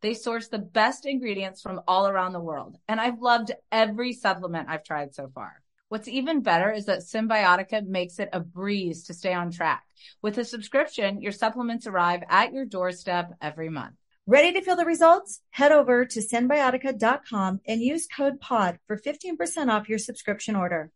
They 0.00 0.14
source 0.14 0.48
the 0.48 0.58
best 0.58 1.06
ingredients 1.06 1.60
from 1.60 1.80
all 1.88 2.06
around 2.06 2.32
the 2.32 2.40
world, 2.40 2.76
and 2.86 3.00
I've 3.00 3.20
loved 3.20 3.52
every 3.72 4.12
supplement 4.12 4.68
I've 4.68 4.84
tried 4.84 5.14
so 5.14 5.28
far. 5.34 5.60
What's 5.88 6.06
even 6.06 6.42
better 6.42 6.70
is 6.70 6.86
that 6.86 7.00
Cymbiotika 7.00 7.86
makes 7.86 8.18
it 8.18 8.28
a 8.32 8.40
breeze 8.40 9.04
to 9.04 9.14
stay 9.14 9.32
on 9.32 9.50
track. 9.50 9.84
With 10.22 10.38
a 10.38 10.44
subscription, 10.44 11.20
your 11.20 11.32
supplements 11.32 11.86
arrive 11.86 12.22
at 12.28 12.52
your 12.52 12.64
doorstep 12.64 13.32
every 13.40 13.70
month. 13.70 13.94
Ready 14.26 14.52
to 14.52 14.60
feel 14.60 14.76
the 14.76 14.84
results? 14.84 15.40
Head 15.50 15.72
over 15.72 16.04
to 16.04 16.20
cymbiotika.com 16.20 17.62
and 17.66 17.80
use 17.80 18.06
code 18.06 18.40
POD 18.40 18.78
for 18.86 18.98
15% 18.98 19.68
off 19.68 19.88
your 19.88 19.98
subscription 19.98 20.54
order. 20.54 20.92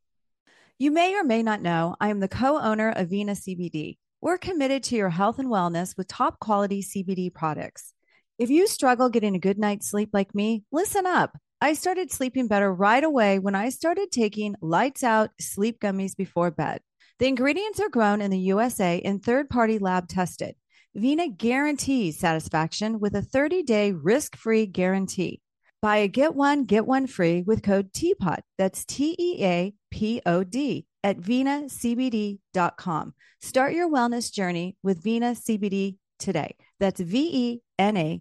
You 0.79 0.91
may 0.91 1.15
or 1.15 1.25
may 1.25 1.43
not 1.43 1.63
know 1.63 1.97
I 1.99 2.09
am 2.09 2.21
the 2.21 2.29
co 2.29 2.61
owner 2.61 2.91
of 2.91 3.09
Vena 3.09 3.33
CBD. 3.33 3.97
We're 4.21 4.39
committed 4.39 4.83
to 4.85 4.97
your 4.97 5.09
health 5.09 5.39
and 5.39 5.49
wellness 5.49 5.97
with 5.97 6.09
top 6.09 6.39
quality 6.39 6.83
CBD 6.83 7.33
products. 7.33 7.95
If 8.43 8.51
you 8.51 8.67
struggle 8.67 9.09
getting 9.09 9.37
a 9.37 9.39
good 9.39 9.57
night's 9.57 9.89
sleep 9.89 10.11
like 10.13 10.35
me, 10.35 10.65
listen 10.73 11.07
up. 11.07 11.39
I 11.61 11.75
started 11.75 12.11
sleeping 12.11 12.49
better 12.49 12.75
right 12.75 13.05
away 13.05 13.39
when 13.39 13.55
I 13.55 13.69
started 13.69 14.11
taking 14.11 14.57
lights 14.61 15.05
out 15.05 15.31
sleep 15.41 15.79
gummies 15.79 16.17
before 16.17 16.51
bed. 16.51 16.81
The 17.21 17.29
ingredients 17.29 17.79
are 17.79 17.89
grown 17.89 18.21
in 18.21 18.33
the 18.33 18.41
USA 18.41 19.01
and 19.05 19.23
third 19.23 19.49
party 19.49 19.79
lab 19.79 20.09
tested. 20.09 20.57
Vena 20.93 21.29
guarantees 21.29 22.19
satisfaction 22.19 22.99
with 22.99 23.15
a 23.15 23.23
30 23.23 23.63
day 23.63 23.93
risk 23.93 24.35
free 24.35 24.67
guarantee. 24.67 25.41
Buy 25.81 25.99
a 25.99 26.09
get 26.09 26.35
one, 26.35 26.65
get 26.65 26.85
one 26.85 27.07
free 27.07 27.45
with 27.47 27.63
code 27.63 27.93
TEAPOD. 27.93 28.41
That's 28.59 28.85
T 28.85 29.15
E 29.21 29.45
A 29.45 29.73
P 29.93 30.21
O 30.27 30.43
D 30.43 30.85
at 31.05 31.21
venacbd.com. 31.21 33.15
Start 33.41 33.73
your 33.73 33.89
wellness 33.89 34.33
journey 34.33 34.77
with 34.83 35.01
Vena 35.01 35.37
CBD 35.37 35.99
today. 36.19 36.57
That's 36.81 37.01
V 37.01 37.31
E 37.33 37.61
N 37.79 37.97
A 37.97 38.21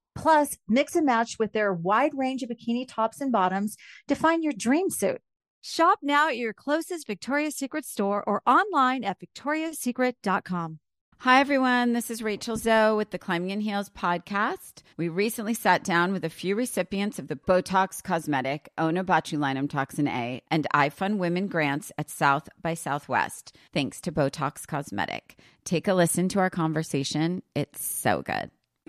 Plus, 0.21 0.55
mix 0.69 0.95
and 0.95 1.05
match 1.05 1.37
with 1.39 1.51
their 1.51 1.73
wide 1.73 2.11
range 2.15 2.43
of 2.43 2.49
bikini 2.49 2.87
tops 2.87 3.19
and 3.21 3.31
bottoms 3.31 3.75
to 4.07 4.13
find 4.13 4.43
your 4.43 4.53
dream 4.55 4.91
suit. 4.91 5.19
Shop 5.61 5.97
now 6.03 6.29
at 6.29 6.37
your 6.37 6.53
closest 6.53 7.07
Victoria's 7.07 7.55
Secret 7.55 7.85
store 7.85 8.23
or 8.27 8.43
online 8.45 9.03
at 9.03 9.17
victoriassecret.com. 9.19 10.79
Hi, 11.19 11.39
everyone. 11.39 11.93
This 11.93 12.11
is 12.11 12.21
Rachel 12.21 12.55
Zoe 12.55 12.95
with 12.97 13.09
the 13.09 13.17
Climbing 13.17 13.49
in 13.49 13.61
Heels 13.61 13.89
podcast. 13.89 14.83
We 14.95 15.09
recently 15.09 15.55
sat 15.55 15.83
down 15.83 16.13
with 16.13 16.23
a 16.23 16.29
few 16.29 16.55
recipients 16.55 17.17
of 17.17 17.27
the 17.27 17.35
Botox 17.35 18.03
Cosmetic, 18.03 18.69
Onabotulinum 18.77 19.69
Toxin 19.69 20.07
A, 20.07 20.41
and 20.51 20.67
iFund 20.73 21.17
Women 21.17 21.47
grants 21.47 21.91
at 21.97 22.11
South 22.11 22.47
by 22.61 22.75
Southwest, 22.75 23.55
thanks 23.73 23.99
to 24.01 24.11
Botox 24.11 24.67
Cosmetic. 24.67 25.37
Take 25.63 25.87
a 25.87 25.95
listen 25.95 26.29
to 26.29 26.39
our 26.39 26.51
conversation. 26.51 27.41
It's 27.55 27.83
so 27.83 28.21
good. 28.21 28.51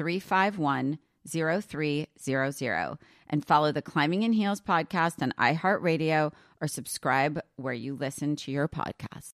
351 0.00 0.98
0300 1.28 2.98
and 3.28 3.44
follow 3.44 3.70
the 3.70 3.82
Climbing 3.82 4.22
in 4.22 4.32
Heels 4.32 4.58
podcast 4.62 5.20
on 5.20 5.34
iHeartRadio 5.38 6.32
or 6.58 6.68
subscribe 6.68 7.38
where 7.56 7.74
you 7.74 7.94
listen 7.94 8.34
to 8.36 8.50
your 8.50 8.66
podcast. 8.66 9.34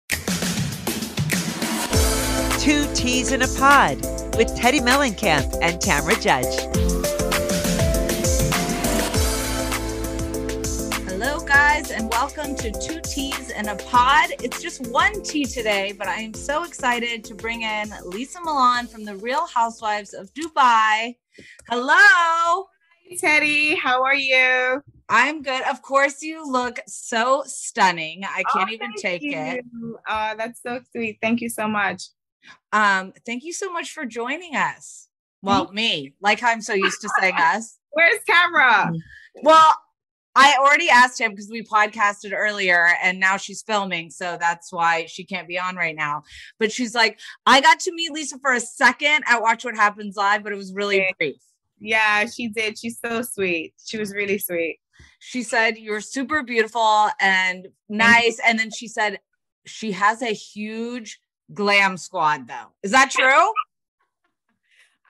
Two 2.61 2.87
T's 2.93 3.33
in 3.33 3.41
a 3.41 3.47
Pod 3.59 3.97
with 4.37 4.47
Teddi 4.57 4.79
Mellencamp 4.79 5.53
and 5.61 5.81
Tamra 5.81 6.15
Judge. 6.21 6.92
Guys, 11.73 11.89
and 11.89 12.07
welcome 12.11 12.53
to 12.57 12.69
Two 12.71 13.01
T's 13.01 13.49
in 13.49 13.67
a 13.69 13.75
Pod. 13.75 14.29
It's 14.43 14.61
just 14.61 14.85
one 14.89 15.23
tea 15.23 15.43
today, 15.43 15.91
but 15.91 16.07
I 16.07 16.17
am 16.17 16.35
so 16.35 16.65
excited 16.65 17.23
to 17.23 17.33
bring 17.33 17.63
in 17.63 17.91
Lisa 18.05 18.37
Hamilton 18.37 18.85
from 18.85 19.05
the 19.05 19.15
Real 19.15 19.47
Housewives 19.47 20.13
of 20.13 20.31
Dubai. 20.35 21.15
Hello. 21.67 22.65
Hey, 23.07 23.17
Teddi. 23.17 23.75
How 23.75 24.03
are 24.03 24.13
you? 24.13 24.83
I'm 25.09 25.41
good. 25.41 25.63
Of 25.63 25.81
course, 25.81 26.21
you 26.21 26.47
look 26.47 26.79
so 26.87 27.41
stunning. 27.47 28.21
I 28.23 28.43
can't 28.53 28.69
Oh, 28.69 28.73
even 28.73 28.93
take 28.95 29.23
it. 29.23 29.65
you. 29.73 29.97
Uh, 30.07 30.35
that's 30.35 30.61
so 30.61 30.79
sweet. 30.91 31.17
Thank 31.23 31.41
you 31.41 31.49
so 31.49 31.67
much. 31.67 32.03
Um, 32.71 33.13
thank 33.25 33.43
you 33.43 33.51
so 33.51 33.73
much 33.73 33.93
for 33.93 34.05
joining 34.05 34.55
us. 34.55 35.07
Well, 35.41 35.71
me, 35.73 36.13
like 36.21 36.43
I'm 36.43 36.61
so 36.61 36.73
used 36.75 37.01
to 37.01 37.09
saying 37.19 37.33
us. 37.35 37.79
Where's 37.89 38.19
Tamra? 38.29 38.93
Well, 39.41 39.75
I 40.35 40.55
already 40.59 40.89
asked 40.89 41.19
him 41.19 41.31
because 41.31 41.49
we 41.49 41.63
podcasted 41.63 42.33
earlier 42.35 42.87
and 43.03 43.19
now 43.19 43.37
she's 43.37 43.61
filming. 43.61 44.09
So 44.09 44.37
that's 44.39 44.73
why 44.73 45.05
she 45.05 45.23
can't 45.23 45.47
be 45.47 45.59
on 45.59 45.75
right 45.75 45.95
now. 45.95 46.23
But 46.59 46.71
she's 46.71 46.95
like, 46.95 47.19
I 47.45 47.61
got 47.61 47.79
to 47.81 47.93
meet 47.93 48.11
Lisa 48.11 48.39
for 48.39 48.53
a 48.53 48.59
second 48.59 49.23
at 49.27 49.41
Watch 49.41 49.63
What 49.63 49.75
Happens 49.75 50.15
Live, 50.15 50.43
but 50.43 50.51
it 50.51 50.55
was 50.57 50.73
really 50.73 51.01
Okay. 51.01 51.13
brief. 51.19 51.41
Yeah, 51.79 52.25
she 52.25 52.47
did. 52.47 52.79
She's 52.79 52.99
so 52.99 53.21
sweet. 53.21 53.73
She 53.85 53.97
was 53.97 54.13
really 54.13 54.37
sweet. 54.37 54.79
She 55.19 55.43
said, 55.43 55.77
You're 55.77 56.01
super 56.01 56.41
beautiful 56.41 57.09
and 57.19 57.67
nice. 57.89 58.39
And 58.45 58.57
then 58.57 58.71
she 58.71 58.87
said, 58.87 59.19
She 59.65 59.91
has 59.91 60.21
a 60.21 60.33
huge 60.33 61.19
glam 61.53 61.97
squad, 61.97 62.47
though. 62.47 62.73
Is 62.83 62.91
that 62.91 63.11
true? 63.11 63.51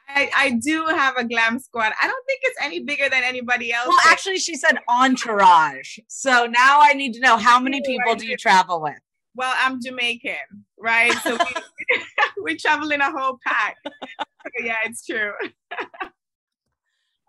I, 0.08 0.30
I 0.36 0.60
do 0.64 0.86
have 0.86 1.18
a 1.18 1.24
glam 1.24 1.60
squad. 1.60 1.92
I 2.02 2.08
don't 2.08 2.26
think 2.28 2.42
it's 2.44 2.58
any 2.62 2.82
bigger 2.82 3.10
than 3.10 3.24
anybody 3.24 3.74
else. 3.74 3.88
Well, 3.88 3.98
actually, 4.06 4.38
she 4.38 4.56
said 4.56 4.78
entourage. 4.88 5.98
So 6.08 6.46
now 6.46 6.82
I 6.82 6.94
need 6.94 7.14
to 7.14 7.20
know 7.20 7.38
how 7.38 7.60
many 7.60 7.82
people 7.82 8.16
do 8.16 8.28
you 8.28 8.38
travel 8.38 8.82
with? 8.82 9.00
well, 9.36 9.54
I'm 9.58 9.82
Jamaican, 9.82 10.66
right? 10.78 11.14
So 11.24 11.36
we, 11.36 11.62
we 12.44 12.58
travel 12.58 12.92
in 12.92 13.02
a 13.02 13.12
whole 13.12 13.40
pack. 13.46 13.78
So 13.86 14.64
yeah, 14.64 14.78
it's 14.86 15.06
true. 15.06 15.32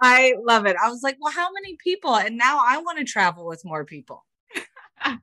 I 0.02 0.34
love 0.44 0.66
it. 0.66 0.76
I 0.82 0.90
was 0.90 1.02
like, 1.02 1.16
well, 1.20 1.32
how 1.32 1.48
many 1.52 1.76
people? 1.82 2.14
And 2.14 2.36
now 2.36 2.60
I 2.62 2.78
want 2.78 2.98
to 2.98 3.04
travel 3.04 3.46
with 3.46 3.64
more 3.64 3.84
people. 3.84 4.24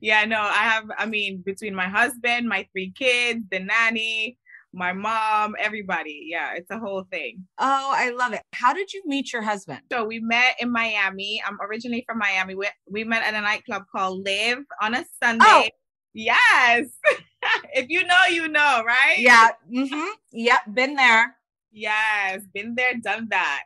yeah, 0.00 0.24
no, 0.24 0.40
I 0.40 0.64
have, 0.64 0.84
I 0.98 1.06
mean, 1.06 1.42
between 1.44 1.74
my 1.74 1.88
husband, 1.88 2.48
my 2.48 2.68
three 2.72 2.90
kids, 2.90 3.44
the 3.50 3.60
nanny, 3.60 4.36
my 4.76 4.92
mom, 4.92 5.54
everybody. 5.58 6.26
Yeah, 6.30 6.52
it's 6.54 6.70
a 6.70 6.78
whole 6.78 7.04
thing. 7.10 7.46
Oh, 7.58 7.90
I 7.92 8.10
love 8.10 8.34
it. 8.34 8.42
How 8.52 8.74
did 8.74 8.92
you 8.92 9.02
meet 9.06 9.32
your 9.32 9.42
husband? 9.42 9.80
So 9.90 10.04
we 10.04 10.20
met 10.20 10.56
in 10.60 10.70
Miami. 10.70 11.42
I'm 11.44 11.58
originally 11.60 12.04
from 12.06 12.18
Miami. 12.18 12.54
We, 12.54 12.68
we 12.88 13.02
met 13.02 13.24
at 13.24 13.34
a 13.34 13.40
nightclub 13.40 13.84
called 13.90 14.24
Live 14.24 14.58
on 14.82 14.94
a 14.94 15.04
Sunday. 15.22 15.44
Oh. 15.46 15.68
Yes. 16.12 16.88
if 17.74 17.88
you 17.88 18.04
know, 18.04 18.20
you 18.30 18.48
know, 18.48 18.82
right? 18.86 19.16
Yeah. 19.18 19.48
Mm-hmm. 19.74 20.10
Yep. 20.32 20.60
Been 20.74 20.94
there. 20.94 21.34
Yes. 21.72 22.42
Been 22.52 22.74
there, 22.74 22.94
done 23.02 23.28
that. 23.30 23.64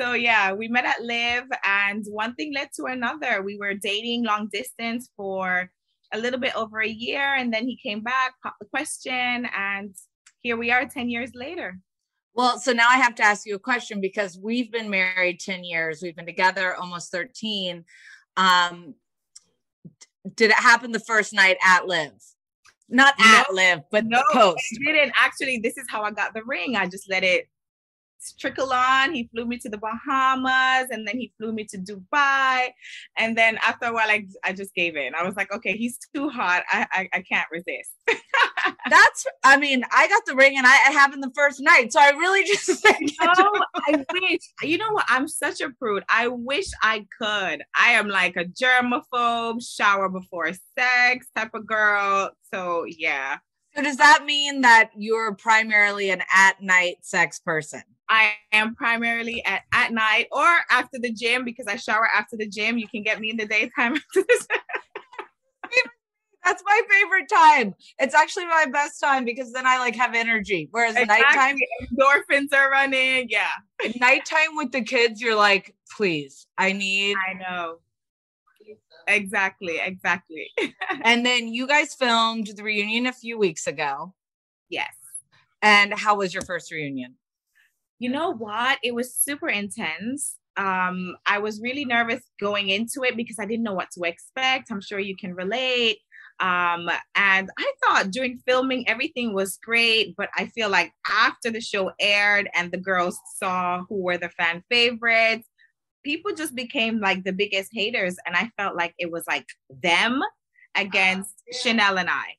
So 0.00 0.12
yeah, 0.12 0.52
we 0.52 0.68
met 0.68 0.84
at 0.84 1.02
Live 1.02 1.44
and 1.66 2.04
one 2.10 2.34
thing 2.34 2.52
led 2.54 2.68
to 2.76 2.84
another. 2.84 3.42
We 3.42 3.58
were 3.58 3.74
dating 3.74 4.24
long 4.24 4.48
distance 4.52 5.10
for 5.16 5.70
a 6.12 6.18
little 6.18 6.38
bit 6.38 6.54
over 6.56 6.80
a 6.80 6.88
year 6.88 7.34
and 7.34 7.52
then 7.52 7.66
he 7.66 7.78
came 7.82 8.02
back, 8.02 8.34
popped 8.42 8.58
the 8.60 8.66
question 8.66 9.48
and 9.56 9.94
here 10.46 10.56
we 10.56 10.70
are 10.70 10.86
10 10.86 11.10
years 11.10 11.32
later. 11.34 11.76
Well, 12.32 12.60
so 12.60 12.72
now 12.72 12.86
I 12.88 12.98
have 12.98 13.16
to 13.16 13.24
ask 13.24 13.46
you 13.46 13.56
a 13.56 13.58
question 13.58 14.00
because 14.00 14.38
we've 14.40 14.70
been 14.70 14.88
married 14.88 15.40
10 15.40 15.64
years. 15.64 16.00
We've 16.00 16.14
been 16.14 16.24
together 16.24 16.76
almost 16.76 17.10
13. 17.10 17.84
Um, 18.36 18.94
did 20.36 20.50
it 20.50 20.56
happen 20.56 20.92
the 20.92 21.00
first 21.00 21.32
night 21.32 21.56
at 21.66 21.88
Live? 21.88 22.12
Not 22.88 23.14
at 23.18 23.52
Live, 23.52 23.80
but 23.90 24.04
no, 24.06 24.22
post. 24.32 24.62
didn't. 24.84 25.14
Actually, 25.16 25.58
this 25.58 25.76
is 25.76 25.86
how 25.90 26.02
I 26.02 26.12
got 26.12 26.32
the 26.32 26.44
ring. 26.44 26.76
I 26.76 26.86
just 26.86 27.10
let 27.10 27.24
it 27.24 27.48
trickle 28.38 28.72
on. 28.72 29.14
He 29.14 29.28
flew 29.34 29.46
me 29.46 29.58
to 29.58 29.68
the 29.68 29.78
Bahamas 29.78 30.90
and 30.90 31.08
then 31.08 31.18
he 31.18 31.32
flew 31.38 31.52
me 31.52 31.64
to 31.70 31.78
Dubai. 31.78 32.68
And 33.18 33.36
then 33.36 33.58
after 33.66 33.86
a 33.86 33.92
while, 33.92 34.08
I, 34.08 34.26
I 34.44 34.52
just 34.52 34.74
gave 34.76 34.94
in. 34.94 35.12
I 35.16 35.24
was 35.24 35.34
like, 35.34 35.52
okay, 35.52 35.76
he's 35.76 35.98
too 36.14 36.28
hot. 36.28 36.62
I, 36.70 36.86
I, 36.92 37.08
I 37.14 37.22
can't 37.22 37.48
resist. 37.50 37.90
That's, 38.90 39.26
I 39.44 39.56
mean, 39.56 39.84
I 39.92 40.08
got 40.08 40.22
the 40.26 40.34
ring 40.34 40.56
and 40.56 40.66
I, 40.66 40.70
I 40.70 40.92
happened 40.92 41.22
the 41.22 41.32
first 41.34 41.60
night. 41.60 41.92
So 41.92 42.00
I 42.00 42.10
really 42.10 42.44
just, 42.44 42.68
no, 42.84 43.32
oh, 43.38 43.62
I 43.88 44.04
wish, 44.12 44.40
you 44.62 44.78
know 44.78 44.92
what? 44.92 45.04
I'm 45.08 45.28
such 45.28 45.60
a 45.60 45.70
prude. 45.70 46.04
I 46.08 46.28
wish 46.28 46.66
I 46.82 47.06
could. 47.18 47.62
I 47.74 47.92
am 47.92 48.08
like 48.08 48.36
a 48.36 48.44
germaphobe, 48.44 49.62
shower 49.62 50.08
before 50.08 50.52
sex 50.78 51.26
type 51.34 51.54
of 51.54 51.66
girl. 51.66 52.30
So 52.52 52.84
yeah. 52.86 53.38
So 53.74 53.82
does 53.82 53.98
that 53.98 54.24
mean 54.24 54.62
that 54.62 54.90
you're 54.96 55.34
primarily 55.34 56.10
an 56.10 56.22
at 56.34 56.62
night 56.62 56.96
sex 57.02 57.38
person? 57.38 57.82
I 58.08 58.32
am 58.52 58.74
primarily 58.74 59.44
at, 59.44 59.62
at 59.72 59.92
night 59.92 60.28
or 60.32 60.46
after 60.70 60.98
the 60.98 61.12
gym 61.12 61.44
because 61.44 61.66
I 61.66 61.76
shower 61.76 62.08
after 62.14 62.36
the 62.36 62.48
gym. 62.48 62.78
You 62.78 62.88
can 62.88 63.02
get 63.02 63.20
me 63.20 63.30
in 63.30 63.36
the 63.36 63.46
daytime 63.46 63.96
That's 66.46 66.62
my 66.64 66.80
favorite 66.88 67.28
time. 67.28 67.74
It's 67.98 68.14
actually 68.14 68.46
my 68.46 68.66
best 68.72 69.00
time 69.00 69.24
because 69.24 69.52
then 69.52 69.66
I 69.66 69.78
like 69.78 69.96
have 69.96 70.14
energy. 70.14 70.68
Whereas 70.70 70.96
exactly. 70.96 71.26
nighttime 71.26 71.56
endorphins 71.92 72.56
are 72.56 72.70
running. 72.70 73.28
Yeah. 73.28 73.50
nighttime 74.00 74.54
with 74.54 74.72
the 74.72 74.82
kids, 74.82 75.20
you're 75.20 75.36
like, 75.36 75.74
please, 75.94 76.46
I 76.56 76.72
need 76.72 77.16
I 77.28 77.34
know. 77.34 77.80
Exactly, 79.08 79.78
exactly. 79.78 80.50
and 81.02 81.26
then 81.26 81.48
you 81.48 81.66
guys 81.66 81.94
filmed 81.94 82.48
the 82.56 82.62
reunion 82.62 83.06
a 83.06 83.12
few 83.12 83.38
weeks 83.38 83.66
ago. 83.66 84.14
Yes. 84.68 84.94
And 85.62 85.92
how 85.94 86.16
was 86.16 86.32
your 86.32 86.42
first 86.42 86.70
reunion? 86.72 87.16
you 87.98 88.10
know 88.10 88.32
what? 88.32 88.78
It 88.82 88.94
was 88.94 89.14
super 89.14 89.48
intense. 89.48 90.38
Um, 90.56 91.16
I 91.26 91.38
was 91.38 91.60
really 91.60 91.84
nervous 91.84 92.22
going 92.40 92.68
into 92.68 93.02
it 93.04 93.16
because 93.16 93.38
I 93.38 93.46
didn't 93.46 93.62
know 93.62 93.74
what 93.74 93.90
to 93.92 94.02
expect. 94.04 94.70
I'm 94.70 94.80
sure 94.80 94.98
you 94.98 95.16
can 95.16 95.34
relate. 95.34 95.98
Um, 96.38 96.90
and 97.14 97.50
I 97.58 97.72
thought 97.84 98.10
during 98.10 98.38
filming 98.46 98.88
everything 98.88 99.32
was 99.32 99.58
great, 99.62 100.14
but 100.16 100.28
I 100.36 100.46
feel 100.46 100.68
like 100.68 100.92
after 101.10 101.50
the 101.50 101.60
show 101.60 101.92
aired 101.98 102.48
and 102.54 102.70
the 102.70 102.78
girls 102.78 103.18
saw 103.36 103.84
who 103.88 104.02
were 104.02 104.18
the 104.18 104.28
fan 104.30 104.62
favorites, 104.70 105.48
people 106.04 106.34
just 106.34 106.54
became 106.54 107.00
like 107.00 107.24
the 107.24 107.32
biggest 107.32 107.70
haters. 107.72 108.16
And 108.26 108.36
I 108.36 108.50
felt 108.58 108.76
like 108.76 108.94
it 108.98 109.10
was 109.10 109.24
like 109.26 109.46
them 109.82 110.20
against 110.74 111.42
Chanel 111.52 111.98
and 111.98 112.10
I. 112.10 112.36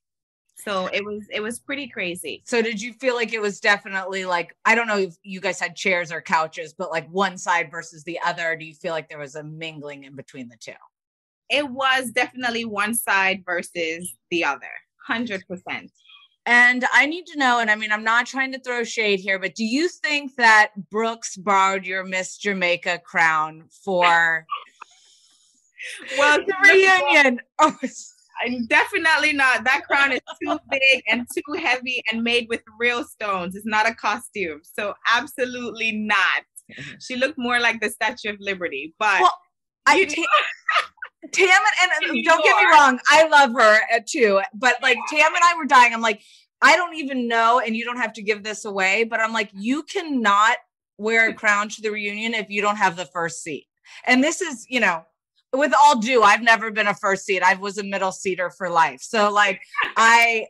So 0.59 0.87
it 0.87 1.03
was 1.05 1.23
it 1.31 1.39
was 1.39 1.59
pretty 1.59 1.87
crazy. 1.87 2.43
So 2.45 2.61
did 2.61 2.81
you 2.81 2.93
feel 2.93 3.15
like 3.15 3.33
it 3.33 3.41
was 3.41 3.59
definitely 3.59 4.25
like 4.25 4.55
i 4.65 4.75
don't 4.75 4.87
know 4.87 4.97
if 4.97 5.15
you 5.23 5.39
guys 5.39 5.59
had 5.59 5.75
chairs 5.75 6.11
or 6.11 6.21
couches 6.21 6.73
but 6.77 6.91
like 6.91 7.07
one 7.09 7.37
side 7.37 7.69
versus 7.71 8.03
the 8.03 8.19
other 8.25 8.55
do 8.55 8.65
you 8.65 8.73
feel 8.73 8.91
like 8.91 9.07
there 9.07 9.19
was 9.19 9.35
a 9.35 9.43
mingling 9.43 10.03
in 10.03 10.15
between 10.15 10.49
the 10.49 10.57
two 10.59 10.71
it 11.49 11.69
was 11.69 12.11
definitely 12.11 12.65
one 12.65 12.93
side 12.93 13.43
versus 13.45 14.15
the 14.29 14.43
other 14.43 14.69
100% 15.09 15.41
and 16.47 16.85
I 16.93 17.05
need 17.05 17.25
to 17.27 17.37
know, 17.37 17.59
and 17.59 17.69
I 17.69 17.75
mean, 17.75 17.91
I'm 17.91 18.05
not 18.05 18.25
trying 18.25 18.53
to 18.53 18.59
throw 18.59 18.85
shade 18.85 19.19
here, 19.19 19.37
but 19.37 19.53
do 19.53 19.65
you 19.65 19.89
think 19.89 20.37
that 20.37 20.71
Brooks 20.89 21.35
borrowed 21.35 21.85
your 21.85 22.05
Miss 22.05 22.37
Jamaica 22.37 22.99
crown 22.99 23.65
for 23.83 24.45
well 26.17 26.37
the 26.37 26.53
reunion? 26.63 27.41
Oh, 27.59 27.75
definitely 28.69 29.33
not. 29.33 29.65
That 29.65 29.81
crown 29.87 30.13
is 30.13 30.21
too 30.41 30.57
big 30.71 31.03
and 31.09 31.27
too 31.35 31.53
heavy 31.61 32.01
and 32.09 32.23
made 32.23 32.47
with 32.47 32.61
real 32.79 33.03
stones. 33.03 33.53
It's 33.53 33.65
not 33.65 33.85
a 33.85 33.93
costume. 33.93 34.61
So 34.63 34.93
absolutely 35.05 35.91
not. 35.91 36.43
Mm-hmm. 36.71 36.95
She 37.01 37.17
looked 37.17 37.37
more 37.37 37.59
like 37.59 37.81
the 37.81 37.89
Statue 37.89 38.29
of 38.29 38.37
Liberty. 38.39 38.95
But 38.97 39.19
well, 39.19 39.37
I 39.85 40.05
Tam, 41.31 41.49
and, 41.49 42.09
and 42.09 42.23
don't 42.23 42.43
get 42.43 42.55
me 42.57 42.71
wrong, 42.71 42.99
I 43.09 43.27
love 43.27 43.53
her 43.53 43.79
uh, 43.93 43.99
too. 44.05 44.41
But 44.53 44.75
like 44.81 44.97
Tam 45.09 45.33
and 45.33 45.43
I 45.43 45.55
were 45.57 45.65
dying. 45.65 45.93
I'm 45.93 46.01
like, 46.01 46.21
I 46.61 46.75
don't 46.75 46.95
even 46.95 47.27
know, 47.27 47.59
and 47.59 47.75
you 47.75 47.85
don't 47.85 47.97
have 47.97 48.13
to 48.13 48.21
give 48.21 48.43
this 48.43 48.65
away, 48.65 49.03
but 49.03 49.19
I'm 49.19 49.33
like, 49.33 49.49
you 49.53 49.83
cannot 49.83 50.57
wear 50.97 51.29
a 51.29 51.33
crown 51.33 51.69
to 51.69 51.81
the 51.81 51.89
reunion 51.89 52.33
if 52.33 52.49
you 52.49 52.61
don't 52.61 52.77
have 52.77 52.95
the 52.95 53.05
first 53.05 53.43
seat. 53.43 53.67
And 54.05 54.23
this 54.23 54.41
is, 54.41 54.65
you 54.69 54.79
know, 54.79 55.03
with 55.53 55.73
all 55.79 55.99
due, 55.99 56.23
I've 56.23 56.41
never 56.41 56.71
been 56.71 56.87
a 56.87 56.93
first 56.93 57.25
seat. 57.25 57.41
I 57.41 57.55
was 57.55 57.77
a 57.77 57.83
middle 57.83 58.11
seater 58.11 58.49
for 58.49 58.69
life. 58.69 59.01
So 59.01 59.31
like 59.31 59.61
I 59.97 60.47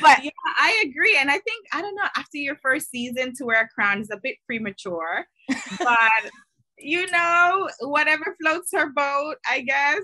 but 0.00 0.22
yeah, 0.22 0.30
I 0.58 0.84
agree. 0.86 1.16
And 1.18 1.30
I 1.30 1.38
think 1.38 1.66
I 1.72 1.80
don't 1.80 1.94
know, 1.94 2.08
after 2.16 2.38
your 2.38 2.56
first 2.56 2.90
season 2.90 3.32
to 3.36 3.44
wear 3.44 3.62
a 3.62 3.68
crown 3.68 4.00
is 4.00 4.10
a 4.10 4.18
bit 4.22 4.36
premature. 4.46 5.24
But 5.78 6.30
you 6.90 7.10
know, 7.10 7.68
whatever 7.80 8.36
floats 8.42 8.70
her 8.72 8.90
boat, 8.90 9.36
I 9.48 9.60
guess. 9.60 10.00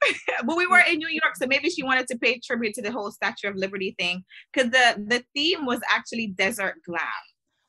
but 0.46 0.56
we 0.56 0.66
were 0.66 0.82
in 0.88 0.98
New 0.98 1.08
York, 1.08 1.36
so 1.36 1.46
maybe 1.46 1.70
she 1.70 1.82
wanted 1.82 2.06
to 2.08 2.18
pay 2.18 2.38
tribute 2.38 2.74
to 2.74 2.82
the 2.82 2.92
whole 2.92 3.10
Statue 3.10 3.48
of 3.48 3.56
Liberty 3.56 3.96
thing 3.98 4.22
because 4.52 4.70
the 4.70 5.04
the 5.08 5.24
theme 5.34 5.66
was 5.66 5.80
actually 5.88 6.28
desert 6.28 6.76
glam. 6.86 7.00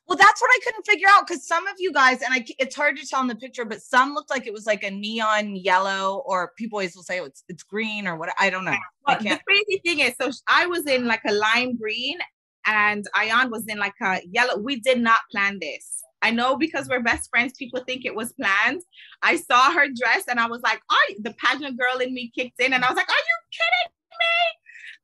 Well, 0.06 0.16
that's 0.16 0.40
what 0.40 0.50
I 0.52 0.58
couldn't 0.64 0.86
figure 0.86 1.08
out 1.08 1.26
because 1.26 1.46
some 1.46 1.66
of 1.68 1.74
you 1.78 1.92
guys, 1.92 2.20
and 2.22 2.34
I, 2.34 2.44
it's 2.58 2.74
hard 2.74 2.96
to 2.96 3.06
tell 3.06 3.20
in 3.20 3.28
the 3.28 3.36
picture, 3.36 3.64
but 3.64 3.80
some 3.80 4.12
looked 4.12 4.30
like 4.30 4.46
it 4.46 4.52
was 4.52 4.66
like 4.66 4.82
a 4.82 4.90
neon 4.90 5.56
yellow, 5.56 6.22
or 6.26 6.52
people 6.56 6.78
always 6.78 6.94
will 6.94 7.02
say 7.02 7.20
oh, 7.20 7.24
it's 7.24 7.42
it's 7.48 7.62
green 7.62 8.06
or 8.06 8.16
what. 8.16 8.30
I 8.38 8.50
don't 8.50 8.64
know. 8.64 8.76
Well, 9.06 9.18
the 9.18 9.40
crazy 9.48 9.80
thing 9.84 10.00
is, 10.00 10.14
so 10.20 10.30
I 10.46 10.66
was 10.66 10.86
in 10.86 11.06
like 11.06 11.22
a 11.26 11.32
lime 11.32 11.76
green, 11.76 12.18
and 12.66 13.06
Ayan 13.16 13.50
was 13.50 13.64
in 13.66 13.78
like 13.78 13.94
a 14.02 14.20
yellow. 14.30 14.58
We 14.58 14.80
did 14.80 15.00
not 15.00 15.20
plan 15.32 15.58
this. 15.60 16.04
I 16.22 16.30
know 16.30 16.56
because 16.56 16.88
we're 16.88 17.02
best 17.02 17.30
friends, 17.30 17.54
people 17.58 17.80
think 17.86 18.04
it 18.04 18.14
was 18.14 18.32
planned. 18.34 18.82
I 19.22 19.36
saw 19.36 19.72
her 19.72 19.86
dress 19.94 20.24
and 20.28 20.38
I 20.38 20.46
was 20.48 20.60
like, 20.62 20.80
oh, 20.90 21.14
the 21.20 21.34
pageant 21.42 21.78
girl 21.78 21.98
in 22.00 22.12
me 22.12 22.30
kicked 22.36 22.60
in, 22.60 22.72
and 22.72 22.84
I 22.84 22.88
was 22.88 22.96
like, 22.96 23.08
are 23.08 23.12
you 23.12 23.38
kidding 23.52 23.92
me? 24.18 24.60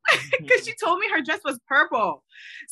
because 0.40 0.64
she 0.64 0.72
told 0.82 0.98
me 0.98 1.08
her 1.10 1.22
dress 1.22 1.40
was 1.44 1.58
purple. 1.66 2.22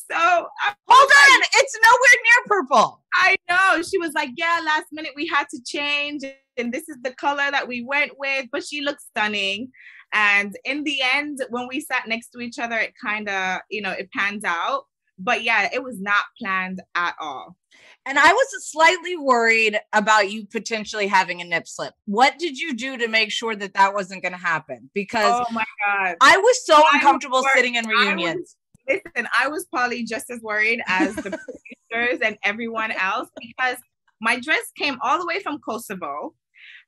So 0.09 0.17
hold 0.17 1.11
on, 1.11 1.41
it's 1.55 1.79
nowhere 1.83 2.21
near 2.23 2.61
purple. 2.61 3.03
I 3.13 3.35
know. 3.49 3.81
She 3.81 3.97
was 3.97 4.11
like, 4.13 4.29
Yeah, 4.35 4.61
last 4.65 4.85
minute 4.91 5.11
we 5.15 5.27
had 5.27 5.47
to 5.49 5.61
change, 5.65 6.23
and 6.57 6.73
this 6.73 6.87
is 6.89 6.97
the 7.03 7.13
color 7.13 7.49
that 7.51 7.67
we 7.67 7.83
went 7.83 8.13
with, 8.17 8.47
but 8.51 8.65
she 8.65 8.81
looks 8.81 9.05
stunning. 9.05 9.71
And 10.13 10.55
in 10.63 10.83
the 10.83 10.99
end, 11.01 11.39
when 11.49 11.67
we 11.67 11.81
sat 11.81 12.07
next 12.07 12.29
to 12.29 12.39
each 12.39 12.59
other, 12.59 12.77
it 12.77 12.93
kind 13.03 13.27
of, 13.27 13.59
you 13.69 13.81
know, 13.81 13.91
it 13.91 14.09
pans 14.11 14.43
out. 14.45 14.83
But 15.17 15.43
yeah, 15.43 15.69
it 15.73 15.83
was 15.83 15.99
not 15.99 16.23
planned 16.39 16.81
at 16.93 17.15
all. 17.19 17.57
And 18.07 18.19
I 18.19 18.31
was 18.31 18.69
slightly 18.69 19.17
worried 19.17 19.79
about 19.91 20.31
you 20.31 20.45
potentially 20.45 21.07
having 21.07 21.41
a 21.41 21.43
nip 21.43 21.67
slip. 21.67 21.93
What 22.05 22.37
did 22.37 22.57
you 22.57 22.75
do 22.75 22.97
to 22.97 23.07
make 23.07 23.31
sure 23.31 23.55
that 23.55 23.73
that 23.73 23.95
wasn't 23.95 24.21
going 24.21 24.33
to 24.33 24.37
happen? 24.37 24.91
Because 24.93 25.45
oh 25.47 25.51
my 25.51 25.65
god, 25.85 26.15
I 26.21 26.37
was 26.37 26.65
so 26.65 26.75
I 26.75 26.91
uncomfortable 26.93 27.39
was 27.39 27.51
sitting 27.55 27.75
in 27.75 27.87
reunions. 27.87 28.55
I 28.87 28.93
was, 28.93 29.01
listen, 29.15 29.29
I 29.35 29.47
was 29.47 29.65
probably 29.65 30.03
just 30.03 30.29
as 30.29 30.39
worried 30.41 30.81
as 30.87 31.15
the 31.15 31.39
producers 31.91 32.19
and 32.23 32.37
everyone 32.43 32.91
else 32.91 33.29
because 33.39 33.77
my 34.21 34.39
dress 34.39 34.71
came 34.77 34.97
all 35.01 35.17
the 35.19 35.25
way 35.25 35.39
from 35.39 35.59
Kosovo, 35.59 36.35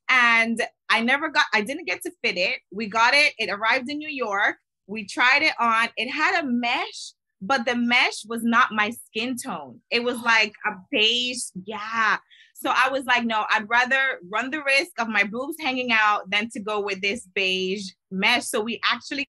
and 0.09 0.61
I 0.87 1.01
never 1.01 1.29
got. 1.29 1.45
I 1.51 1.61
didn't 1.61 1.85
get 1.85 2.03
to 2.03 2.11
fit 2.23 2.37
it. 2.37 2.59
We 2.71 2.87
got 2.87 3.15
it. 3.15 3.33
It 3.39 3.49
arrived 3.49 3.89
in 3.89 3.97
New 3.97 4.09
York. 4.09 4.57
We 4.85 5.07
tried 5.07 5.41
it 5.41 5.53
on. 5.59 5.89
It 5.97 6.11
had 6.11 6.43
a 6.43 6.47
mesh 6.47 7.13
but 7.41 7.65
the 7.65 7.75
mesh 7.75 8.23
was 8.27 8.43
not 8.43 8.71
my 8.71 8.91
skin 8.91 9.35
tone. 9.43 9.79
It 9.91 10.03
was 10.03 10.19
like 10.25 10.53
a 10.65 10.71
beige, 10.91 11.43
yeah. 11.65 12.17
So 12.55 12.71
I 12.75 12.89
was 12.89 13.05
like, 13.05 13.23
no, 13.23 13.45
I'd 13.51 13.69
rather 13.69 14.19
run 14.31 14.49
the 14.49 14.63
risk 14.63 14.99
of 14.99 15.07
my 15.07 15.23
boobs 15.23 15.57
hanging 15.59 15.91
out 15.91 16.29
than 16.29 16.49
to 16.51 16.59
go 16.59 16.79
with 16.79 17.01
this 17.01 17.27
beige 17.35 17.91
mesh. 18.09 18.45
So 18.45 18.61
we 18.61 18.81
actually 18.83 19.29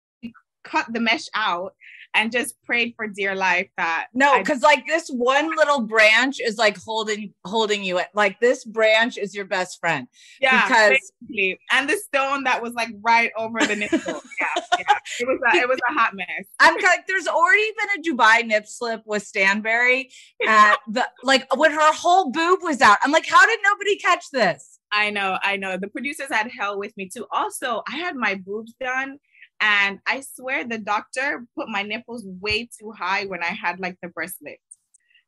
cut 0.63 0.87
the 0.93 1.01
mesh 1.01 1.27
out 1.35 1.75
and 2.17 2.33
just 2.33 2.61
prayed 2.65 2.95
for 2.97 3.07
dear 3.07 3.35
life 3.35 3.69
that 3.77 4.07
no 4.15 4.39
because 4.39 4.63
like 4.63 4.87
this 4.87 5.09
one 5.09 5.55
little 5.57 5.83
branch 5.83 6.41
is 6.41 6.57
like 6.57 6.77
holding 6.83 7.33
holding 7.45 7.85
you 7.85 7.99
at 7.99 8.09
like 8.15 8.41
this 8.41 8.65
branch 8.65 9.19
is 9.19 9.35
your 9.35 9.45
best 9.45 9.79
friend. 9.79 10.09
Yeah 10.41 10.67
because 10.67 10.99
basically. 11.21 11.59
and 11.71 11.89
the 11.89 11.97
stone 11.97 12.45
that 12.45 12.63
was 12.63 12.73
like 12.73 12.89
right 13.03 13.31
over 13.37 13.61
the 13.61 13.77
nipple. 13.77 14.23
Yeah, 14.41 14.63
yeah. 14.79 14.99
It 15.21 15.27
was 15.27 15.39
a, 15.53 15.57
it 15.57 15.69
was 15.69 15.79
a 15.89 15.93
hot 15.95 16.15
mess. 16.15 16.47
I'm 16.59 16.75
like 16.75 17.07
there's 17.07 17.27
already 17.27 17.67
been 17.79 18.01
a 18.01 18.17
dubai 18.17 18.47
nip 18.47 18.67
slip 18.67 19.03
with 19.07 19.23
Stanbury 19.23 20.11
at 20.47 20.77
the 20.89 21.07
like 21.23 21.47
when 21.57 21.71
her 21.71 21.93
whole 21.93 22.31
boob 22.31 22.61
was 22.63 22.81
out. 22.81 22.99
I'm 23.03 23.13
like 23.13 23.27
how 23.27 23.45
did 23.47 23.61
nobody 23.63 23.97
catch 23.97 24.31
this? 24.33 24.79
I 24.93 25.11
know, 25.11 25.39
I 25.43 25.57
know. 25.57 25.77
The 25.77 25.89
producers 25.89 26.29
had 26.31 26.51
hell 26.51 26.79
with 26.79 26.97
me 26.97 27.09
too. 27.09 27.27
Also, 27.31 27.83
I 27.89 27.97
had 27.97 28.17
my 28.17 28.35
boobs 28.35 28.75
done 28.81 29.19
and 29.61 29.99
I 30.07 30.21
swear 30.21 30.67
the 30.67 30.79
doctor 30.79 31.47
put 31.55 31.69
my 31.69 31.83
nipples 31.83 32.25
way 32.41 32.69
too 32.79 32.93
high 32.93 33.25
when 33.27 33.43
I 33.43 33.47
had 33.47 33.81
like 33.81 33.97
the 34.03 34.09
breast 34.09 34.37
lift. 34.43 34.61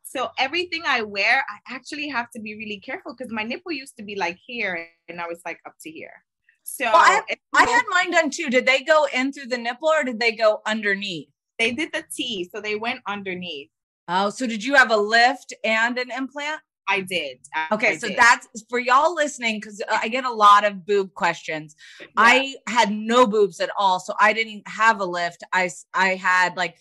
So 0.02 0.30
everything 0.38 0.82
I 0.87 1.02
wear, 1.02 1.44
I 1.49 1.75
actually 1.75 2.08
have 2.08 2.30
to 2.30 2.40
be 2.40 2.54
really 2.56 2.80
careful 2.80 3.14
because 3.14 3.32
my 3.32 3.42
nipple 3.42 3.73
used 3.73 3.97
to 3.99 4.02
be 4.02 4.16
like 4.16 4.38
here 4.47 4.88
and 5.08 5.18
now 5.18 5.26
it's 5.30 5.42
like 5.44 5.61
up 5.66 5.75
to 5.82 5.90
here. 5.90 6.23
So 6.62 6.85
well, 6.85 6.97
I, 6.97 7.23
I 7.54 7.64
had 7.64 7.82
mine 7.90 8.11
done 8.11 8.30
too. 8.30 8.50
Did 8.50 8.66
they 8.66 8.80
go 8.82 9.06
in 9.14 9.32
through 9.32 9.47
the 9.47 9.58
nipple 9.58 9.88
or 9.88 10.04
did 10.04 10.20
they 10.20 10.32
go 10.32 10.61
underneath? 10.66 11.28
They 11.58 11.73
did 11.73 11.92
the 11.92 12.04
T, 12.14 12.49
so 12.54 12.61
they 12.61 12.76
went 12.76 13.00
underneath. 13.06 13.68
Oh, 14.06 14.30
so 14.30 14.47
did 14.47 14.64
you 14.64 14.75
have 14.75 14.90
a 14.90 14.97
lift 14.97 15.52
and 15.64 15.99
an 15.99 16.11
implant? 16.11 16.61
I 16.88 17.00
did. 17.00 17.38
Okay, 17.71 17.92
I 17.92 17.97
so 17.99 18.09
did. 18.09 18.16
that's 18.16 18.49
for 18.71 18.78
y'all 18.78 19.14
listening 19.14 19.61
because 19.61 19.83
I 19.90 20.09
get 20.09 20.25
a 20.25 20.33
lot 20.33 20.64
of 20.64 20.87
boob 20.87 21.12
questions. 21.14 21.76
Yeah. 22.00 22.07
I 22.16 22.54
had 22.66 22.90
no 22.90 23.26
boobs 23.26 23.61
at 23.61 23.71
all, 23.78 24.00
so 24.00 24.14
I 24.18 24.33
didn't 24.33 24.66
have 24.66 25.00
a 25.00 25.04
lift. 25.04 25.45
I 25.52 25.71
I 25.92 26.14
had 26.14 26.57
like 26.57 26.76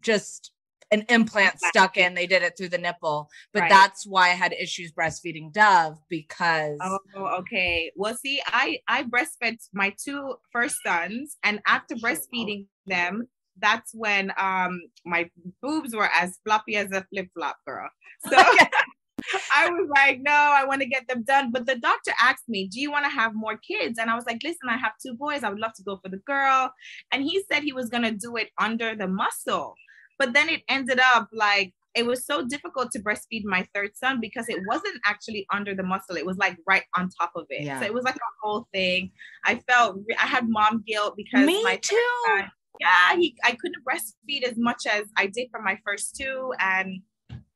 just 0.00 0.50
an 0.90 1.04
implant 1.08 1.58
stuck 1.60 1.96
in. 1.96 2.14
They 2.14 2.26
did 2.26 2.42
it 2.42 2.56
through 2.56 2.68
the 2.70 2.78
nipple, 2.78 3.30
but 3.52 3.60
right. 3.60 3.70
that's 3.70 4.04
why 4.04 4.30
I 4.30 4.34
had 4.34 4.52
issues 4.52 4.92
breastfeeding 4.92 5.52
Dove 5.52 5.98
because. 6.08 6.78
Oh, 6.82 6.98
okay. 7.38 7.92
Well, 7.96 8.16
see, 8.16 8.42
I 8.46 8.80
I 8.88 9.04
breastfed 9.04 9.68
my 9.72 9.94
two 10.02 10.34
first 10.52 10.76
sons, 10.84 11.36
and 11.44 11.60
after 11.66 11.94
breastfeeding 11.94 12.66
them, 12.86 13.28
that's 13.58 13.94
when 13.94 14.32
um 14.38 14.80
my 15.06 15.30
boobs 15.62 15.94
were 15.94 16.10
as 16.14 16.38
floppy 16.44 16.74
as 16.76 16.90
a 16.90 17.06
flip 17.10 17.28
flop, 17.34 17.56
girl. 17.64 17.88
So. 18.28 18.36
I 19.54 19.70
was 19.70 19.88
like, 19.94 20.20
no, 20.20 20.32
I 20.32 20.64
want 20.64 20.80
to 20.82 20.88
get 20.88 21.06
them 21.08 21.22
done. 21.22 21.50
But 21.50 21.66
the 21.66 21.76
doctor 21.76 22.12
asked 22.20 22.48
me, 22.48 22.68
do 22.68 22.80
you 22.80 22.90
want 22.90 23.04
to 23.04 23.10
have 23.10 23.34
more 23.34 23.56
kids? 23.56 23.98
And 23.98 24.10
I 24.10 24.14
was 24.14 24.26
like, 24.26 24.40
listen, 24.42 24.68
I 24.68 24.76
have 24.76 24.92
two 25.04 25.14
boys. 25.14 25.42
I 25.42 25.50
would 25.50 25.60
love 25.60 25.74
to 25.74 25.82
go 25.82 25.98
for 26.02 26.08
the 26.08 26.18
girl. 26.18 26.72
And 27.12 27.22
he 27.22 27.42
said 27.50 27.62
he 27.62 27.72
was 27.72 27.88
going 27.88 28.04
to 28.04 28.12
do 28.12 28.36
it 28.36 28.50
under 28.58 28.94
the 28.94 29.08
muscle. 29.08 29.74
But 30.18 30.32
then 30.32 30.48
it 30.48 30.62
ended 30.68 31.00
up 31.00 31.28
like, 31.32 31.72
it 31.94 32.06
was 32.06 32.24
so 32.24 32.46
difficult 32.46 32.90
to 32.92 33.00
breastfeed 33.00 33.44
my 33.44 33.66
third 33.74 33.90
son 33.96 34.18
because 34.20 34.48
it 34.48 34.58
wasn't 34.66 34.98
actually 35.04 35.46
under 35.52 35.74
the 35.74 35.82
muscle. 35.82 36.16
It 36.16 36.24
was 36.24 36.38
like 36.38 36.56
right 36.66 36.84
on 36.96 37.10
top 37.20 37.32
of 37.36 37.46
it. 37.50 37.64
Yeah. 37.64 37.80
So 37.80 37.86
it 37.86 37.92
was 37.92 38.04
like 38.04 38.16
a 38.16 38.32
whole 38.40 38.66
thing. 38.72 39.10
I 39.44 39.56
felt 39.68 39.98
I 40.18 40.26
had 40.26 40.48
mom 40.48 40.84
guilt 40.86 41.14
because 41.16 41.46
me 41.46 41.62
my 41.62 41.76
too. 41.76 41.96
Son, 42.26 42.50
yeah, 42.80 43.16
he 43.16 43.36
I 43.44 43.52
couldn't 43.52 43.84
breastfeed 43.84 44.42
as 44.44 44.56
much 44.56 44.86
as 44.90 45.04
I 45.16 45.26
did 45.26 45.48
for 45.50 45.60
my 45.60 45.78
first 45.84 46.16
two, 46.16 46.52
and 46.58 47.02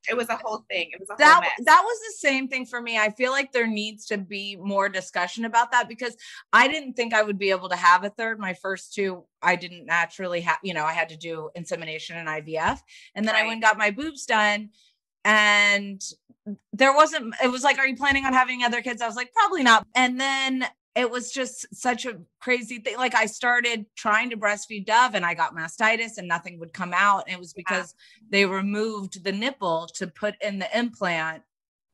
it 0.09 0.17
was 0.17 0.29
a 0.29 0.37
whole 0.37 0.65
thing. 0.71 0.91
It 0.93 1.01
was 1.01 1.11
a 1.11 1.17
that 1.19 1.41
mess. 1.43 1.67
that 1.67 1.83
was 1.85 1.99
the 2.01 2.29
same 2.29 2.49
thing 2.49 2.67
for 2.67 2.81
me. 2.81 2.99
I 2.99 3.11
feel 3.11 3.33
like 3.33 3.53
there 3.53 3.67
needs 3.67 4.07
to 4.07 4.19
be 4.19 4.57
more 4.57 4.89
discussion 4.89 5.45
about 5.45 5.71
that 5.73 5.89
because 5.89 6.17
I 6.53 6.69
didn't 6.69 6.95
think 6.95 7.15
I 7.15 7.23
would 7.23 7.39
be 7.39 7.51
able 7.51 7.69
to 7.69 7.77
have 7.77 8.05
a 8.05 8.11
third. 8.11 8.39
My 8.39 8.55
first 8.55 8.95
two, 8.95 9.25
I 9.43 9.57
didn't 9.57 9.87
naturally 9.87 10.41
have. 10.43 10.59
You 10.63 10.75
know, 10.75 10.85
I 10.85 10.93
had 10.93 11.09
to 11.11 11.17
do 11.17 11.51
insemination 11.55 12.17
and 12.17 12.29
IVF, 12.29 12.81
and 13.15 13.27
then 13.27 13.35
right. 13.35 13.45
I 13.45 13.47
went 13.47 13.55
and 13.55 13.63
got 13.63 13.79
my 13.79 13.91
boobs 13.91 14.27
done, 14.27 14.71
and 15.25 16.01
there 16.73 16.95
wasn't. 16.95 17.35
It 17.43 17.49
was 17.49 17.65
like, 17.65 17.79
are 17.79 17.87
you 17.87 17.97
planning 17.97 18.25
on 18.25 18.33
having 18.33 18.63
other 18.63 18.83
kids? 18.83 19.03
I 19.03 19.07
was 19.07 19.17
like, 19.17 19.33
probably 19.33 19.63
not. 19.63 19.87
And 19.95 20.21
then 20.21 20.67
it 20.97 21.11
was 21.11 21.31
just 21.31 21.67
such 21.75 22.07
a 22.07 22.19
crazy 22.41 22.79
thing. 22.79 22.97
Like 22.97 23.15
I 23.15 23.27
started 23.27 23.85
trying 23.97 24.31
to 24.31 24.37
breastfeed 24.37 24.87
Dove 24.87 25.15
and 25.15 25.27
I 25.27 25.35
got 25.35 25.55
mastitis 25.55 26.17
and 26.17 26.27
nothing 26.27 26.59
would 26.59 26.73
come 26.73 26.95
out. 26.95 27.25
And 27.27 27.37
it 27.37 27.39
was 27.39 27.53
because 27.53 27.95
yeah. 27.99 28.27
they 28.31 28.47
removed 28.47 29.23
the 29.23 29.33
nipple 29.33 29.89
to 29.95 30.07
put 30.07 30.35
in 30.41 30.59
the 30.59 30.77
implant. 30.77 31.43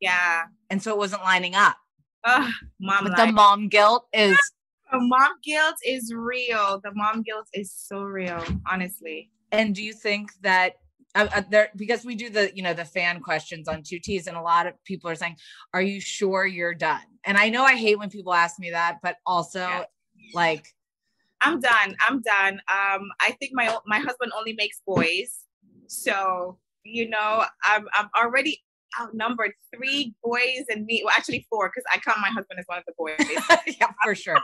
Yeah. 0.01 0.45
And 0.71 0.81
so 0.81 0.93
it 0.93 0.99
wasn't 0.99 1.25
lining 1.25 1.57
up. 1.57 1.77
Ugh, 2.25 2.49
mom 2.81 3.05
but 3.05 3.17
the 3.17 3.33
mom 3.33 3.69
guilt 3.69 4.07
is 4.13 4.39
the 4.93 5.01
mom 5.01 5.33
guilt 5.43 5.75
is 5.85 6.13
real. 6.15 6.81
The 6.85 6.93
mom 6.95 7.23
guilt 7.23 7.49
is 7.53 7.73
so 7.73 8.03
real, 8.03 8.45
honestly. 8.71 9.33
And 9.51 9.75
do 9.75 9.83
you 9.83 9.93
think 9.93 10.31
that 10.43 10.77
uh, 11.15 11.29
uh, 11.35 11.43
there 11.51 11.71
because 11.77 12.05
we 12.05 12.15
do 12.15 12.31
the 12.31 12.51
you 12.55 12.63
know 12.63 12.73
the 12.73 12.85
fan 12.85 13.21
questions 13.21 13.69
on 13.69 13.83
two 13.83 13.99
T's 13.99 14.27
and 14.27 14.37
a 14.37 14.41
lot 14.41 14.67
of 14.67 14.83
people 14.85 15.11
are 15.11 15.15
saying, 15.15 15.37
"Are 15.75 15.83
you 15.83 16.01
sure 16.01 16.47
you're 16.47 16.75
done?" 16.75 17.03
And 17.25 17.37
I 17.37 17.49
know 17.49 17.65
I 17.65 17.77
hate 17.77 17.99
when 17.99 18.11
people 18.11 18.33
ask 18.33 18.59
me 18.59 18.71
that, 18.71 18.99
but 19.03 19.17
also 19.27 19.61
yeah. 19.61 19.85
like, 20.35 20.67
I'm 21.41 21.61
done. 21.61 21.97
I'm 22.09 22.23
done. 22.23 22.55
Um, 22.55 23.11
I 23.21 23.37
think 23.39 23.53
my 23.55 23.77
my 23.87 23.99
husband 23.99 24.33
only 24.37 24.55
makes 24.55 24.81
boys, 24.87 25.45
so 25.87 26.59
you 26.85 27.09
know 27.09 27.45
I'm 27.65 27.87
I'm 27.95 28.09
already 28.17 28.63
outnumbered 29.01 29.53
three 29.75 30.15
boys 30.23 30.65
and 30.71 30.87
me. 30.87 31.03
Well, 31.05 31.15
actually 31.17 31.47
four 31.51 31.69
because 31.69 31.85
I 31.93 31.99
count 31.99 32.19
my 32.21 32.29
husband 32.29 32.59
as 32.59 32.65
one 32.67 32.79
of 32.79 32.85
the 32.87 32.95
boys. 32.97 33.17
yeah, 33.79 33.93
for 34.03 34.15
sure. 34.15 34.39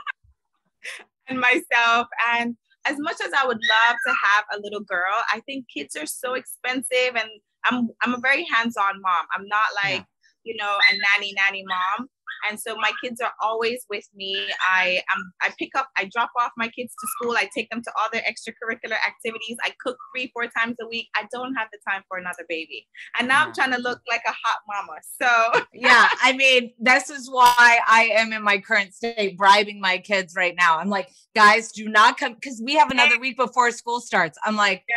and 1.27 1.39
myself 1.39 2.07
and 2.29 2.55
as 2.85 2.97
much 2.99 3.17
as 3.23 3.33
I 3.33 3.45
would 3.45 3.57
love 3.57 3.95
to 4.07 4.13
have 4.23 4.45
a 4.53 4.61
little 4.61 4.81
girl, 4.81 5.15
I 5.33 5.41
think 5.41 5.65
kids 5.73 5.95
are 5.95 6.05
so 6.05 6.33
expensive 6.33 7.15
and 7.15 7.29
I'm 7.65 7.89
I'm 8.01 8.13
a 8.13 8.19
very 8.19 8.45
hands-on 8.53 9.01
mom. 9.01 9.25
I'm 9.33 9.47
not 9.47 9.67
like, 9.83 9.99
yeah. 9.99 10.03
you 10.43 10.55
know, 10.57 10.71
a 10.71 10.93
nanny 10.93 11.33
nanny 11.35 11.63
mom 11.67 12.07
and 12.49 12.59
so 12.59 12.75
my 12.75 12.91
kids 13.03 13.21
are 13.21 13.33
always 13.41 13.85
with 13.89 14.07
me. 14.15 14.47
I 14.61 15.01
um, 15.15 15.31
i 15.41 15.51
pick 15.57 15.69
up 15.75 15.89
i 15.97 16.09
drop 16.13 16.31
off 16.39 16.51
my 16.57 16.67
kids 16.69 16.93
to 16.99 17.07
school. 17.07 17.35
I 17.37 17.49
take 17.55 17.69
them 17.69 17.81
to 17.83 17.91
all 17.97 18.07
their 18.11 18.21
extracurricular 18.21 18.97
activities. 19.07 19.57
I 19.63 19.71
cook 19.83 19.97
three 20.13 20.31
four 20.33 20.47
times 20.47 20.77
a 20.81 20.87
week. 20.87 21.07
I 21.15 21.25
don't 21.31 21.53
have 21.55 21.67
the 21.71 21.79
time 21.87 22.03
for 22.07 22.17
another 22.17 22.45
baby. 22.47 22.87
And 23.17 23.27
now 23.27 23.45
i'm 23.45 23.53
trying 23.53 23.71
to 23.71 23.79
look 23.79 24.01
like 24.09 24.21
a 24.27 24.31
hot 24.31 24.59
mama. 24.67 24.99
So 25.21 25.65
yeah 25.73 26.07
i 26.21 26.33
mean 26.33 26.73
this 26.79 27.09
is 27.09 27.29
why 27.29 27.79
i 27.87 28.09
am 28.13 28.33
in 28.33 28.43
my 28.43 28.59
current 28.59 28.93
state 28.93 29.37
bribing 29.37 29.79
my 29.79 29.97
kids 29.97 30.33
right 30.35 30.55
now. 30.57 30.77
I'm 30.77 30.89
like 30.89 31.09
guys 31.35 31.71
do 31.71 31.87
not 31.87 32.17
come 32.17 32.33
because 32.33 32.61
we 32.63 32.75
have 32.75 32.91
another 32.91 33.19
week 33.19 33.37
before 33.37 33.71
school 33.71 33.99
starts. 33.99 34.37
I'm 34.45 34.55
like 34.55 34.83
yeah 34.87 34.95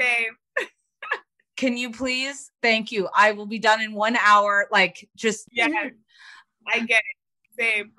same. 0.00 0.36
Can 1.56 1.76
you 1.76 1.90
please? 1.90 2.50
Thank 2.62 2.90
you. 2.90 3.08
I 3.14 3.32
will 3.32 3.46
be 3.46 3.58
done 3.58 3.80
in 3.80 3.92
one 3.92 4.16
hour 4.16 4.66
like 4.72 5.08
just 5.16 5.46
yeah 5.52 5.68
I 6.72 6.80
get 6.80 7.00
it. 7.00 7.16
Same. 7.58 7.92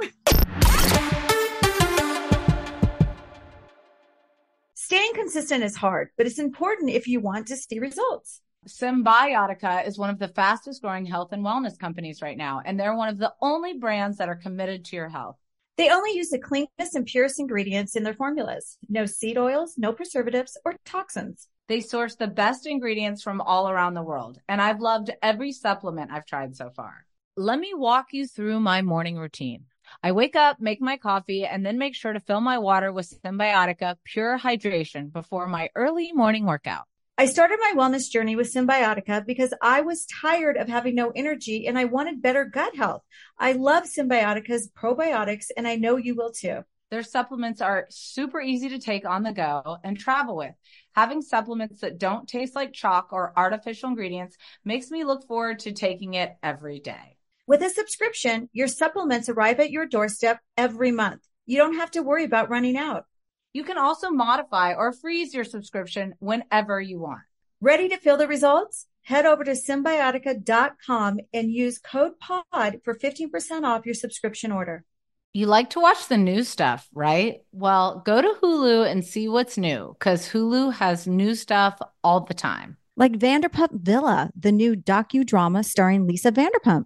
Staying 4.73 5.13
consistent 5.13 5.63
is 5.63 5.75
hard, 5.75 6.09
but 6.17 6.25
it's 6.25 6.39
important 6.39 6.89
if 6.89 7.07
you 7.07 7.19
want 7.19 7.47
to 7.47 7.57
see 7.57 7.79
results. 7.79 8.41
Cymbiotika 8.67 9.85
is 9.85 9.97
one 9.97 10.09
of 10.09 10.19
the 10.19 10.27
fastest 10.29 10.81
growing 10.81 11.05
health 11.05 11.33
and 11.33 11.43
wellness 11.43 11.77
companies 11.77 12.21
right 12.21 12.37
now, 12.37 12.61
and 12.63 12.79
they're 12.79 12.95
one 12.95 13.09
of 13.09 13.17
the 13.17 13.33
only 13.41 13.77
brands 13.77 14.17
that 14.17 14.29
are 14.29 14.35
committed 14.35 14.85
to 14.85 14.95
your 14.95 15.09
health. 15.09 15.35
They 15.77 15.89
only 15.89 16.15
use 16.15 16.29
the 16.29 16.39
cleanest 16.39 16.95
and 16.95 17.05
purest 17.05 17.39
ingredients 17.39 17.95
in 17.95 18.03
their 18.03 18.13
formulas. 18.13 18.77
No 18.87 19.05
seed 19.05 19.37
oils, 19.37 19.73
no 19.77 19.91
preservatives 19.91 20.57
or 20.63 20.75
toxins. 20.85 21.47
They 21.67 21.81
source 21.81 22.15
the 22.15 22.27
best 22.27 22.67
ingredients 22.67 23.21
from 23.21 23.41
all 23.41 23.69
around 23.69 23.95
the 23.95 24.03
world, 24.03 24.39
and 24.47 24.61
I've 24.61 24.79
loved 24.79 25.11
every 25.21 25.51
supplement 25.51 26.11
I've 26.11 26.25
tried 26.25 26.55
so 26.55 26.69
far. 26.69 27.05
Let 27.37 27.59
me 27.59 27.73
walk 27.73 28.07
you 28.11 28.27
through 28.27 28.59
my 28.59 28.81
morning 28.81 29.17
routine. 29.17 29.63
I 30.03 30.11
wake 30.11 30.35
up, 30.35 30.59
make 30.59 30.81
my 30.81 30.97
coffee, 30.97 31.45
and 31.45 31.65
then 31.65 31.77
make 31.77 31.95
sure 31.95 32.11
to 32.11 32.19
fill 32.19 32.41
my 32.41 32.57
water 32.57 32.91
with 32.91 33.21
Cymbiotika 33.23 33.95
Pure 34.03 34.39
Hydration 34.39 35.13
before 35.13 35.47
my 35.47 35.69
early 35.73 36.11
morning 36.11 36.45
workout. 36.45 36.87
I 37.17 37.27
started 37.27 37.57
my 37.61 37.73
wellness 37.77 38.11
journey 38.11 38.35
with 38.35 38.53
Cymbiotika 38.53 39.25
because 39.25 39.53
I 39.61 39.79
was 39.79 40.05
tired 40.21 40.57
of 40.57 40.67
having 40.67 40.93
no 40.93 41.11
energy 41.15 41.67
and 41.67 41.79
I 41.79 41.85
wanted 41.85 42.21
better 42.21 42.43
gut 42.43 42.75
health. 42.75 43.03
I 43.39 43.53
love 43.53 43.85
Cymbiotika's 43.85 44.69
probiotics 44.77 45.45
and 45.55 45.65
I 45.65 45.77
know 45.77 45.95
you 45.95 46.15
will 46.15 46.33
too. 46.33 46.65
Their 46.89 47.03
supplements 47.03 47.61
are 47.61 47.87
super 47.89 48.41
easy 48.41 48.67
to 48.69 48.79
take 48.79 49.05
on 49.05 49.23
the 49.23 49.31
go 49.31 49.77
and 49.85 49.97
travel 49.97 50.35
with. 50.35 50.53
Having 50.95 51.21
supplements 51.21 51.79
that 51.79 51.97
don't 51.97 52.27
taste 52.27 52.55
like 52.55 52.73
chalk 52.73 53.13
or 53.13 53.31
artificial 53.37 53.87
ingredients 53.87 54.35
makes 54.65 54.91
me 54.91 55.05
look 55.05 55.25
forward 55.25 55.59
to 55.59 55.71
taking 55.71 56.15
it 56.15 56.35
every 56.43 56.81
day. 56.81 57.15
With 57.47 57.63
a 57.63 57.69
subscription, 57.69 58.49
your 58.53 58.67
supplements 58.67 59.27
arrive 59.27 59.59
at 59.59 59.71
your 59.71 59.87
doorstep 59.87 60.39
every 60.57 60.91
month. 60.91 61.21
You 61.45 61.57
don't 61.57 61.75
have 61.75 61.91
to 61.91 62.03
worry 62.03 62.23
about 62.23 62.49
running 62.49 62.77
out. 62.77 63.05
You 63.51 63.63
can 63.63 63.77
also 63.77 64.11
modify 64.11 64.73
or 64.73 64.93
freeze 64.93 65.33
your 65.33 65.43
subscription 65.43 66.13
whenever 66.19 66.79
you 66.79 66.99
want. 66.99 67.21
Ready 67.59 67.89
to 67.89 67.97
feel 67.97 68.15
the 68.17 68.27
results? 68.27 68.85
Head 69.03 69.25
over 69.25 69.43
to 69.43 69.51
cymbiotika.com 69.51 71.19
and 71.33 71.51
use 71.51 71.79
code 71.79 72.19
POD 72.19 72.81
for 72.83 72.95
15% 72.95 73.63
off 73.63 73.85
your 73.85 73.95
subscription 73.95 74.51
order. 74.51 74.85
You 75.33 75.47
like 75.47 75.71
to 75.71 75.79
watch 75.79 76.07
the 76.07 76.17
new 76.17 76.43
stuff, 76.43 76.87
right? 76.93 77.39
Well, 77.51 78.03
go 78.05 78.21
to 78.21 78.35
Hulu 78.41 78.89
and 78.89 79.03
see 79.03 79.27
what's 79.27 79.57
new 79.57 79.95
because 79.97 80.29
Hulu 80.29 80.73
has 80.73 81.07
new 81.07 81.35
stuff 81.35 81.79
all 82.03 82.21
the 82.21 82.33
time. 82.33 82.77
Like 82.97 83.13
Vanderpump 83.13 83.81
Villa, 83.81 84.29
the 84.35 84.51
new 84.51 84.75
docudrama 84.75 85.65
starring 85.65 86.05
Lisa 86.05 86.31
Vanderpump. 86.31 86.85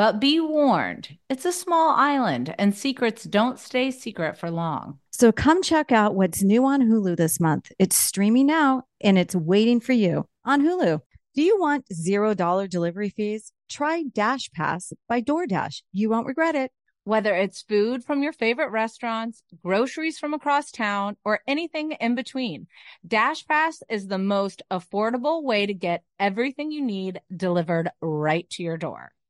But 0.00 0.18
be 0.18 0.40
warned, 0.40 1.18
it's 1.28 1.44
a 1.44 1.52
small 1.52 1.90
island 1.90 2.54
and 2.58 2.74
secrets 2.74 3.24
don't 3.24 3.58
stay 3.58 3.90
secret 3.90 4.38
for 4.38 4.50
long. 4.50 4.98
So 5.10 5.30
come 5.30 5.62
check 5.62 5.92
out 5.92 6.14
what's 6.14 6.42
new 6.42 6.64
on 6.64 6.80
Hulu 6.80 7.18
this 7.18 7.38
month. 7.38 7.70
It's 7.78 7.98
streaming 7.98 8.46
now 8.46 8.84
and 9.02 9.18
it's 9.18 9.34
waiting 9.34 9.78
for 9.78 9.92
you 9.92 10.24
on 10.42 10.62
Hulu. 10.62 11.00
Do 11.34 11.42
you 11.42 11.60
want 11.60 11.84
$0 11.92 12.70
delivery 12.70 13.10
fees? 13.10 13.52
Try 13.68 14.04
Dash 14.04 14.50
Pass 14.52 14.94
by 15.06 15.20
DoorDash. 15.20 15.82
You 15.92 16.08
won't 16.08 16.26
regret 16.26 16.54
it. 16.54 16.72
Whether 17.04 17.34
it's 17.34 17.60
food 17.60 18.02
from 18.02 18.22
your 18.22 18.32
favorite 18.32 18.70
restaurants, 18.70 19.42
groceries 19.62 20.18
from 20.18 20.32
across 20.32 20.70
town, 20.70 21.18
or 21.26 21.40
anything 21.46 21.92
in 22.00 22.14
between, 22.14 22.68
Dash 23.06 23.46
Pass 23.46 23.82
is 23.90 24.06
the 24.06 24.16
most 24.16 24.62
affordable 24.70 25.42
way 25.42 25.66
to 25.66 25.74
get 25.74 26.04
everything 26.18 26.70
you 26.70 26.80
need 26.80 27.20
delivered 27.36 27.90
right 28.00 28.48
to 28.52 28.62
your 28.62 28.78
door. 28.78 29.12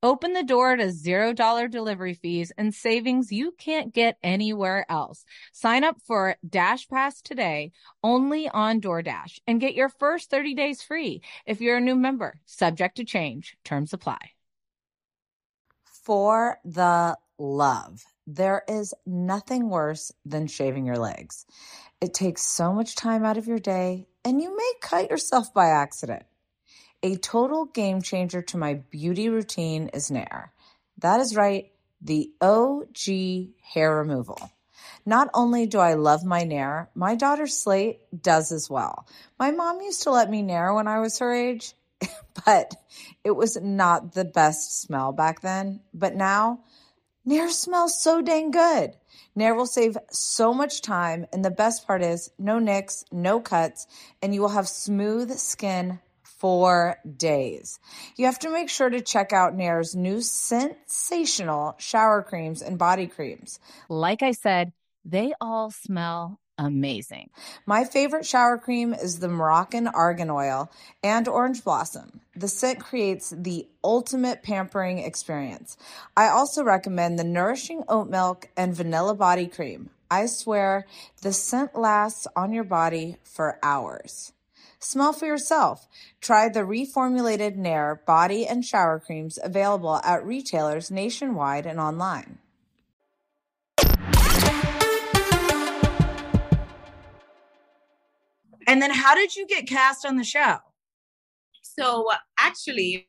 Open 0.00 0.32
the 0.32 0.44
door 0.44 0.76
to 0.76 0.84
$0 0.84 1.70
delivery 1.70 2.14
fees 2.14 2.52
and 2.56 2.72
savings 2.72 3.32
you 3.32 3.50
can't 3.58 3.92
get 3.92 4.16
anywhere 4.22 4.86
else. 4.88 5.24
Sign 5.52 5.82
up 5.82 5.96
for 6.06 6.36
Dash 6.48 6.86
Pass 6.88 7.20
today 7.20 7.72
only 8.04 8.48
on 8.48 8.80
DoorDash 8.80 9.40
and 9.48 9.60
get 9.60 9.74
your 9.74 9.88
first 9.88 10.30
30 10.30 10.54
days 10.54 10.82
free 10.82 11.22
if 11.46 11.60
you're 11.60 11.78
a 11.78 11.80
new 11.80 11.96
member. 11.96 12.38
Subject 12.46 12.96
to 12.98 13.04
change. 13.04 13.56
Terms 13.64 13.92
apply. 13.92 14.18
For 16.04 16.58
the 16.64 17.18
love, 17.36 18.04
there 18.24 18.62
is 18.68 18.94
nothing 19.04 19.68
worse 19.68 20.12
than 20.24 20.46
shaving 20.46 20.86
your 20.86 20.98
legs. 20.98 21.44
It 22.00 22.14
takes 22.14 22.42
so 22.42 22.72
much 22.72 22.94
time 22.94 23.24
out 23.24 23.36
of 23.36 23.48
your 23.48 23.58
day 23.58 24.06
and 24.24 24.40
you 24.40 24.56
may 24.56 24.72
cut 24.80 25.10
yourself 25.10 25.52
by 25.52 25.70
accident. 25.70 26.22
A 27.04 27.16
total 27.16 27.66
game 27.66 28.02
changer 28.02 28.42
to 28.42 28.58
my 28.58 28.74
beauty 28.74 29.28
routine 29.28 29.88
is 29.94 30.10
Nair. 30.10 30.52
That 30.98 31.20
is 31.20 31.36
right, 31.36 31.70
the 32.00 32.32
OG 32.40 33.54
hair 33.72 33.94
removal. 33.94 34.50
Not 35.06 35.30
only 35.32 35.66
do 35.66 35.78
I 35.78 35.94
love 35.94 36.24
my 36.24 36.42
Nair, 36.42 36.90
my 36.96 37.14
daughter 37.14 37.46
Slate 37.46 38.00
does 38.20 38.50
as 38.50 38.68
well. 38.68 39.06
My 39.38 39.52
mom 39.52 39.80
used 39.80 40.02
to 40.02 40.10
let 40.10 40.28
me 40.28 40.42
Nair 40.42 40.74
when 40.74 40.88
I 40.88 40.98
was 40.98 41.20
her 41.20 41.32
age, 41.32 41.74
but 42.44 42.74
it 43.22 43.30
was 43.30 43.56
not 43.56 44.14
the 44.14 44.24
best 44.24 44.80
smell 44.80 45.12
back 45.12 45.40
then. 45.40 45.80
But 45.94 46.16
now, 46.16 46.64
Nair 47.24 47.48
smells 47.50 48.02
so 48.02 48.20
dang 48.22 48.50
good. 48.50 48.96
Nair 49.36 49.54
will 49.54 49.66
save 49.66 49.96
so 50.10 50.52
much 50.52 50.82
time, 50.82 51.26
and 51.32 51.44
the 51.44 51.50
best 51.52 51.86
part 51.86 52.02
is 52.02 52.32
no 52.40 52.58
nicks, 52.58 53.04
no 53.12 53.38
cuts, 53.38 53.86
and 54.20 54.34
you 54.34 54.40
will 54.40 54.48
have 54.48 54.68
smooth 54.68 55.38
skin 55.38 56.00
for 56.38 56.98
days. 57.16 57.78
You 58.16 58.26
have 58.26 58.38
to 58.40 58.50
make 58.50 58.70
sure 58.70 58.88
to 58.88 59.00
check 59.00 59.32
out 59.32 59.54
Nair's 59.54 59.94
new 59.94 60.20
sensational 60.20 61.74
shower 61.78 62.22
creams 62.22 62.62
and 62.62 62.78
body 62.78 63.06
creams. 63.06 63.58
Like 63.88 64.22
I 64.22 64.32
said, 64.32 64.72
they 65.04 65.32
all 65.40 65.70
smell 65.70 66.38
amazing. 66.58 67.30
My 67.66 67.84
favorite 67.84 68.26
shower 68.26 68.58
cream 68.58 68.92
is 68.92 69.20
the 69.20 69.28
Moroccan 69.28 69.86
Argan 69.86 70.30
Oil 70.30 70.70
and 71.02 71.28
Orange 71.28 71.62
Blossom. 71.62 72.20
The 72.34 72.48
scent 72.48 72.80
creates 72.80 73.32
the 73.36 73.68
ultimate 73.82 74.42
pampering 74.42 74.98
experience. 74.98 75.76
I 76.16 76.28
also 76.28 76.64
recommend 76.64 77.18
the 77.18 77.24
Nourishing 77.24 77.84
Oat 77.88 78.10
Milk 78.10 78.48
and 78.56 78.74
Vanilla 78.74 79.14
Body 79.14 79.46
Cream. 79.46 79.90
I 80.10 80.26
swear 80.26 80.86
the 81.22 81.32
scent 81.32 81.78
lasts 81.78 82.26
on 82.34 82.52
your 82.52 82.64
body 82.64 83.16
for 83.22 83.58
hours. 83.62 84.32
Smell 84.80 85.12
for 85.12 85.26
yourself. 85.26 85.88
Try 86.20 86.48
the 86.48 86.60
reformulated 86.60 87.56
Nair 87.56 88.00
body 88.06 88.46
and 88.46 88.64
shower 88.64 89.00
creams 89.00 89.38
available 89.42 89.96
at 90.04 90.24
retailers 90.24 90.90
nationwide 90.90 91.66
and 91.66 91.80
online. 91.80 92.38
And 98.68 98.82
then 98.82 98.90
how 98.92 99.14
did 99.14 99.34
you 99.34 99.46
get 99.46 99.66
cast 99.66 100.04
on 100.04 100.16
the 100.16 100.24
show? 100.24 100.58
So 101.62 102.06
actually, 102.38 103.08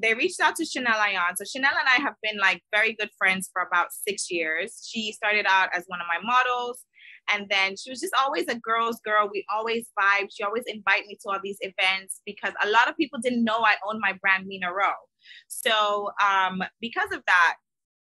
they 0.00 0.14
reached 0.14 0.40
out 0.40 0.56
to 0.56 0.64
Chanel 0.64 0.94
Ayan. 0.94 1.36
So 1.36 1.44
Chanel 1.44 1.72
and 1.78 1.88
I 1.88 2.00
have 2.02 2.14
been 2.22 2.38
like 2.38 2.62
very 2.72 2.94
good 2.94 3.10
friends 3.18 3.50
for 3.52 3.62
about 3.62 3.88
six 3.92 4.30
years. 4.30 4.88
She 4.90 5.12
started 5.12 5.44
out 5.48 5.70
as 5.74 5.84
one 5.88 6.00
of 6.00 6.06
my 6.06 6.20
models. 6.22 6.84
And 7.30 7.46
then 7.48 7.76
she 7.76 7.90
was 7.90 8.00
just 8.00 8.14
always 8.18 8.48
a 8.48 8.58
girl's 8.58 9.00
girl. 9.00 9.28
We 9.32 9.44
always 9.52 9.86
vibe. 9.98 10.28
She 10.30 10.42
always 10.42 10.64
invite 10.66 11.06
me 11.06 11.18
to 11.22 11.30
all 11.30 11.38
these 11.42 11.58
events 11.60 12.20
because 12.26 12.52
a 12.62 12.68
lot 12.68 12.88
of 12.88 12.96
people 12.96 13.18
didn't 13.22 13.44
know 13.44 13.60
I 13.60 13.76
owned 13.88 14.00
my 14.00 14.14
brand 14.20 14.46
Mina 14.46 14.72
Rose. 14.72 14.92
So 15.48 16.10
um, 16.22 16.62
because 16.80 17.12
of 17.12 17.22
that, 17.26 17.56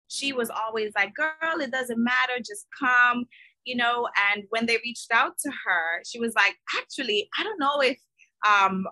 she 0.08 0.34
was 0.34 0.50
always 0.50 0.92
like, 0.96 1.14
girl, 1.14 1.62
it 1.62 1.72
doesn't 1.72 2.04
matter, 2.04 2.34
just 2.40 2.68
come, 2.78 3.26
you 3.64 3.76
know. 3.76 4.10
And 4.34 4.44
when 4.50 4.66
they 4.66 4.78
reached 4.84 5.12
out 5.14 5.38
to 5.44 5.50
her, 5.50 6.02
she 6.06 6.20
was 6.20 6.34
like, 6.36 6.56
actually, 6.78 7.30
I 7.40 7.44
don't 7.44 7.60
know 7.60 7.80
if 7.82 7.98
um, 8.46 8.86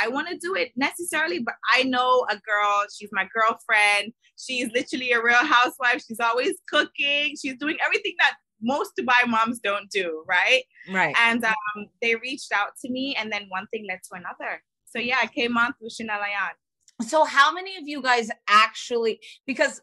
I 0.00 0.08
want 0.08 0.28
to 0.28 0.38
do 0.38 0.54
it 0.54 0.72
necessarily, 0.76 1.40
but 1.40 1.54
I 1.74 1.82
know 1.82 2.24
a 2.30 2.36
girl, 2.36 2.84
she's 2.96 3.10
my 3.12 3.28
girlfriend. 3.34 4.12
She's 4.38 4.70
literally 4.72 5.12
a 5.12 5.22
real 5.22 5.34
housewife. 5.34 6.02
She's 6.06 6.20
always 6.20 6.54
cooking. 6.68 7.34
She's 7.40 7.56
doing 7.58 7.76
everything 7.84 8.14
that 8.18 8.34
most 8.62 8.92
Dubai 8.98 9.26
moms 9.26 9.58
don't 9.58 9.90
do, 9.90 10.24
right? 10.26 10.62
Right. 10.90 11.14
And 11.18 11.44
um, 11.44 11.86
they 12.00 12.14
reached 12.14 12.52
out 12.52 12.70
to 12.84 12.90
me, 12.90 13.16
and 13.18 13.30
then 13.32 13.46
one 13.48 13.66
thing 13.68 13.86
led 13.88 14.00
to 14.10 14.14
another. 14.16 14.62
So 14.84 14.98
yeah, 14.98 15.18
I 15.22 15.26
came 15.26 15.56
on 15.56 15.72
through 15.78 15.90
Chanel 15.90 16.20
Ayan. 16.20 17.06
So 17.06 17.24
how 17.24 17.52
many 17.52 17.76
of 17.76 17.88
you 17.88 18.02
guys 18.02 18.30
actually 18.48 19.20
because 19.46 19.80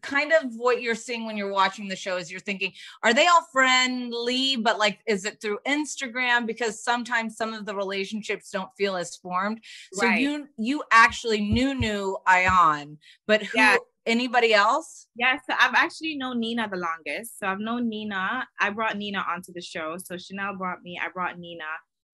kind 0.00 0.32
of 0.32 0.54
what 0.56 0.80
you're 0.80 0.94
seeing 0.94 1.26
when 1.26 1.36
you're 1.36 1.52
watching 1.52 1.86
the 1.86 1.96
show 1.96 2.16
is 2.16 2.30
you're 2.30 2.40
thinking 2.40 2.72
are 3.02 3.12
they 3.12 3.26
all 3.26 3.46
friendly 3.52 4.56
but 4.56 4.78
like 4.78 5.00
is 5.06 5.26
it 5.26 5.38
through 5.40 5.58
instagram 5.66 6.46
because 6.46 6.82
sometimes 6.82 7.36
some 7.36 7.52
of 7.52 7.66
the 7.66 7.74
relationships 7.74 8.48
don't 8.50 8.70
feel 8.78 8.96
as 8.96 9.16
formed 9.16 9.60
so 9.92 10.06
Right. 10.06 10.18
you 10.18 10.48
you 10.56 10.82
actually 10.90 11.42
knew 11.42 11.74
knew 11.74 12.16
Ayan 12.26 12.96
but 13.26 13.42
who 13.42 13.58
Yeah. 13.58 13.76
Anybody 14.06 14.54
else 14.54 15.06
Yes, 15.18 15.40
I've 15.48 15.74
actually 15.74 16.16
known 16.16 16.40
Nina 16.40 16.68
the 16.68 16.76
longest. 16.76 17.38
So 17.38 17.46
I've 17.46 17.58
known 17.58 17.88
Nina. 17.88 18.46
I 18.60 18.68
brought 18.68 18.98
Nina 18.98 19.24
onto 19.26 19.50
the 19.54 19.62
show. 19.62 19.96
So 19.96 20.18
Chanel 20.18 20.56
brought 20.56 20.82
me. 20.82 21.00
I 21.02 21.08
brought 21.08 21.38
Nina. 21.38 21.64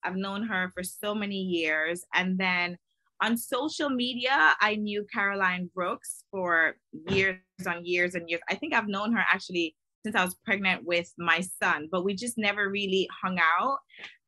I've 0.04 0.14
known 0.14 0.44
her 0.44 0.70
for 0.72 0.84
so 0.84 1.12
many 1.14 1.40
years. 1.40 2.04
And 2.14 2.38
then 2.38 2.78
on 3.20 3.36
social 3.36 3.90
media, 3.90 4.54
I 4.60 4.76
knew 4.76 5.04
Caroline 5.12 5.68
Brooks 5.74 6.22
for 6.30 6.76
years 7.08 7.38
on 7.66 7.84
years 7.84 8.14
and 8.14 8.30
years. 8.30 8.40
I 8.48 8.54
think 8.54 8.72
I've 8.72 8.88
known 8.88 9.12
her 9.14 9.24
actually 9.28 9.74
since 10.04 10.14
I 10.16 10.24
was 10.24 10.36
pregnant 10.44 10.84
with 10.84 11.12
my 11.18 11.40
son, 11.62 11.88
but 11.90 12.04
we 12.04 12.14
just 12.14 12.38
never 12.38 12.68
really 12.68 13.08
hung 13.22 13.38
out. 13.38 13.78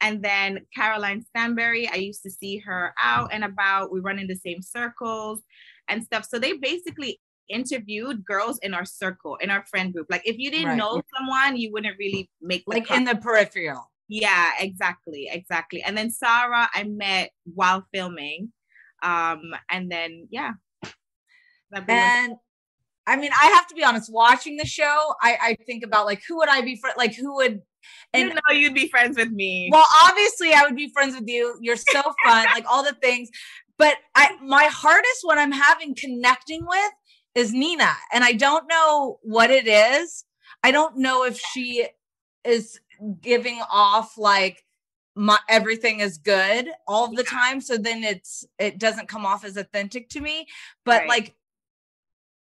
And 0.00 0.22
then 0.22 0.60
Caroline 0.74 1.22
Stanbury, 1.22 1.88
I 1.88 1.96
used 1.96 2.22
to 2.24 2.30
see 2.30 2.58
her 2.58 2.92
out 3.00 3.30
and 3.32 3.44
about. 3.44 3.92
We 3.92 4.00
run 4.00 4.18
in 4.18 4.26
the 4.26 4.36
same 4.36 4.62
circles 4.62 5.42
and 5.88 6.02
stuff. 6.02 6.24
So 6.24 6.38
they 6.38 6.54
basically 6.54 7.20
interviewed 7.48 8.24
girls 8.24 8.58
in 8.62 8.74
our 8.74 8.84
circle, 8.84 9.36
in 9.36 9.50
our 9.50 9.64
friend 9.66 9.92
group. 9.92 10.06
Like 10.10 10.22
if 10.24 10.36
you 10.38 10.50
didn't 10.50 10.68
Right. 10.68 10.78
know 10.78 11.02
someone, 11.16 11.56
you 11.56 11.72
wouldn't 11.72 11.96
really 11.98 12.30
make 12.40 12.64
like 12.66 12.86
cut. 12.86 12.98
in 12.98 13.04
the 13.04 13.16
peripheral. 13.16 13.90
Yeah, 14.08 14.52
exactly, 14.58 15.28
exactly. 15.30 15.82
And 15.82 15.96
then 15.96 16.10
Sarah, 16.10 16.68
I 16.74 16.84
met 16.84 17.30
while 17.44 17.86
filming, 17.92 18.52
um, 19.02 19.54
and 19.70 19.90
then 19.90 20.28
yeah, 20.30 20.52
And 21.88 22.36
I 23.06 23.16
mean, 23.16 23.30
I 23.32 23.46
have 23.54 23.66
to 23.68 23.74
be 23.74 23.84
honest, 23.84 24.12
watching 24.12 24.56
the 24.56 24.64
show, 24.66 25.14
I, 25.22 25.36
I 25.42 25.56
think 25.66 25.84
about 25.84 26.06
like 26.06 26.22
who 26.26 26.36
would 26.38 26.48
I 26.48 26.62
be 26.62 26.76
friend 26.76 26.94
like 26.96 27.14
who 27.14 27.34
would 27.36 27.60
and 28.14 28.28
you 28.28 28.34
know 28.34 28.54
you'd 28.54 28.74
be 28.74 28.88
friends 28.88 29.16
with 29.16 29.30
me. 29.30 29.68
well, 29.70 29.84
obviously 30.04 30.52
I 30.54 30.62
would 30.62 30.76
be 30.76 30.90
friends 30.92 31.14
with 31.14 31.28
you. 31.28 31.56
You're 31.60 31.76
so 31.76 32.02
fun, 32.24 32.46
like 32.54 32.64
all 32.68 32.82
the 32.82 32.94
things. 32.94 33.28
But 33.76 33.96
I 34.14 34.36
my 34.42 34.64
hardest 34.64 35.20
when 35.24 35.38
I'm 35.38 35.52
having 35.52 35.94
connecting 35.94 36.64
with 36.66 36.92
is 37.34 37.52
Nina. 37.52 37.92
And 38.12 38.24
I 38.24 38.32
don't 38.32 38.66
know 38.68 39.18
what 39.22 39.50
it 39.50 39.66
is. 39.66 40.24
I 40.62 40.70
don't 40.70 40.98
know 40.98 41.24
if 41.24 41.38
she 41.38 41.86
is 42.44 42.80
giving 43.20 43.60
off 43.70 44.16
like 44.16 44.64
my 45.16 45.38
everything 45.48 46.00
is 46.00 46.18
good 46.18 46.68
all 46.86 47.12
the 47.14 47.22
time. 47.22 47.60
So 47.60 47.76
then 47.76 48.02
it's 48.02 48.44
it 48.58 48.78
doesn't 48.78 49.08
come 49.08 49.24
off 49.26 49.44
as 49.44 49.56
authentic 49.56 50.08
to 50.10 50.20
me. 50.20 50.46
But 50.84 51.00
Right. 51.00 51.08
like 51.08 51.34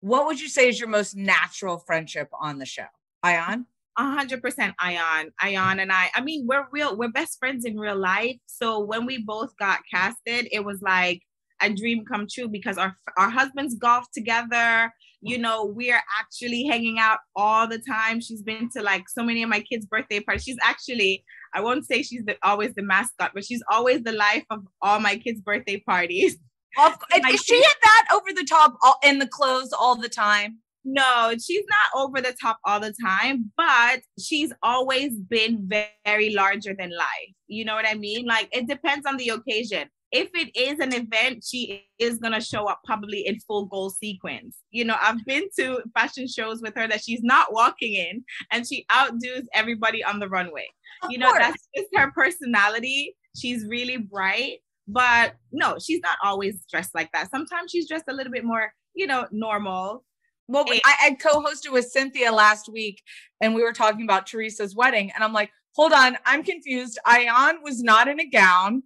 what 0.02 0.28
would 0.28 0.39
you 0.39 0.50
say 0.50 0.69
is 0.69 0.80
your 0.80 0.89
most 0.89 1.15
natural 1.15 1.80
friendship 1.80 2.30
on 2.39 2.60
the 2.60 2.65
show? 2.65 2.86
Ayan? 3.24 3.65
A 3.98 4.04
hundred 4.04 4.41
percent 4.41 4.76
Ayan. 4.80 5.32
Ayan 5.41 5.82
and 5.82 5.91
I, 5.91 6.12
I 6.13 6.21
mean, 6.21 6.45
we're 6.48 6.67
real, 6.71 6.95
we're 6.95 7.10
best 7.12 7.39
friends 7.39 7.65
in 7.65 7.80
real 7.80 7.95
life. 7.98 8.38
So 8.45 8.80
when 8.80 9.06
we 9.06 9.24
both 9.24 9.58
got 9.58 9.80
casted, 9.89 10.48
it 10.52 10.63
was 10.63 10.82
like 10.82 11.21
a 11.62 11.74
dream 11.74 12.06
come 12.06 12.28
true 12.32 12.48
because 12.48 12.78
our 12.78 12.96
our 13.18 13.30
husbands 13.30 13.76
golf 13.76 14.06
together. 14.13 14.94
You 15.22 15.39
know, 15.39 15.65
we're 15.65 16.02
actually 16.20 16.65
hanging 16.65 17.00
out 17.00 17.20
all 17.36 17.68
the 17.68 17.80
time. 17.80 18.22
She's 18.22 18.44
been 18.44 18.70
to 18.76 18.84
like 18.84 19.10
so 19.10 19.24
many 19.24 19.41
of 19.41 19.50
my 19.50 19.62
kids' 19.62 19.86
birthday 19.86 20.20
parties. 20.20 20.44
She's 20.44 20.58
actually, 20.63 21.24
I 21.54 21.62
won't 21.62 21.86
say 21.86 22.04
she's 22.04 22.24
the, 22.26 22.38
always 22.44 22.76
the 22.76 22.84
mascot, 22.84 23.32
but 23.34 23.44
she's 23.44 23.63
always 23.72 24.04
the 24.04 24.12
life 24.12 24.44
of 24.52 24.68
all 24.84 25.00
my 25.00 25.15
kids' 25.15 25.41
birthday 25.41 25.80
parties. 25.80 26.38
Of, 26.78 26.91
is, 27.15 27.36
is 27.36 27.41
she 27.41 27.58
at 27.58 27.78
that 27.84 28.08
over 28.13 28.34
the 28.36 28.44
top 28.44 28.76
all, 28.84 29.00
in 29.02 29.18
the 29.20 29.28
clothes 29.28 29.72
all 29.72 29.96
the 29.96 30.10
time? 30.10 30.60
No, 30.84 31.34
she's 31.44 31.63
not 31.68 32.04
over 32.04 32.22
the 32.22 32.36
top 32.39 32.60
all 32.63 32.80
the 32.80 32.94
time, 33.04 33.52
but 33.58 34.02
she's 34.20 34.54
always 34.62 35.13
been 35.18 35.68
very 36.06 36.30
larger 36.32 36.76
than 36.78 36.91
life. 36.91 37.34
You 37.48 37.65
know 37.65 37.74
what 37.74 37.88
I 37.88 37.96
mean? 37.96 38.26
Like 38.26 38.50
it 38.52 38.68
depends 38.68 39.06
on 39.08 39.18
the 39.18 39.30
occasion. 39.30 39.89
If 40.12 40.30
it 40.34 40.56
is 40.56 40.80
an 40.80 40.94
event, 40.94 41.44
she 41.46 41.86
is 42.00 42.20
gonna 42.20 42.41
show 42.41 42.68
up 42.68 42.82
probably 42.86 43.26
in 43.26 43.39
full 43.39 43.65
goal 43.65 43.89
sequence. 43.89 44.58
You 44.72 44.86
know, 44.86 44.96
I've 45.02 45.24
been 45.26 45.46
to 45.60 45.82
fashion 45.94 46.28
shows 46.28 46.62
with 46.62 46.76
her 46.76 46.88
that 46.88 47.04
she's 47.04 47.24
not 47.24 47.52
walking 47.54 47.94
in 47.94 48.24
and 48.52 48.68
she 48.68 48.86
outdoes 48.89 49.44
everybody 49.54 50.04
on 50.04 50.20
the 50.20 50.30
runway. 50.30 50.68
Of 51.04 51.12
you 51.12 51.18
know, 51.18 51.30
course. 51.30 51.39
that's 51.39 51.68
just 51.76 51.89
her 51.96 52.12
personality. 52.12 53.15
She's 53.36 53.65
really 53.68 53.98
bright, 53.98 54.60
but 54.88 55.36
no, 55.52 55.78
she's 55.80 56.02
not 56.02 56.18
always 56.24 56.63
dressed 56.72 56.96
like 56.96 57.12
that. 57.13 57.30
Sometimes 57.32 57.72
she's 57.72 57.88
dressed 57.88 58.06
a 58.08 58.13
little 58.13 58.32
bit 58.32 58.46
more, 58.46 58.72
you 58.94 59.08
know, 59.08 59.28
normal. 59.32 60.06
Well, 60.48 60.65
Hey. 60.68 60.80
I, 60.86 60.96
I 61.08 61.12
co-hosted 61.15 61.72
with 61.72 61.86
Cynthia 61.86 62.32
last 62.32 62.70
week, 62.70 63.02
and 63.41 63.56
we 63.56 63.63
were 63.63 63.74
talking 63.74 64.04
about 64.04 64.28
Teresa's 64.28 64.76
wedding, 64.76 65.12
and 65.15 65.24
I'm 65.24 65.34
like, 65.34 65.52
hold 65.76 65.91
on, 65.91 66.18
I'm 66.26 66.44
confused. 66.44 67.00
Ayan 67.08 67.62
was 67.63 67.82
not 67.82 68.08
in 68.08 68.20
a 68.20 68.26
gown. 68.26 68.84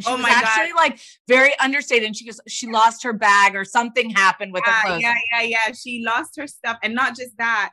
She 0.00 0.08
Oh 0.08 0.14
was 0.16 0.22
my 0.22 0.28
God. 0.28 0.44
actually 0.44 0.72
like 0.74 1.00
very 1.26 1.58
understated. 1.58 2.04
And 2.04 2.16
she 2.16 2.26
goes, 2.26 2.40
she 2.46 2.70
lost 2.70 3.02
her 3.02 3.12
bag 3.12 3.56
or 3.56 3.64
something 3.64 4.10
happened 4.10 4.52
with 4.52 4.62
her 4.64 4.70
yeah, 4.70 4.82
clothes. 4.82 5.02
yeah, 5.02 5.14
yeah, 5.34 5.42
yeah. 5.42 5.72
She 5.72 6.02
lost 6.04 6.36
her 6.36 6.46
stuff, 6.46 6.78
and 6.82 6.94
not 6.94 7.16
just 7.16 7.36
that. 7.38 7.72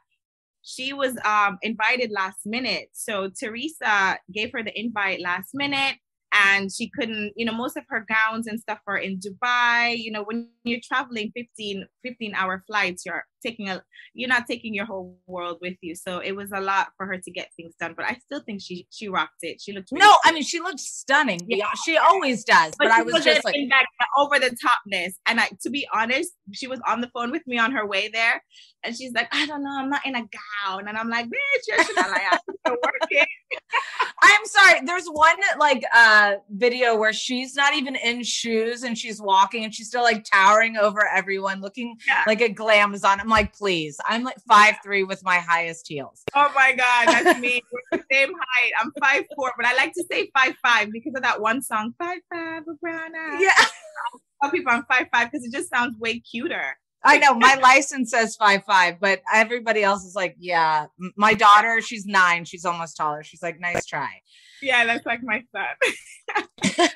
She 0.66 0.94
was 0.94 1.18
um 1.26 1.58
invited 1.62 2.12
last 2.12 2.46
minute, 2.46 2.88
so 2.94 3.30
Teresa 3.30 4.18
gave 4.32 4.52
her 4.54 4.64
the 4.64 4.78
invite 4.80 5.20
last 5.20 5.50
minute, 5.54 5.98
and 6.34 6.72
she 6.72 6.90
couldn't. 6.90 7.34
You 7.36 7.46
know, 7.46 7.54
most 7.54 7.78
of 7.78 7.84
her 7.90 8.06
gowns 8.08 8.48
and 8.48 8.60
stuff 8.60 8.80
are 8.88 8.98
in 8.98 9.20
Dubai. 9.20 9.98
You 9.98 10.12
know, 10.12 10.24
when 10.24 10.50
you're 10.64 10.82
traveling 10.84 11.32
15, 11.36 11.86
15 12.04 12.36
hour 12.36 12.64
flights, 12.68 13.06
you're 13.06 13.24
taking 13.42 13.70
a 13.70 13.84
you're 14.14 14.30
not 14.30 14.46
taking 14.48 14.74
your 14.74 14.86
whole 14.86 15.18
world 15.28 15.58
with 15.62 15.76
you. 15.82 15.96
So 15.96 16.20
it 16.20 16.36
was 16.36 16.52
a 16.54 16.62
lot 16.62 16.90
for 16.98 17.06
her 17.06 17.18
to 17.18 17.32
get 17.32 17.50
things 17.56 17.74
done. 17.80 17.94
But 17.96 18.06
I 18.06 18.18
still 18.26 18.42
think 18.42 18.62
she 18.62 18.88
she 18.90 19.08
rocked 19.08 19.42
it. 19.42 19.62
She 19.62 19.74
looked 19.74 19.90
really 19.92 20.06
No, 20.06 20.16
I 20.26 20.32
mean 20.32 20.44
she 20.44 20.60
looked 20.60 20.80
stunning. 20.80 21.42
Yeah. 21.48 21.68
She 21.86 21.98
always 21.98 22.44
does. 22.44 22.74
But, 22.78 22.92
I 22.92 22.98
she 22.98 23.04
was 23.04 23.24
just 23.24 23.46
like, 23.46 23.56
that 23.70 23.86
over 24.18 24.40
the 24.40 24.56
topness. 24.56 25.14
And 25.26 25.40
I, 25.40 25.50
to 25.62 25.70
be 25.70 25.88
honest, 25.94 26.32
she 26.52 26.68
was 26.68 26.80
on 26.88 27.02
the 27.02 27.10
phone 27.14 27.32
with 27.32 27.46
me 27.48 27.58
on 27.58 27.72
her 27.72 27.86
way 27.86 28.10
there, 28.12 28.44
and 28.84 28.96
she's 28.96 29.14
like, 29.14 29.28
"I 29.32 29.46
don't 29.46 29.64
know, 29.64 29.78
I'm 29.78 29.90
not 29.90 30.06
in 30.06 30.16
a 30.16 30.22
gown," 30.22 30.88
and 30.88 30.98
I'm 30.98 31.10
like, 31.10 31.26
"Bitch, 31.26 31.68
you're 31.68 31.78
Chanel, 31.84 32.40
you're 32.66 32.78
working." 32.84 33.26
I'm 34.26 34.46
sorry. 34.46 34.80
There's 34.86 35.06
one 35.08 35.36
like 35.60 35.84
uh 35.94 36.36
video 36.50 36.96
where 36.96 37.12
she's 37.14 37.56
not 37.56 37.76
even 37.76 37.96
in 37.98 38.24
shoes 38.24 38.84
and 38.84 38.98
she's 38.98 39.22
walking 39.22 39.66
and 39.66 39.74
she's 39.76 39.88
still 39.88 40.02
like 40.04 40.24
towering 40.24 40.78
over 40.78 41.06
everyone, 41.08 41.60
looking 41.62 41.98
Yeah. 42.08 42.24
like 42.26 42.40
a 42.42 42.48
glamazon. 42.50 43.20
I'm 43.20 43.28
like, 43.28 43.54
please. 43.54 44.00
I'm 44.08 44.24
like 44.24 44.38
five 44.48 44.76
three 44.84 45.04
with 45.04 45.24
my 45.24 45.38
highest 45.40 45.88
heels. 45.88 46.24
Oh 46.36 46.52
my 46.56 46.74
god, 46.74 47.08
that's 47.08 47.40
me. 47.40 47.62
We're 47.92 47.98
the 48.00 48.04
same 48.12 48.30
height. 48.34 48.72
I'm 48.80 48.92
five 49.02 49.26
four, 49.36 49.52
but 49.58 49.66
I 49.66 49.76
like 49.76 49.94
to 49.94 50.04
say 50.10 50.30
five 50.34 50.56
five 50.64 50.90
because 50.92 51.14
of 51.16 51.22
that 51.24 51.42
one 51.42 51.62
song, 51.62 51.94
Five 52.00 52.20
Five, 52.32 52.64
brown 52.82 53.12
eye. 53.16 53.40
Yeah, 53.42 53.66
Tell 54.42 54.52
people 54.52 54.72
I'm 54.72 54.86
five 54.86 55.08
five 55.14 55.32
because 55.32 55.46
it 55.46 55.52
just 55.54 55.70
sounds 55.70 55.98
way 56.00 56.20
cuter. 56.20 56.78
I 57.04 57.18
know. 57.18 57.36
My 57.36 57.56
license 57.56 58.12
says 58.12 58.36
five 58.36 58.64
five, 58.66 59.00
but 59.00 59.22
everybody 59.34 59.84
else 59.84 60.06
is 60.06 60.16
like, 60.16 60.36
yeah. 60.40 60.86
My 61.18 61.34
daughter, 61.34 61.82
she's 61.82 62.06
nine. 62.06 62.46
She's 62.46 62.66
almost 62.66 62.96
taller. 62.96 63.24
She's 63.24 63.44
like, 63.44 63.60
nice 63.60 63.86
try. 63.86 64.22
Yeah, 64.62 64.86
that's 64.86 65.06
like 65.06 65.20
my 65.24 65.44
son. 65.52 66.88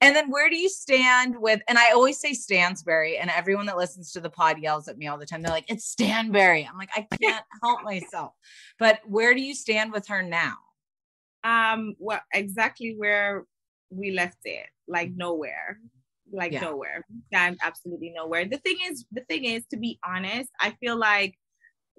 and 0.00 0.14
then 0.14 0.30
where 0.30 0.50
do 0.50 0.58
you 0.58 0.68
stand 0.68 1.36
with 1.40 1.62
and 1.66 1.78
I 1.78 1.92
always 1.92 2.20
say 2.20 2.32
Stansberry, 2.32 3.18
and 3.20 3.30
everyone 3.30 3.66
that 3.66 3.78
listens 3.78 4.12
to 4.12 4.20
the 4.20 4.30
pod 4.30 4.58
yells 4.58 4.88
at 4.88 4.98
me 4.98 5.06
all 5.06 5.18
the 5.18 5.26
time. 5.26 5.42
They're 5.42 5.50
like, 5.50 5.70
it's 5.70 5.86
Stanbury. 5.86 6.68
I'm 6.70 6.76
like, 6.76 6.90
I 6.94 7.06
can't 7.20 7.44
help 7.62 7.82
myself. 7.82 8.32
But 8.78 9.00
where 9.06 9.34
do 9.34 9.40
you 9.40 9.54
stand 9.54 9.92
with 9.92 10.08
her 10.08 10.22
now? 10.22 10.56
Um, 11.44 11.94
well, 11.98 12.20
exactly 12.34 12.94
where 12.96 13.46
we 13.90 14.10
left 14.10 14.38
it, 14.44 14.66
like 14.86 15.10
nowhere, 15.14 15.78
like 16.32 16.52
Yeah. 16.52 16.60
nowhere, 16.60 17.04
and 17.32 17.58
absolutely 17.62 18.10
nowhere. 18.14 18.44
The 18.46 18.58
thing 18.58 18.76
is, 18.86 19.06
the 19.12 19.22
thing 19.22 19.44
is, 19.44 19.64
to 19.70 19.76
be 19.78 19.98
honest, 20.04 20.50
I 20.60 20.72
feel 20.80 20.96
like 20.98 21.34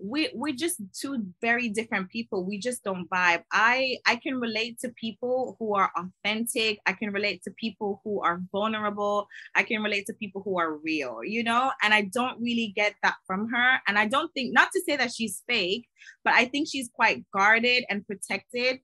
we 0.01 0.29
we're 0.33 0.55
just 0.55 0.81
two 0.97 1.25
very 1.41 1.67
different 1.67 2.09
people. 2.09 2.45
We 2.45 2.57
just 2.57 2.83
don't 2.85 3.09
vibe. 3.09 3.43
I 3.51 3.97
I 4.07 4.15
can 4.15 4.39
relate 4.39 4.79
to 4.79 4.89
people 4.91 5.57
who 5.59 5.75
are 5.75 5.91
authentic. 5.97 6.79
I 6.85 6.93
can 6.93 7.11
relate 7.11 7.43
to 7.43 7.51
people 7.51 7.99
who 8.05 8.21
are 8.23 8.39
vulnerable. 8.51 9.27
I 9.55 9.63
can 9.63 9.83
relate 9.83 10.05
to 10.07 10.13
people 10.13 10.41
who 10.45 10.57
are 10.57 10.77
real, 10.77 11.19
you 11.23 11.43
know. 11.43 11.73
And 11.83 11.93
I 11.93 12.03
don't 12.13 12.39
really 12.39 12.71
get 12.75 12.95
that 13.03 13.15
from 13.27 13.49
her. 13.49 13.81
And 13.87 13.99
I 13.99 14.07
don't 14.07 14.31
think, 14.33 14.53
not 14.53 14.69
to 14.73 14.81
say 14.87 14.95
that 14.95 15.11
she's 15.13 15.43
fake, 15.47 15.85
but 16.23 16.33
I 16.33 16.45
think 16.45 16.69
she's 16.71 16.89
quite 16.93 17.25
guarded 17.33 17.83
and 17.89 18.07
protected 18.07 18.79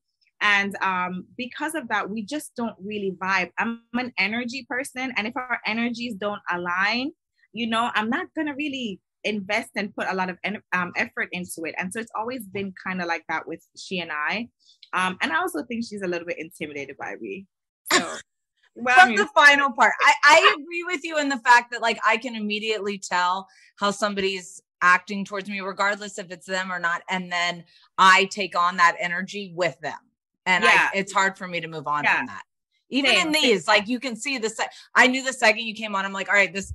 and 0.45 0.75
um, 0.81 1.25
because 1.37 1.75
of 1.75 1.87
that 1.87 2.09
we 2.09 2.23
just 2.23 2.55
don't 2.55 2.75
really 2.83 3.13
vibe 3.21 3.49
i'm 3.57 3.81
an 3.93 4.13
energy 4.17 4.65
person 4.69 5.11
and 5.17 5.27
if 5.27 5.35
our 5.35 5.59
energies 5.65 6.15
don't 6.15 6.41
align 6.51 7.11
you 7.53 7.67
know 7.67 7.89
i'm 7.95 8.09
not 8.09 8.27
gonna 8.35 8.55
really 8.55 8.99
invest 9.23 9.71
and 9.75 9.95
put 9.95 10.07
a 10.07 10.15
lot 10.15 10.29
of 10.29 10.37
um, 10.73 10.91
effort 10.97 11.27
into 11.31 11.63
it 11.63 11.73
and 11.77 11.91
so 11.91 11.99
it's 11.99 12.11
always 12.17 12.45
been 12.47 12.71
kind 12.85 13.01
of 13.01 13.07
like 13.07 13.23
that 13.27 13.47
with 13.47 13.65
she 13.75 13.99
and 13.99 14.11
i 14.11 14.47
um, 14.93 15.17
and 15.21 15.31
i 15.31 15.37
also 15.37 15.63
think 15.63 15.83
she's 15.83 16.03
a 16.03 16.07
little 16.07 16.27
bit 16.27 16.37
intimidated 16.39 16.95
by 16.97 17.15
me 17.19 17.45
so 17.91 17.99
well 18.75 18.95
I 18.99 19.07
mean, 19.07 19.15
the 19.15 19.27
final 19.33 19.71
part, 19.71 19.93
I, 20.01 20.13
I 20.25 20.55
agree 20.59 20.83
with 20.83 21.03
you 21.03 21.17
in 21.17 21.29
the 21.29 21.39
fact 21.39 21.71
that 21.71 21.81
like 21.81 21.97
I 22.05 22.17
can 22.17 22.35
immediately 22.35 22.97
tell 22.99 23.47
how 23.77 23.91
somebody's 23.91 24.61
acting 24.81 25.25
towards 25.25 25.49
me, 25.49 25.61
regardless 25.61 26.19
if 26.19 26.29
it's 26.29 26.45
them 26.45 26.71
or 26.71 26.79
not. 26.79 27.01
And 27.09 27.31
then 27.31 27.63
I 27.97 28.25
take 28.25 28.57
on 28.57 28.77
that 28.77 28.95
energy 28.99 29.53
with 29.55 29.79
them. 29.79 29.97
And 30.45 30.63
Yeah. 30.63 30.89
I, 30.93 30.97
it's 30.97 31.11
hard 31.13 31.37
for 31.37 31.47
me 31.47 31.59
to 31.61 31.67
move 31.67 31.87
on 31.87 32.03
Yeah. 32.03 32.17
from 32.17 32.25
that. 32.27 32.43
Even 32.91 33.11
Same, 33.15 33.27
in 33.27 33.33
these, 33.33 33.67
like 33.67 33.87
you 33.87 33.99
can 33.99 34.15
see 34.15 34.37
the 34.37 34.49
se- 34.49 34.67
I 34.93 35.07
knew 35.07 35.23
the 35.23 35.33
second 35.33 35.65
you 35.65 35.73
came 35.73 35.95
on, 35.95 36.05
I'm 36.05 36.13
like, 36.13 36.29
all 36.29 36.35
right, 36.35 36.53
this 36.53 36.71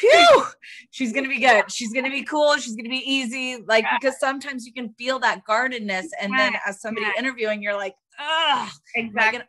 whew, 0.00 0.44
she's 0.90 1.12
gonna 1.12 1.28
be 1.28 1.38
good. 1.38 1.70
She's 1.70 1.92
gonna 1.92 2.10
be 2.10 2.24
cool, 2.24 2.56
she's 2.56 2.74
gonna 2.74 2.88
be 2.88 3.02
easy. 3.08 3.62
Like 3.64 3.84
because 4.00 4.18
sometimes 4.18 4.66
you 4.66 4.72
can 4.72 4.92
feel 4.98 5.20
that 5.20 5.44
guardedness, 5.44 6.08
and 6.20 6.36
then 6.36 6.54
as 6.66 6.80
somebody 6.80 7.06
yeah. 7.06 7.12
interviewing, 7.18 7.62
you're 7.62 7.76
like, 7.76 7.94
ugh. 8.18 8.68
exactly 8.96 9.40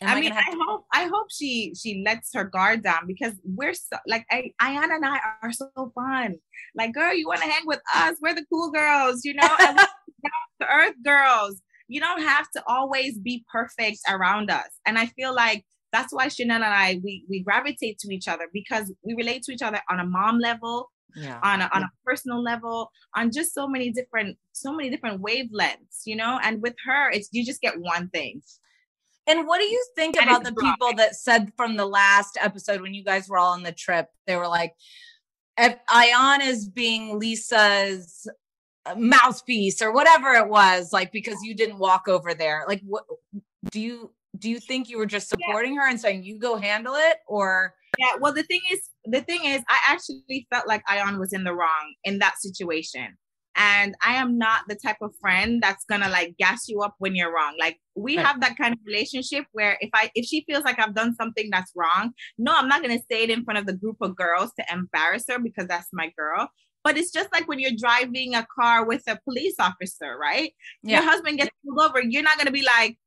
am 0.00 0.08
I 0.16 0.20
mean, 0.20 0.32
I 0.32 0.42
to- 0.50 0.58
hope 0.66 0.86
I 0.92 1.04
hope 1.04 1.28
she 1.30 1.72
she 1.80 2.02
lets 2.04 2.34
her 2.34 2.44
guard 2.44 2.82
down 2.82 3.06
because 3.06 3.34
we're 3.44 3.74
so 3.74 3.96
like 4.08 4.26
I 4.32 4.50
Ayana 4.60 4.96
and 4.96 5.06
I 5.06 5.20
are 5.42 5.52
so 5.52 5.70
fun. 5.94 6.34
Like, 6.74 6.92
girl, 6.94 7.14
you 7.14 7.28
want 7.28 7.42
to 7.42 7.48
hang 7.48 7.62
with 7.64 7.80
us? 7.94 8.16
We're 8.20 8.34
the 8.34 8.44
cool 8.50 8.70
girls, 8.72 9.24
you 9.24 9.34
know, 9.34 9.46
down 9.58 9.76
to 10.60 10.66
earth 10.68 10.94
girls. 11.04 11.62
You 11.88 12.00
don't 12.00 12.22
have 12.22 12.50
to 12.52 12.62
always 12.66 13.18
be 13.18 13.44
perfect 13.50 13.98
around 14.08 14.50
us. 14.50 14.68
And 14.86 14.98
I 14.98 15.06
feel 15.06 15.34
like 15.34 15.64
that's 15.92 16.12
why 16.12 16.28
Chanel 16.28 16.56
and 16.62 16.64
I 16.64 17.00
we 17.02 17.24
we 17.30 17.42
gravitate 17.42 17.98
to 18.00 18.14
each 18.14 18.28
other 18.28 18.44
because 18.52 18.92
we 19.04 19.14
relate 19.14 19.42
to 19.44 19.52
each 19.52 19.62
other 19.62 19.80
on 19.90 19.98
a 20.00 20.04
mom 20.06 20.38
level, 20.38 20.90
Yeah. 21.16 21.40
on 21.42 21.62
a, 21.62 21.70
on 21.74 21.82
a 21.82 21.90
personal 22.04 22.42
level, 22.42 22.90
on 23.16 23.30
just 23.32 23.54
so 23.54 23.66
many 23.66 23.90
different 23.90 24.36
so 24.52 24.72
many 24.72 24.90
different 24.90 25.22
wavelengths, 25.22 26.02
you 26.04 26.14
know. 26.16 26.38
And 26.42 26.60
with 26.62 26.74
her, 26.86 27.10
it's 27.10 27.28
you 27.32 27.44
just 27.44 27.60
get 27.62 27.80
one 27.80 28.08
thing. 28.10 28.42
And 29.26 29.46
what 29.46 29.58
do 29.58 29.64
you 29.64 29.82
think 29.96 30.16
And 30.16 30.28
about 30.28 30.44
the 30.44 30.52
dry. 30.52 30.70
people 30.72 30.94
that 30.96 31.14
said 31.14 31.52
from 31.56 31.76
the 31.76 31.86
last 31.86 32.36
episode 32.40 32.80
when 32.80 32.94
you 32.94 33.04
guys 33.04 33.28
were 33.28 33.38
all 33.38 33.52
on 33.52 33.62
the 33.62 33.72
trip, 33.72 34.06
they 34.26 34.36
were 34.36 34.48
like, 34.48 34.72
if 35.58 35.76
Ayan 35.90 36.40
is 36.46 36.68
being 36.68 37.18
Lisa's 37.18 38.26
mouthpiece 38.96 39.82
or 39.82 39.92
whatever 39.92 40.32
it 40.34 40.48
was, 40.48 40.92
like 40.92 41.12
because 41.12 41.42
you 41.42 41.54
didn't 41.54 41.78
walk 41.78 42.08
over 42.08 42.34
there. 42.34 42.64
Like, 42.68 42.80
what 42.84 43.04
do 43.70 43.80
you 43.80 44.12
do? 44.38 44.50
You 44.50 44.60
think 44.60 44.88
you 44.88 44.98
were 44.98 45.06
just 45.06 45.28
supporting 45.28 45.76
her 45.76 45.88
and 45.88 46.00
saying 46.00 46.24
you 46.24 46.38
go 46.38 46.56
handle 46.56 46.94
it, 46.96 47.18
or 47.26 47.74
Yeah, 47.98 48.12
well, 48.20 48.32
the 48.32 48.42
thing 48.44 48.60
is, 48.72 48.80
the 49.04 49.20
thing 49.22 49.44
is, 49.44 49.62
I 49.68 49.78
actually 49.88 50.46
felt 50.52 50.66
like 50.68 50.84
Ayan 50.86 51.18
was 51.18 51.32
in 51.32 51.44
the 51.44 51.54
wrong 51.54 51.94
in 52.04 52.18
that 52.20 52.38
situation. 52.38 53.16
And 53.56 53.96
I 54.06 54.14
am 54.14 54.38
not 54.38 54.62
the 54.68 54.76
type 54.76 54.98
of 55.02 55.12
friend 55.20 55.60
that's 55.60 55.84
gonna 55.86 56.08
like 56.08 56.36
gas 56.38 56.68
you 56.68 56.80
up 56.82 56.94
when 56.98 57.16
you're 57.16 57.34
wrong. 57.34 57.56
Like 57.58 57.78
we 57.96 58.16
Right. 58.16 58.24
have 58.24 58.40
that 58.40 58.56
kind 58.56 58.72
of 58.72 58.78
relationship 58.86 59.46
where 59.52 59.76
if 59.80 59.90
I 59.94 60.10
if 60.14 60.26
she 60.26 60.44
feels 60.46 60.62
like 60.64 60.78
I've 60.78 60.94
done 60.94 61.14
something 61.16 61.48
that's 61.50 61.72
wrong, 61.74 62.12
no, 62.38 62.52
I'm 62.54 62.68
not 62.68 62.82
gonna 62.82 63.00
say 63.10 63.24
it 63.24 63.30
in 63.30 63.44
front 63.44 63.58
of 63.58 63.66
the 63.66 63.72
group 63.76 63.96
of 64.00 64.14
girls 64.14 64.52
to 64.60 64.64
embarrass 64.72 65.24
her 65.28 65.40
because 65.40 65.66
that's 65.66 65.88
my 65.92 66.12
girl. 66.16 66.48
But 66.84 66.96
it's 66.96 67.10
just 67.10 67.30
like 67.32 67.48
when 67.48 67.58
you're 67.58 67.76
driving 67.76 68.34
a 68.34 68.46
car 68.58 68.86
with 68.86 69.02
a 69.08 69.18
police 69.24 69.56
officer, 69.58 70.16
right? 70.20 70.52
Yeah. 70.82 71.00
Your 71.00 71.10
husband 71.10 71.38
gets 71.38 71.50
pulled 71.64 71.80
over, 71.80 72.00
you're 72.00 72.22
not 72.22 72.38
gonna 72.38 72.50
be 72.50 72.62
like, 72.62 72.98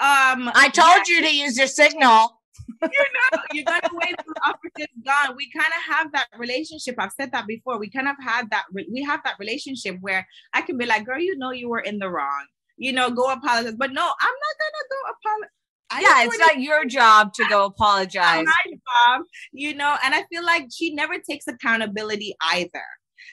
um, 0.00 0.50
I 0.54 0.70
told 0.72 1.06
you 1.08 1.20
to 1.20 1.34
use 1.34 1.58
your 1.58 1.66
signal. 1.66 2.40
you're 2.82 2.90
not 3.32 3.44
you're 3.52 3.64
gonna 3.64 3.88
wait 3.92 4.14
till 4.16 4.34
the 4.34 4.40
officer's 4.46 4.94
gone 5.04 5.36
we 5.36 5.50
kind 5.50 5.66
of 5.66 5.94
have 5.94 6.12
that 6.12 6.26
relationship 6.38 6.94
i've 6.98 7.12
said 7.12 7.30
that 7.32 7.46
before 7.46 7.78
we 7.78 7.90
kind 7.90 8.08
of 8.08 8.16
had 8.20 8.48
that 8.50 8.64
re- 8.72 8.88
we 8.92 9.02
have 9.02 9.20
that 9.24 9.34
relationship 9.38 9.96
where 10.00 10.26
i 10.54 10.60
can 10.62 10.76
be 10.78 10.86
like 10.86 11.04
girl 11.04 11.18
you 11.18 11.36
know 11.36 11.50
you 11.50 11.68
were 11.68 11.80
in 11.80 11.98
the 11.98 12.08
wrong 12.08 12.46
you 12.76 12.92
know 12.92 13.10
go 13.10 13.30
apologize 13.32 13.74
but 13.76 13.92
no 13.92 14.02
i'm 14.02 14.34
not 14.34 14.56
gonna 14.58 14.88
go 14.88 15.10
apologize 15.10 15.50
yeah, 15.98 16.24
it's 16.24 16.38
not 16.38 16.60
your 16.60 16.84
job 16.84 17.32
to 17.34 17.44
go 17.48 17.64
apologize. 17.64 18.44
my 18.44 18.72
job, 18.72 19.22
you 19.52 19.74
know, 19.74 19.96
and 20.04 20.14
I 20.14 20.22
feel 20.30 20.44
like 20.44 20.68
she 20.72 20.94
never 20.94 21.18
takes 21.18 21.48
accountability 21.48 22.36
either. 22.52 22.84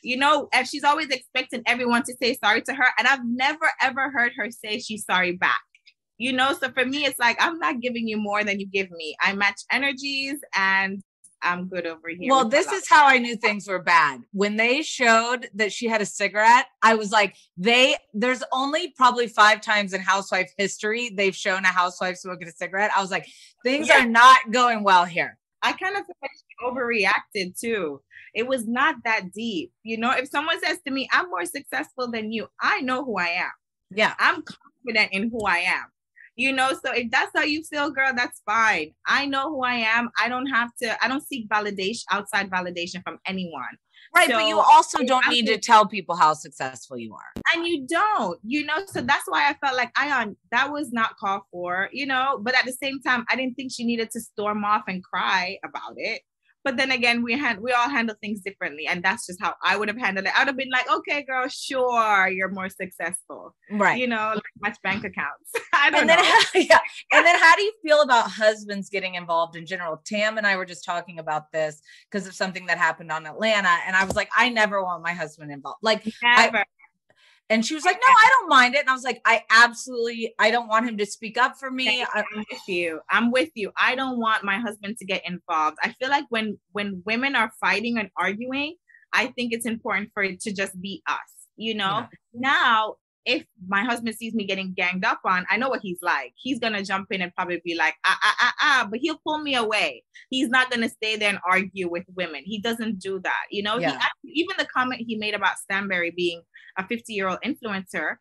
You 0.08 0.16
know, 0.16 0.48
and 0.54 0.66
she's 0.66 0.86
always 0.86 1.10
expecting 1.10 1.64
everyone 1.66 2.02
to 2.04 2.16
say 2.22 2.38
sorry 2.42 2.62
to 2.62 2.74
her. 2.74 2.86
And 2.98 3.08
I've 3.08 3.26
never 3.26 3.70
ever 3.82 4.10
heard 4.10 4.32
her 4.38 4.50
say 4.50 4.80
she's 4.80 5.04
sorry 5.04 5.34
back. 5.34 5.60
You 6.18 6.32
know, 6.32 6.54
so 6.54 6.72
for 6.72 6.86
me, 6.86 7.04
it's 7.06 7.20
like 7.20 7.36
I'm 7.42 7.60
not 7.60 7.82
giving 7.82 8.08
you 8.08 8.18
more 8.18 8.44
than 8.46 8.58
you 8.62 8.68
give 8.68 8.90
me. 8.90 9.16
I 9.20 9.34
match 9.34 9.60
energies 9.70 10.40
and 10.56 11.04
I'm 11.42 11.68
good 11.68 11.86
over 11.86 12.08
here. 12.08 12.32
Well, 12.32 12.48
this 12.48 12.72
is 12.72 12.88
how 12.90 13.06
I 13.06 13.18
knew 13.18 13.36
things 13.36 13.68
were 13.68 13.82
bad. 13.82 14.22
When 14.32 14.56
they 14.56 14.82
showed 14.82 15.50
that 15.56 15.74
she 15.74 15.88
had 15.88 16.02
a 16.02 16.06
cigarette, 16.06 16.68
I 16.82 16.96
was 16.96 17.12
like, 17.12 17.36
they 17.58 17.98
there's 18.14 18.44
only 18.54 18.94
probably 18.96 19.28
five 19.28 19.60
times 19.60 19.92
in 19.94 20.00
housewife 20.00 20.52
history 20.58 21.10
they've 21.10 21.36
shown 21.36 21.66
a 21.66 21.68
housewife 21.68 22.16
smoking 22.16 22.48
a 22.48 22.52
cigarette. 22.54 22.92
I 22.96 23.02
was 23.02 23.12
like, 23.12 23.28
things 23.62 23.90
Yeah. 23.90 24.04
are 24.04 24.08
not 24.08 24.52
going 24.52 24.84
well 24.84 25.04
here. 25.04 25.38
I 25.68 25.74
kind 25.74 25.98
of 25.98 26.06
feel 26.06 26.16
like 26.22 26.32
she 26.32 26.66
overreacted 26.66 27.60
too. 27.60 28.02
It 28.34 28.48
was 28.48 28.66
not 28.66 28.96
that 29.04 29.34
deep. 29.34 29.72
You 29.84 29.98
know, 29.98 30.12
if 30.12 30.30
someone 30.30 30.62
says 30.64 30.80
to 30.86 30.94
me, 30.94 31.10
I'm 31.12 31.30
more 31.30 31.46
successful 31.46 32.10
than 32.10 32.32
you, 32.32 32.48
I 32.62 32.80
know 32.82 33.04
who 33.04 33.18
I 33.18 33.28
am. 33.28 33.52
Yeah. 33.92 34.14
I'm 34.18 34.44
confident 34.44 35.12
in 35.12 35.30
who 35.30 35.46
I 35.46 35.58
am. 35.58 35.86
You 36.38 36.54
know, 36.54 36.70
so 36.70 36.94
if 36.94 37.12
that's 37.12 37.32
how 37.36 37.44
you 37.44 37.64
feel, 37.64 37.90
girl, 37.90 38.14
that's 38.16 38.42
fine. 38.46 38.92
I 39.08 39.26
know 39.26 39.50
who 39.50 39.64
I 39.64 39.74
am. 39.74 40.10
I 40.18 40.30
don't 40.30 40.46
have 40.46 40.70
to, 40.82 41.04
I 41.04 41.10
don't 41.10 41.26
seek 41.28 41.50
validation, 41.50 42.04
outside 42.12 42.50
validation 42.50 43.04
from 43.04 43.18
anyone. 43.26 43.76
Right. 44.16 44.30
but 44.30 44.46
you 44.46 44.60
also 44.60 45.04
don't 45.04 45.28
I 45.28 45.32
need 45.32 45.48
to 45.48 45.58
tell 45.58 45.86
people 45.86 46.16
how 46.16 46.34
successful 46.34 46.98
you 46.98 47.14
are. 47.14 47.42
And 47.54 47.68
you 47.68 47.86
don't, 47.88 48.40
you 48.44 48.66
know, 48.66 48.86
so 48.88 49.02
that's 49.02 49.26
why 49.28 49.50
I 49.50 49.54
felt 49.56 49.76
like 49.76 49.94
Ayan, 49.96 50.36
that 50.52 50.72
was 50.72 50.92
not 50.92 51.18
called 51.18 51.42
for, 51.52 51.90
you 51.92 52.06
know, 52.06 52.40
but 52.42 52.56
at 52.56 52.66
the 52.66 52.74
same 52.74 53.02
time, 53.02 53.26
I 53.30 53.36
didn't 53.36 53.56
think 53.56 53.72
she 53.72 53.86
needed 53.86 54.12
to 54.12 54.20
storm 54.20 54.64
off 54.64 54.84
and 54.88 55.04
cry 55.04 55.58
about 55.64 55.94
it. 55.98 56.22
But 56.68 56.76
then 56.76 56.92
again, 56.92 57.24
we 57.24 57.32
had 57.32 57.62
we 57.62 57.72
all 57.72 57.88
handle 57.88 58.16
things 58.20 58.42
differently, 58.42 58.88
and 58.88 59.02
that's 59.02 59.26
just 59.26 59.40
how 59.42 59.54
I 59.64 59.78
would 59.78 59.88
have 59.88 59.98
handled 59.98 60.26
it. 60.28 60.34
I'd 60.38 60.48
have 60.48 60.58
been 60.58 60.70
like, 60.70 60.92
"Okay, 60.92 61.24
girl, 61.24 61.48
sure, 61.48 62.28
you're 62.28 62.50
more 62.52 62.68
successful, 62.68 63.56
Right. 63.72 63.98
you 63.98 64.06
know, 64.08 64.34
like 64.36 64.44
match 64.60 64.78
bank 64.84 65.06
accounts." 65.06 65.50
I 65.74 65.90
don't 65.90 66.02
and 66.02 66.10
then 66.10 66.18
know. 66.18 66.40
yeah 66.56 66.80
and 67.14 67.26
then 67.26 67.40
how 67.40 67.56
do 67.56 67.62
you 67.62 67.72
feel 67.82 68.02
about 68.02 68.30
husbands 68.30 68.90
getting 68.90 69.16
involved 69.16 69.56
in 69.56 69.66
general 69.66 70.02
tam 70.06 70.38
and 70.38 70.46
i 70.48 70.58
were 70.58 70.66
just 70.66 70.84
talking 70.84 71.20
about 71.20 71.52
this 71.54 71.82
because 72.10 72.28
of 72.28 72.34
something 72.34 72.66
that 72.66 72.78
happened 72.78 73.12
on 73.12 73.26
atlanta 73.26 73.74
and 73.86 73.96
i 73.96 74.04
was 74.04 74.16
like 74.16 74.30
i 74.36 74.50
never 74.50 74.84
want 74.84 75.04
my 75.04 75.14
husband 75.14 75.52
involved 75.52 75.78
like 75.82 76.04
Never. 76.24 76.66
And 77.50 77.66
she 77.66 77.74
was 77.76 77.86
like 77.86 77.96
no 77.96 78.14
i 78.14 78.30
don't 78.40 78.50
mind 78.50 78.76
it 78.76 78.82
and 78.82 78.90
i 78.90 78.94
was 78.94 79.04
like 79.04 79.22
i 79.26 79.44
absolutely 79.50 80.34
i 80.40 80.52
don't 80.52 80.68
want 80.68 80.88
him 80.88 80.98
to 80.98 81.06
speak 81.06 81.38
up 81.38 81.56
for 81.58 81.72
me 81.72 82.06
I'm 82.14 82.46
with 82.50 82.68
you. 82.68 83.00
I'm 83.10 83.32
with 83.32 83.50
you. 83.56 83.72
I 83.78 83.96
don't 83.96 84.20
want 84.20 84.44
my 84.44 84.58
husband 84.60 84.98
to 84.98 85.06
get 85.06 85.26
involved. 85.26 85.78
I 85.84 85.92
feel 85.94 86.10
like 86.10 86.26
when 86.30 86.58
when 86.72 87.02
women 87.06 87.36
are 87.36 87.52
fighting 87.60 87.98
and 87.98 88.10
arguing, 88.18 88.76
I 89.14 89.28
think 89.28 89.54
it's 89.54 89.66
important 89.66 90.12
for 90.14 90.24
it 90.24 90.40
to 90.42 90.54
just 90.54 90.80
be 90.82 91.02
us. 91.08 91.18
You 91.56 91.76
know. 91.76 91.84
Yeah. 91.84 92.08
Now, 92.34 92.96
if 93.28 93.46
my 93.68 93.84
husband 93.84 94.16
sees 94.16 94.34
me 94.34 94.46
getting 94.46 94.74
ganged 94.74 95.04
up 95.04 95.20
on, 95.26 95.46
I 95.50 95.58
know 95.58 95.68
what 95.68 95.82
he's 95.82 96.00
like. 96.02 96.34
He's 96.38 96.60
gonna 96.60 96.84
jump 96.84 97.12
in 97.12 97.22
and 97.22 97.36
probably 97.36 97.62
be 97.64 97.76
like, 97.76 97.96
ah 98.06 98.18
ah 98.24 98.36
ah 98.40 98.54
ah, 98.62 98.88
but 98.90 99.00
he'll 99.00 99.20
pull 99.24 99.40
me 99.40 99.56
away. 99.56 100.04
He's 100.30 100.48
not 100.48 100.72
gonna 100.72 100.88
stay 100.88 101.18
there 101.18 101.30
and 101.30 101.40
argue 101.48 101.90
with 101.90 102.06
women. 102.16 102.44
He 102.46 102.60
doesn't 102.60 103.00
do 103.00 103.20
that. 103.20 103.44
You 103.52 103.64
know. 103.64 103.78
Yeah. 103.78 103.92
actually, 103.92 104.32
even 104.32 104.56
the 104.58 104.66
comment 104.66 105.04
he 105.06 105.18
made 105.18 105.34
about 105.34 105.58
Stanbury 105.60 106.12
being 106.16 106.42
a 106.78 106.88
50 106.88 107.14
year 107.14 107.28
old 107.28 107.40
influencer. 107.46 108.16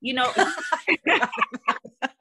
You 0.00 0.14
know, 0.14 0.30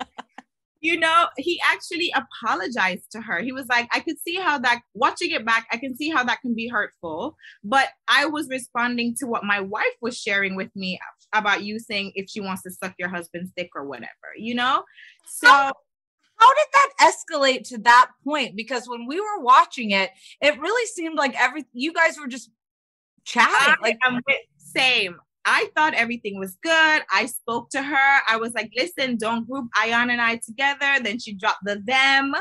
you 0.83 0.99
know, 0.99 1.27
he 1.37 1.59
actually 1.71 2.13
apologized 2.13 3.09
to 3.13 3.21
her. 3.21 3.39
He 3.39 3.53
was 3.53 3.65
like, 3.67 3.87
I 3.93 4.01
could 4.01 4.19
see 4.19 4.35
how 4.35 4.59
that, 4.59 4.81
watching 4.93 5.31
it 5.31 5.45
back, 5.45 5.65
I 5.71 5.77
can 5.77 5.95
see 5.95 6.09
how 6.09 6.25
that 6.25 6.41
can 6.41 6.53
be 6.53 6.67
hurtful. 6.67 7.37
But 7.63 7.87
I 8.09 8.25
was 8.25 8.49
responding 8.49 9.15
to 9.19 9.25
what 9.25 9.45
my 9.45 9.61
wife 9.61 9.95
was 10.01 10.17
sharing 10.17 10.57
with 10.57 10.75
me 10.75 10.99
about 11.33 11.63
you 11.63 11.79
saying 11.79 12.11
if 12.15 12.29
she 12.29 12.41
wants 12.41 12.63
to 12.63 12.71
suck 12.71 12.95
your 12.99 13.07
husband's 13.07 13.53
dick 13.55 13.69
or 13.75 13.85
whatever, 13.85 14.09
you 14.37 14.55
know? 14.55 14.83
So, 15.25 15.47
how 15.47 16.49
did 16.49 16.67
that 16.73 16.89
escalate 16.99 17.67
to 17.69 17.77
that 17.77 18.09
point 18.25 18.57
because 18.57 18.85
when 18.85 19.07
we 19.07 19.21
were 19.21 19.39
watching 19.39 19.91
it 19.91 20.09
it 20.41 20.59
really 20.59 20.87
seemed 20.87 21.15
like 21.15 21.39
every 21.39 21.63
you 21.71 21.93
guys 21.93 22.17
were 22.19 22.27
just 22.27 22.49
chatting 23.23 23.53
I 23.55 23.75
like 23.81 23.99
am 24.03 24.15
with, 24.15 24.37
same. 24.57 25.17
I 25.45 25.69
thought 25.75 25.93
everything 25.93 26.39
was 26.39 26.57
good. 26.63 27.01
I 27.11 27.25
spoke 27.25 27.69
to 27.71 27.81
her. 27.81 28.21
I 28.27 28.37
was 28.37 28.53
like, 28.53 28.71
listen, 28.75 29.17
don't 29.17 29.47
group 29.47 29.67
Ayan 29.77 30.09
and 30.09 30.21
I 30.21 30.37
together. 30.37 31.03
Then 31.03 31.19
she 31.19 31.33
dropped 31.33 31.65
the 31.65 31.81
them. 31.85 32.33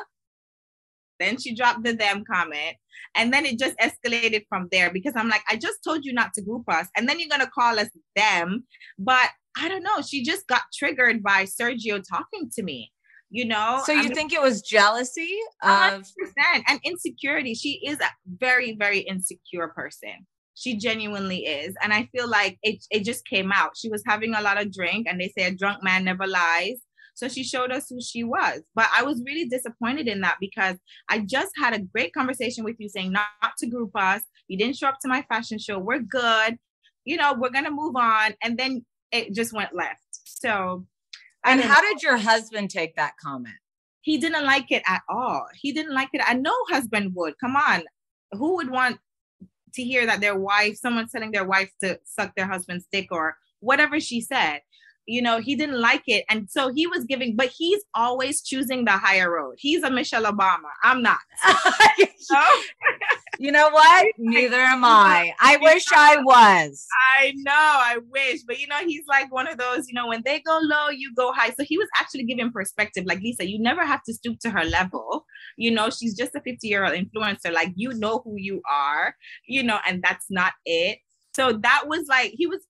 Then 1.19 1.39
she 1.39 1.55
dropped 1.55 1.85
the 1.85 1.95
them 1.95 2.25
comment. 2.31 2.77
And 3.15 3.33
then 3.33 3.45
it 3.45 3.59
just 3.59 3.77
escalated 3.79 4.45
from 4.49 4.69
there 4.71 4.93
because 4.93 5.15
I'm 5.17 5.29
like, 5.29 5.43
I 5.49 5.57
just 5.57 5.83
told 5.85 6.05
you 6.05 6.13
not 6.13 6.33
to 6.35 6.43
group 6.43 6.65
us. 6.69 6.89
And 6.97 7.09
then 7.09 7.19
you're 7.21 7.29
going 7.29 7.41
to 7.41 7.51
call 7.51 7.79
us 7.79 7.89
them. 8.17 8.65
But 8.99 9.31
I 9.57 9.69
don't 9.69 9.83
know. 9.83 10.01
She 10.03 10.25
just 10.25 10.47
got 10.47 10.63
triggered 10.75 11.23
by 11.23 11.45
Sergio 11.45 12.03
talking 12.09 12.51
to 12.55 12.63
me, 12.63 12.93
you 13.31 13.45
know? 13.45 13.83
so 13.85 13.93
you 13.93 14.03
I'm- 14.03 14.15
think 14.15 14.33
it 14.33 14.41
was 14.41 14.63
jealousy 14.63 15.37
of 15.63 15.71
hundred 15.71 16.07
percent 16.19 16.65
and 16.69 16.81
insecurity 16.85 17.55
she 17.55 17.81
is 17.87 17.99
a 18.01 18.11
very 18.39 18.75
very 18.77 19.01
insecure 19.01 19.69
person 19.69 20.27
she 20.55 20.77
genuinely 20.77 21.47
is. 21.47 21.75
And 21.83 21.93
i 21.93 22.09
feel 22.13 22.29
like 22.29 22.59
it, 22.63 22.85
it 22.91 23.05
just 23.05 23.27
came 23.27 23.53
out. 23.53 23.77
She 23.77 23.89
was 23.89 24.03
having 24.07 24.35
a 24.35 24.43
lot 24.43 24.61
of 24.61 24.73
drink 24.73 25.07
and 25.09 25.21
they 25.21 25.33
say 25.37 25.47
a 25.47 25.55
drunk 25.55 25.83
man 25.83 26.05
never 26.05 26.27
lies. 26.27 26.81
So 27.15 27.29
she 27.29 27.45
showed 27.45 27.71
us 27.71 27.89
who 27.89 28.01
she 28.01 28.25
was. 28.25 28.63
But 28.75 28.89
i 28.97 29.03
was 29.03 29.23
really 29.27 29.47
disappointed 29.47 30.09
in 30.09 30.21
that 30.23 30.37
because 30.41 30.77
i 31.09 31.21
just 31.21 31.53
had 31.57 31.75
a 31.75 31.81
great 31.81 32.13
conversation 32.13 32.65
with 32.65 32.77
you 32.79 32.89
saying 32.89 33.13
not, 33.13 33.27
not 33.43 33.53
to 33.59 33.67
group 33.67 33.91
us. 33.95 34.23
You 34.49 34.59
didn't 34.59 34.77
show 34.77 34.89
up 34.89 34.99
to 35.03 35.09
my 35.09 35.23
fashion 35.29 35.59
show. 35.59 35.79
We're 35.79 36.01
good. 36.01 36.59
You 37.05 37.17
know 37.17 37.35
we're 37.35 37.51
gonna 37.51 37.71
move 37.71 37.97
on. 37.97 38.35
And 38.43 38.59
then 38.59 38.85
it 39.11 39.35
just 39.35 39.53
went 39.53 39.75
left. 39.75 40.01
So 40.25 40.87
and 41.45 41.61
how 41.61 41.81
know. 41.81 41.89
did 41.89 42.03
your 42.03 42.17
husband 42.17 42.71
take 42.71 42.97
that 42.97 43.15
comment? 43.23 43.57
He 44.03 44.19
didn't 44.19 44.45
like 44.45 44.71
it 44.71 44.83
at 44.87 45.03
all. 45.09 45.47
He 45.55 45.73
didn't 45.73 45.95
like 45.95 46.09
it. 46.13 46.21
I 46.27 46.35
know 46.35 46.55
husband 46.69 47.13
would. 47.15 47.35
Come 47.39 47.57
on. 47.57 47.85
Who 48.33 48.57
would 48.57 48.71
want 48.71 48.99
to 49.75 49.83
hear 49.83 50.07
that 50.07 50.21
their 50.21 50.37
wife, 50.37 50.77
someone's 50.77 51.13
telling 51.13 51.33
their 51.33 51.45
wife 51.45 51.71
to 51.81 51.99
suck 52.05 52.35
their 52.35 52.47
husband's 52.47 52.87
dick 52.91 53.09
or 53.11 53.37
whatever 53.61 54.01
she 54.01 54.21
said? 54.21 54.61
You 55.07 55.21
know, 55.21 55.41
he 55.41 55.57
didn't 55.57 55.81
like 55.81 56.05
it. 56.07 56.25
And 56.29 56.49
so 56.51 56.73
he 56.73 56.87
was 56.87 57.05
giving, 57.05 57.37
but 57.37 57.49
he's 57.49 57.83
always 57.95 58.43
choosing 58.43 58.85
the 58.85 58.93
higher 58.93 59.31
road. 59.31 59.57
He's 59.59 59.83
a 59.83 59.91
Michelle 59.91 60.25
Obama. 60.25 60.71
I'm 60.83 61.03
not. 61.03 61.19
you 63.39 63.51
know 63.51 63.71
what? 63.71 64.07
Neither 64.19 64.57
am 64.57 64.85
I. 64.85 65.35
I 65.41 65.57
wish 65.57 65.85
I 65.95 66.19
was. 66.23 66.87
I 67.19 67.33
know, 67.37 67.53
I 67.53 67.99
wish. 68.11 68.43
But 68.43 68.61
you 68.61 68.69
know, 68.69 68.79
he's 68.87 69.05
like 69.09 69.33
one 69.33 69.49
of 69.49 69.59
those, 69.59 69.89
you 69.89 69.95
know, 69.95 70.07
when 70.07 70.23
they 70.25 70.41
go 70.41 70.59
low, 70.63 70.89
you 70.89 71.13
go 71.15 71.33
high. 71.33 71.51
So 71.51 71.65
he 71.65 71.79
was 71.79 71.89
actually 71.99 72.25
giving 72.25 72.53
perspective. 72.53 73.05
Like 73.07 73.21
Lisa, 73.21 73.49
you 73.49 73.59
never 73.59 73.85
have 73.85 74.03
to 74.05 74.15
stoop 74.15 74.39
to 74.41 74.51
her 74.51 74.65
level. 74.65 75.27
You 75.57 75.73
know, 75.73 75.91
she's 75.91 76.17
just 76.17 76.35
a 76.35 76.41
50 76.41 76.67
year 76.69 76.85
old 76.85 76.95
influencer. 76.95 77.53
Like, 77.53 77.73
you 77.75 77.93
know 77.95 78.23
who 78.25 78.37
you 78.37 78.63
are, 78.71 79.17
you 79.47 79.63
know, 79.63 79.79
and 79.87 80.03
that's 80.03 80.27
not 80.31 80.53
it. 80.65 80.99
So 81.35 81.53
that 81.53 81.85
was 81.87 82.07
like, 82.09 82.35
he 82.37 82.47
was 82.47 82.61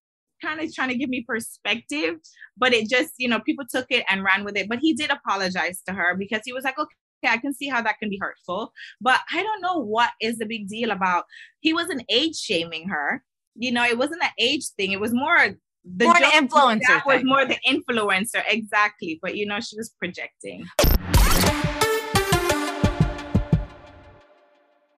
kind 0.42 0.61
of 0.61 0.74
trying 0.74 0.88
to 0.88 0.96
give 0.96 1.09
me 1.09 1.24
perspective, 1.26 2.16
but 2.57 2.74
it 2.74 2.88
just, 2.90 3.12
you 3.18 3.28
know, 3.28 3.40
people 3.40 3.64
took 3.70 3.87
it 3.90 4.05
and 4.09 4.24
ran 4.24 4.44
with 4.44 4.57
it. 4.57 4.68
But 4.68 4.81
he 4.81 4.92
did 4.92 5.11
apologize 5.11 5.81
to 5.87 5.94
her 5.94 6.16
because 6.16 6.40
he 6.44 6.52
was 6.52 6.64
like, 6.64 6.78
okay. 6.78 6.94
I 7.24 7.38
can 7.38 7.55
see 7.55 7.68
how 7.68 7.81
that 7.83 8.00
can 8.00 8.11
be 8.11 8.18
hurtful, 8.20 8.72
but 9.00 9.20
I 9.33 9.44
don't 9.44 9.62
know 9.62 9.78
what 9.78 10.11
is 10.20 10.38
the 10.38 10.44
big 10.44 10.66
deal 10.66 10.90
about. 10.90 11.24
He 11.61 11.72
wasn't 11.72 12.02
age 12.09 12.35
shaming 12.35 12.88
her, 12.88 13.22
you 13.55 13.70
know. 13.70 13.85
It 13.85 13.96
wasn't 13.96 14.24
an 14.24 14.31
age 14.40 14.64
thing. 14.76 14.90
It 14.90 14.98
was 14.98 15.14
more 15.14 15.38
the 15.85 16.05
more 16.05 16.14
influencer. 16.14 16.81
That 16.88 17.07
was 17.07 17.22
more 17.22 17.44
the 17.44 17.59
influencer, 17.64 18.42
exactly. 18.48 19.20
But 19.22 19.37
you 19.37 19.46
know, 19.46 19.61
she 19.61 19.76
was 19.76 19.94
projecting. 20.00 20.66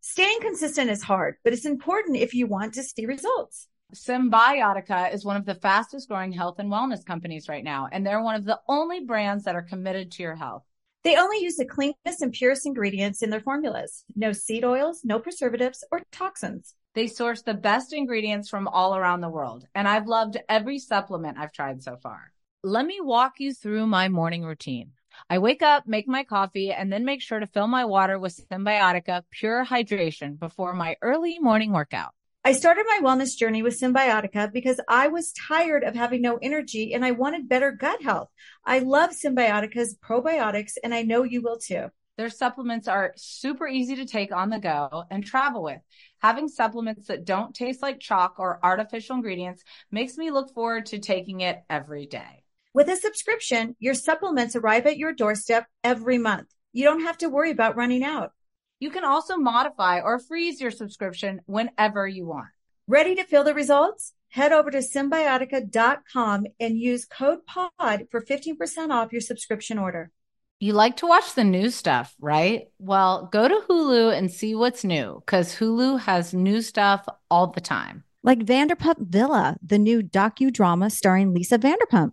Staying 0.00 0.40
consistent 0.40 0.88
is 0.88 1.02
hard, 1.02 1.36
but 1.44 1.52
it's 1.52 1.66
important 1.66 2.16
if 2.16 2.32
you 2.32 2.46
want 2.46 2.72
to 2.72 2.82
see 2.82 3.04
results. 3.04 3.68
Cymbiotika 3.94 5.14
is 5.14 5.24
one 5.24 5.36
of 5.36 5.46
the 5.46 5.54
fastest 5.54 6.08
growing 6.08 6.32
health 6.32 6.58
and 6.58 6.70
wellness 6.70 7.04
companies 7.04 7.48
right 7.48 7.62
now, 7.62 7.88
and 7.92 8.04
they're 8.04 8.20
one 8.20 8.34
of 8.34 8.44
the 8.44 8.58
only 8.68 9.04
brands 9.04 9.44
that 9.44 9.54
are 9.54 9.62
committed 9.62 10.10
to 10.12 10.22
your 10.22 10.34
health. 10.34 10.64
They 11.04 11.16
only 11.16 11.38
use 11.38 11.56
the 11.56 11.64
cleanest 11.64 12.20
and 12.20 12.32
purest 12.32 12.66
ingredients 12.66 13.22
in 13.22 13.30
their 13.30 13.40
formulas. 13.40 14.04
No 14.16 14.32
seed 14.32 14.64
oils, 14.64 15.02
no 15.04 15.20
preservatives 15.20 15.84
or 15.92 16.02
toxins. 16.10 16.74
They 16.94 17.06
source 17.06 17.42
the 17.42 17.54
best 17.54 17.92
ingredients 17.92 18.48
from 18.48 18.66
all 18.66 18.96
around 18.96 19.20
the 19.20 19.28
world, 19.28 19.66
and 19.76 19.86
I've 19.86 20.08
loved 20.08 20.38
every 20.48 20.80
supplement 20.80 21.38
I've 21.38 21.52
tried 21.52 21.82
so 21.82 21.96
far. 21.96 22.32
Let 22.64 22.86
me 22.86 22.98
walk 23.00 23.34
you 23.38 23.54
through 23.54 23.86
my 23.86 24.08
morning 24.08 24.42
routine. 24.42 24.90
I 25.30 25.38
wake 25.38 25.62
up, 25.62 25.86
make 25.86 26.08
my 26.08 26.24
coffee, 26.24 26.72
and 26.72 26.92
then 26.92 27.04
make 27.04 27.22
sure 27.22 27.38
to 27.38 27.46
fill 27.46 27.68
my 27.68 27.84
water 27.84 28.18
with 28.18 28.44
Cymbiotika 28.50 29.22
Pure 29.30 29.66
Hydration 29.66 30.36
before 30.36 30.72
my 30.72 30.96
early 31.00 31.38
morning 31.38 31.72
workout. 31.72 32.12
I 32.46 32.52
started 32.52 32.84
my 32.86 33.00
wellness 33.02 33.34
journey 33.38 33.62
with 33.62 33.80
Cymbiotika 33.80 34.52
because 34.52 34.78
I 34.86 35.08
was 35.08 35.32
tired 35.32 35.82
of 35.82 35.94
having 35.94 36.20
no 36.20 36.36
energy 36.42 36.92
and 36.92 37.02
I 37.02 37.12
wanted 37.12 37.48
better 37.48 37.72
gut 37.72 38.02
health. 38.02 38.28
I 38.66 38.80
love 38.80 39.12
Cymbiotika's 39.12 39.96
probiotics 39.96 40.72
and 40.84 40.94
I 40.94 41.04
know 41.04 41.22
you 41.22 41.40
will 41.40 41.56
too. 41.56 41.86
Their 42.18 42.28
supplements 42.28 42.86
are 42.86 43.14
super 43.16 43.66
easy 43.66 43.96
to 43.96 44.04
take 44.04 44.30
on 44.30 44.50
the 44.50 44.58
go 44.58 45.04
and 45.10 45.24
travel 45.24 45.62
with. 45.62 45.80
Having 46.20 46.48
supplements 46.48 47.06
that 47.06 47.24
don't 47.24 47.54
taste 47.54 47.80
like 47.80 47.98
chalk 47.98 48.34
or 48.38 48.60
artificial 48.62 49.16
ingredients 49.16 49.64
makes 49.90 50.18
me 50.18 50.30
look 50.30 50.52
forward 50.52 50.84
to 50.86 50.98
taking 50.98 51.40
it 51.40 51.62
every 51.70 52.04
day. 52.04 52.44
With 52.74 52.90
a 52.90 52.96
subscription, 52.96 53.74
your 53.78 53.94
supplements 53.94 54.54
arrive 54.54 54.84
at 54.84 54.98
your 54.98 55.14
doorstep 55.14 55.64
every 55.82 56.18
month. 56.18 56.48
You 56.74 56.84
don't 56.84 57.04
have 57.04 57.16
to 57.18 57.30
worry 57.30 57.52
about 57.52 57.76
running 57.76 58.04
out. 58.04 58.32
You 58.80 58.90
can 58.90 59.04
also 59.04 59.36
modify 59.36 60.00
or 60.00 60.18
freeze 60.18 60.60
your 60.60 60.70
subscription 60.70 61.40
whenever 61.46 62.06
you 62.06 62.26
want. 62.26 62.48
Ready 62.86 63.14
to 63.14 63.24
feel 63.24 63.44
the 63.44 63.54
results? 63.54 64.12
Head 64.28 64.52
over 64.52 64.70
to 64.70 64.78
cymbiotika.com 64.78 66.46
and 66.58 66.78
use 66.78 67.04
code 67.04 67.38
POD 67.46 68.08
for 68.10 68.20
15% 68.20 68.90
off 68.90 69.12
your 69.12 69.20
subscription 69.20 69.78
order. 69.78 70.10
You 70.58 70.72
like 70.72 70.96
to 70.98 71.06
watch 71.06 71.34
the 71.34 71.44
new 71.44 71.70
stuff, 71.70 72.14
right? 72.20 72.68
Well, 72.78 73.28
go 73.32 73.48
to 73.48 73.60
Hulu 73.68 74.16
and 74.16 74.30
see 74.30 74.54
what's 74.54 74.84
new 74.84 75.22
because 75.24 75.54
Hulu 75.54 76.00
has 76.00 76.34
new 76.34 76.62
stuff 76.62 77.06
all 77.30 77.48
the 77.48 77.60
time. 77.60 78.04
Like 78.22 78.40
Vanderpump 78.40 79.06
Villa, 79.08 79.56
the 79.64 79.78
new 79.78 80.02
docudrama 80.02 80.90
starring 80.90 81.32
Lisa 81.32 81.58
Vanderpump. 81.58 82.12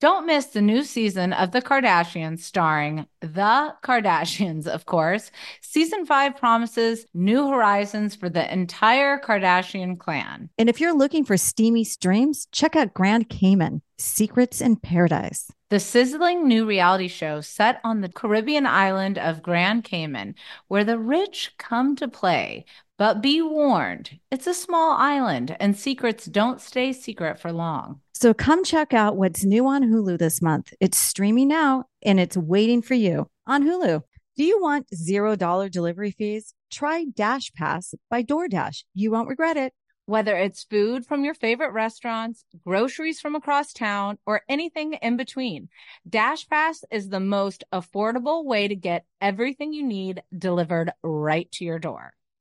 Don't 0.00 0.26
miss 0.26 0.46
the 0.46 0.62
new 0.62 0.84
season 0.84 1.32
of 1.32 1.50
The 1.50 1.60
Kardashians 1.60 2.38
starring 2.38 3.08
The 3.20 3.74
Kardashians, 3.82 4.68
of 4.68 4.86
course. 4.86 5.32
Season 5.60 6.06
five 6.06 6.36
promises 6.36 7.04
new 7.14 7.48
horizons 7.48 8.14
for 8.14 8.28
the 8.28 8.52
entire 8.52 9.18
Kardashian 9.18 9.98
clan. 9.98 10.50
And 10.56 10.68
if 10.68 10.80
you're 10.80 10.96
looking 10.96 11.24
for 11.24 11.36
steamy 11.36 11.82
streams, 11.82 12.46
check 12.52 12.76
out 12.76 12.94
Grand 12.94 13.28
Cayman 13.28 13.82
Secrets 13.98 14.60
in 14.60 14.76
Paradise. 14.76 15.50
The 15.70 15.80
sizzling 15.80 16.46
new 16.46 16.64
reality 16.64 17.08
show 17.08 17.40
set 17.40 17.80
on 17.82 18.00
the 18.00 18.08
Caribbean 18.08 18.66
island 18.66 19.18
of 19.18 19.42
Grand 19.42 19.82
Cayman, 19.82 20.36
where 20.68 20.84
the 20.84 20.98
rich 20.98 21.54
come 21.58 21.96
to 21.96 22.06
play. 22.06 22.66
But 22.98 23.20
be 23.20 23.42
warned, 23.42 24.18
it's 24.30 24.46
a 24.46 24.54
small 24.54 24.92
island 24.92 25.56
and 25.58 25.76
secrets 25.76 26.24
don't 26.24 26.60
stay 26.60 26.92
secret 26.92 27.40
for 27.40 27.52
long. 27.52 28.00
So 28.20 28.34
come 28.34 28.64
check 28.64 28.92
out 28.92 29.16
what's 29.16 29.44
new 29.44 29.68
on 29.68 29.84
Hulu 29.84 30.18
this 30.18 30.42
month. 30.42 30.74
It's 30.80 30.98
streaming 30.98 31.46
now 31.46 31.84
and 32.02 32.18
it's 32.18 32.36
waiting 32.36 32.82
for 32.82 32.94
you 32.94 33.30
on 33.46 33.62
Hulu. 33.62 34.02
Do 34.36 34.42
you 34.42 34.60
want 34.60 34.88
$0 34.90 35.70
delivery 35.70 36.10
fees? 36.10 36.52
Try 36.68 37.04
Dash 37.14 37.52
Pass 37.52 37.94
by 38.10 38.24
DoorDash. 38.24 38.82
You 38.92 39.12
won't 39.12 39.28
regret 39.28 39.56
it. 39.56 39.72
Whether 40.06 40.36
it's 40.36 40.64
food 40.64 41.06
from 41.06 41.22
your 41.22 41.34
favorite 41.34 41.70
restaurants, 41.70 42.44
groceries 42.66 43.20
from 43.20 43.36
across 43.36 43.72
town, 43.72 44.18
or 44.26 44.42
anything 44.48 44.94
in 44.94 45.16
between, 45.16 45.68
Dash 46.08 46.44
Pass 46.48 46.82
is 46.90 47.10
the 47.10 47.20
most 47.20 47.62
affordable 47.72 48.44
way 48.44 48.66
to 48.66 48.74
get 48.74 49.04
everything 49.20 49.72
you 49.72 49.84
need 49.86 50.24
delivered 50.36 50.90
right 51.04 51.48
to 51.52 51.64
your 51.64 51.78
door. 51.78 52.14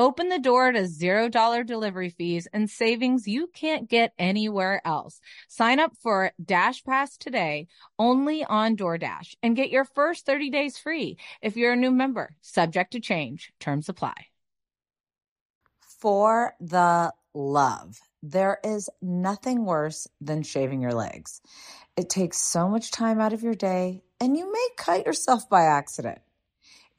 Open 0.00 0.30
the 0.30 0.38
door 0.38 0.72
to 0.72 0.84
$0 0.84 1.66
delivery 1.66 2.08
fees 2.08 2.48
and 2.54 2.70
savings 2.70 3.28
you 3.28 3.48
can't 3.48 3.86
get 3.86 4.14
anywhere 4.18 4.80
else. 4.82 5.20
Sign 5.46 5.78
up 5.78 5.92
for 6.02 6.32
Dash 6.42 6.82
Pass 6.82 7.18
today 7.18 7.66
only 7.98 8.42
on 8.42 8.78
DoorDash 8.78 9.34
and 9.42 9.54
get 9.54 9.68
your 9.68 9.84
first 9.84 10.24
30 10.24 10.48
days 10.48 10.78
free 10.78 11.18
if 11.42 11.54
you're 11.54 11.74
a 11.74 11.76
new 11.76 11.90
member. 11.90 12.34
Subject 12.40 12.92
to 12.92 13.00
change. 13.00 13.52
Terms 13.60 13.90
apply. 13.90 14.14
For 16.00 16.54
the 16.60 17.12
love, 17.34 17.98
there 18.22 18.58
is 18.64 18.88
nothing 19.02 19.66
worse 19.66 20.08
than 20.18 20.44
shaving 20.44 20.80
your 20.80 20.94
legs. 20.94 21.42
It 21.94 22.08
takes 22.08 22.38
so 22.38 22.70
much 22.70 22.90
time 22.90 23.20
out 23.20 23.34
of 23.34 23.42
your 23.42 23.54
day 23.54 24.02
and 24.18 24.34
you 24.34 24.50
may 24.50 24.68
cut 24.78 25.04
yourself 25.04 25.50
by 25.50 25.64
accident. 25.64 26.20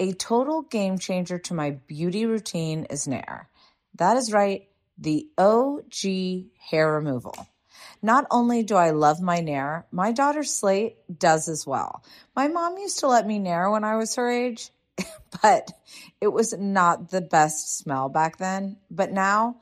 A 0.02 0.14
total 0.14 0.64
game 0.64 0.98
changer 0.98 1.38
to 1.38 1.54
my 1.54 1.78
beauty 1.86 2.26
routine 2.26 2.86
is 2.86 3.08
Nair. 3.08 3.48
That 3.94 4.18
is 4.18 4.34
right, 4.34 4.68
the 4.98 5.30
OG 5.38 6.48
hair 6.72 6.94
removal. 6.94 7.36
Not 8.02 8.26
only 8.32 8.64
do 8.64 8.74
I 8.74 8.90
love 8.90 9.22
my 9.22 9.42
Nair, 9.42 9.86
my 9.92 10.12
daughter 10.12 10.44
Slate 10.44 10.98
does 11.20 11.48
as 11.48 11.68
well. 11.68 12.04
My 12.36 12.48
mom 12.48 12.80
used 12.80 13.02
to 13.02 13.08
let 13.08 13.28
me 13.28 13.38
Nair 13.38 13.70
when 13.70 13.84
I 13.84 13.98
was 13.98 14.16
her 14.16 14.28
age, 14.28 14.72
but 15.44 15.72
it 16.20 16.30
was 16.30 16.52
not 16.58 17.12
the 17.12 17.22
best 17.22 17.78
smell 17.78 18.10
back 18.10 18.38
then. 18.38 18.78
But 18.90 19.12
now, 19.12 19.58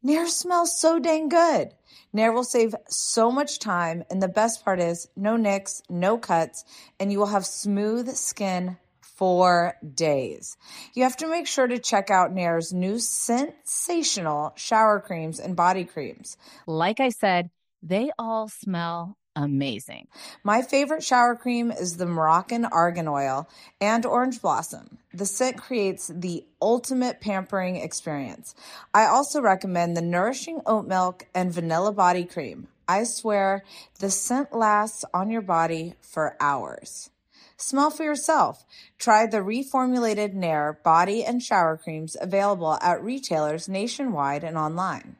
Nair 0.00 0.28
smells 0.28 0.78
so 0.80 1.00
dang 1.00 1.28
good. 1.28 1.74
Nair 2.12 2.30
will 2.30 2.44
save 2.44 2.76
so 2.88 3.32
much 3.32 3.58
time, 3.58 4.04
and 4.10 4.22
the 4.22 4.28
best 4.28 4.64
part 4.64 4.78
is 4.78 5.08
no 5.16 5.36
nicks, 5.36 5.82
no 5.90 6.18
cuts, 6.18 6.64
and 7.00 7.10
you 7.10 7.18
will 7.18 7.26
have 7.26 7.44
smooth 7.44 8.14
skin 8.14 8.76
for 9.22 9.76
days. 9.94 10.56
You 10.94 11.04
have 11.04 11.16
to 11.18 11.28
make 11.28 11.46
sure 11.46 11.68
to 11.68 11.78
check 11.78 12.10
out 12.10 12.32
Nair's 12.32 12.72
new 12.72 12.98
sensational 12.98 14.52
shower 14.56 14.98
creams 14.98 15.38
and 15.38 15.54
body 15.54 15.84
creams. 15.84 16.36
Like 16.66 16.98
I 16.98 17.10
said, 17.10 17.48
they 17.84 18.10
all 18.18 18.48
smell 18.48 19.16
amazing. 19.36 20.08
My 20.42 20.62
favorite 20.62 21.04
shower 21.04 21.36
cream 21.36 21.70
is 21.70 21.98
the 21.98 22.06
Moroccan 22.06 22.64
Argan 22.64 23.06
Oil 23.06 23.48
and 23.80 24.04
Orange 24.04 24.42
Blossom. 24.42 24.98
The 25.14 25.24
scent 25.24 25.56
creates 25.56 26.10
the 26.12 26.44
ultimate 26.60 27.20
pampering 27.20 27.76
experience. 27.76 28.56
I 28.92 29.04
also 29.04 29.40
recommend 29.40 29.96
the 29.96 30.02
Nourishing 30.02 30.62
Oat 30.66 30.88
Milk 30.88 31.28
and 31.32 31.54
Vanilla 31.54 31.92
Body 31.92 32.24
Cream. 32.24 32.66
I 32.88 33.04
swear 33.04 33.62
the 34.00 34.10
scent 34.10 34.52
lasts 34.52 35.04
on 35.14 35.30
your 35.30 35.42
body 35.42 35.94
for 36.00 36.36
hours. 36.40 37.11
Smell 37.56 37.90
for 37.90 38.04
yourself. 38.04 38.64
Try 38.98 39.26
the 39.26 39.38
reformulated 39.38 40.34
Nair 40.34 40.80
body 40.84 41.24
and 41.24 41.42
shower 41.42 41.76
creams 41.76 42.16
available 42.20 42.74
at 42.80 43.02
retailers 43.02 43.68
nationwide 43.68 44.44
and 44.44 44.56
online. 44.56 45.16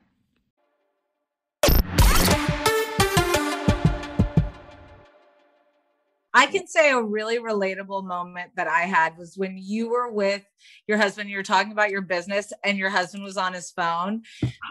I 6.35 6.47
can 6.47 6.67
say 6.67 6.91
a 6.91 7.03
really 7.03 7.39
relatable 7.39 8.05
moment 8.07 8.53
that 8.57 8.67
I 8.67 8.83
had 8.83 9.19
was 9.19 9.37
when 9.37 9.57
you 9.59 9.91
were 9.91 10.11
with 10.11 10.43
your 10.87 10.97
husband, 10.97 11.29
you 11.29 11.37
were 11.37 11.43
talking 11.43 11.73
about 11.73 11.91
your 11.91 12.01
business 12.01 12.53
and 12.65 12.79
your 12.79 12.91
husband 12.91 13.23
was 13.23 13.37
on 13.37 13.53
his 13.53 13.71
phone 13.71 14.23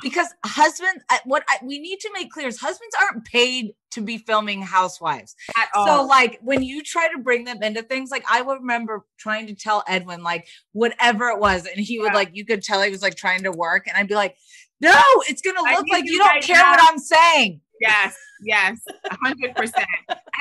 because 0.01 0.27
husband, 0.43 1.01
uh, 1.09 1.17
what 1.25 1.43
I, 1.47 1.57
we 1.63 1.79
need 1.79 1.99
to 1.99 2.09
make 2.13 2.31
clear 2.31 2.47
is 2.47 2.59
husbands 2.59 2.95
aren't 2.99 3.25
paid 3.25 3.73
to 3.91 4.01
be 4.01 4.17
filming 4.17 4.61
housewives 4.61 5.35
At 5.55 5.69
all. 5.75 5.85
So 5.85 6.05
like 6.05 6.39
when 6.41 6.63
you 6.63 6.81
try 6.81 7.07
to 7.15 7.19
bring 7.19 7.43
them 7.43 7.61
into 7.61 7.83
things, 7.83 8.09
like 8.09 8.25
I 8.29 8.41
would 8.41 8.59
remember 8.61 9.05
trying 9.17 9.47
to 9.47 9.53
tell 9.53 9.83
Edwin, 9.87 10.23
like 10.23 10.47
whatever 10.71 11.27
it 11.29 11.39
was. 11.39 11.67
And 11.67 11.79
he 11.79 11.99
would 11.99 12.13
Yeah. 12.13 12.17
like, 12.17 12.29
you 12.33 12.45
could 12.45 12.63
tell 12.63 12.81
he 12.81 12.89
was 12.89 13.01
like 13.01 13.15
trying 13.15 13.43
to 13.43 13.51
work. 13.51 13.87
And 13.87 13.95
I'd 13.97 14.07
be 14.07 14.15
like, 14.15 14.35
no, 14.79 14.99
it's 15.29 15.41
going 15.41 15.55
to 15.55 15.61
look 15.61 15.85
like 15.91 16.05
you 16.05 16.13
you 16.13 16.17
don't 16.17 16.41
care 16.41 16.55
now. 16.55 16.71
what 16.71 16.89
I'm 16.89 16.97
saying. 16.97 17.61
Yes, 17.81 18.15
yes, 18.43 18.77
hundred 19.11 19.55
percent. 19.55 19.87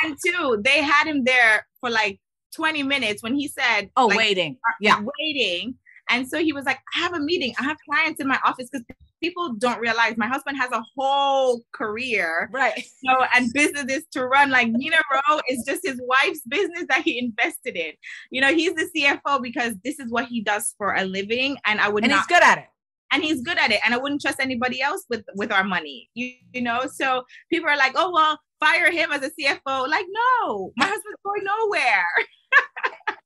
And 0.05 0.17
two, 0.25 0.61
they 0.65 0.83
had 0.83 1.07
him 1.07 1.25
there 1.25 1.67
for 1.81 1.91
like 1.91 2.21
20 2.55 2.83
minutes 2.83 3.23
when 3.23 3.35
he 3.35 3.49
said, 3.49 3.91
Oh, 3.97 4.07
like, 4.07 4.19
waiting. 4.19 4.57
Uh, 4.69 4.73
yeah. 4.81 5.03
waiting. 5.19 5.75
And 6.11 6.29
so 6.29 6.39
he 6.39 6.53
was 6.53 6.65
like, 6.65 6.79
I 6.97 7.01
have 7.01 7.15
a 7.15 7.21
meeting. 7.21 7.55
I 7.61 7.63
have 7.65 7.77
clients 7.89 8.21
in 8.21 8.27
my 8.27 8.39
office 8.45 8.69
because 8.71 8.85
people 9.23 9.55
don't 9.55 9.79
realize 9.79 10.17
my 10.17 10.27
husband 10.27 10.57
has 10.59 10.73
a 10.73 10.83
whole 10.97 11.63
career, 11.73 12.49
Right. 12.53 12.85
So 13.05 13.25
and 13.35 13.53
businesses 13.53 14.05
to 14.13 14.27
run. 14.27 14.51
Like 14.51 14.69
Mina 14.71 14.97
Rose 15.13 15.43
is 15.49 15.65
just 15.65 15.83
his 15.85 16.01
wife's 16.05 16.41
business 16.49 16.85
that 16.89 17.03
he 17.03 17.19
invested 17.19 17.77
in. 17.77 17.93
You 18.31 18.41
know, 18.41 18.53
he's 18.53 18.75
the 18.75 18.91
CFO 18.97 19.41
because 19.41 19.75
this 19.85 20.01
is 20.01 20.11
what 20.11 20.27
he 20.27 20.41
does 20.43 20.75
for 20.79 20.95
a 20.95 21.05
living. 21.05 21.57
And 21.65 21.81
I 21.81 21.89
would 21.89 22.03
And 22.03 22.11
not 22.11 22.21
he's 22.21 22.27
good 22.27 22.43
at 22.43 22.59
it. 22.59 22.65
And 23.13 23.23
he's 23.23 23.43
good 23.43 23.59
at 23.59 23.71
it 23.71 23.81
and 23.85 23.95
i 23.95 23.99
wouldn't 23.99 24.21
trust 24.21 24.41
anybody 24.41 24.81
else 24.81 25.05
with 25.11 25.25
with 25.35 25.51
our 25.53 25.65
money 25.65 26.09
you, 26.15 26.33
you 26.53 26.61
know 26.63 26.83
so 26.93 27.23
people 27.51 27.69
are 27.69 27.77
like 27.77 27.93
oh 27.97 28.11
well 28.13 28.39
fire 28.61 28.91
him 28.91 29.11
as 29.13 29.23
a 29.23 29.31
cfo 29.31 29.89
like 29.89 30.07
no 30.11 30.71
my 30.77 30.85
husband's 30.87 31.19
going 31.25 31.43
nowhere 31.45 32.05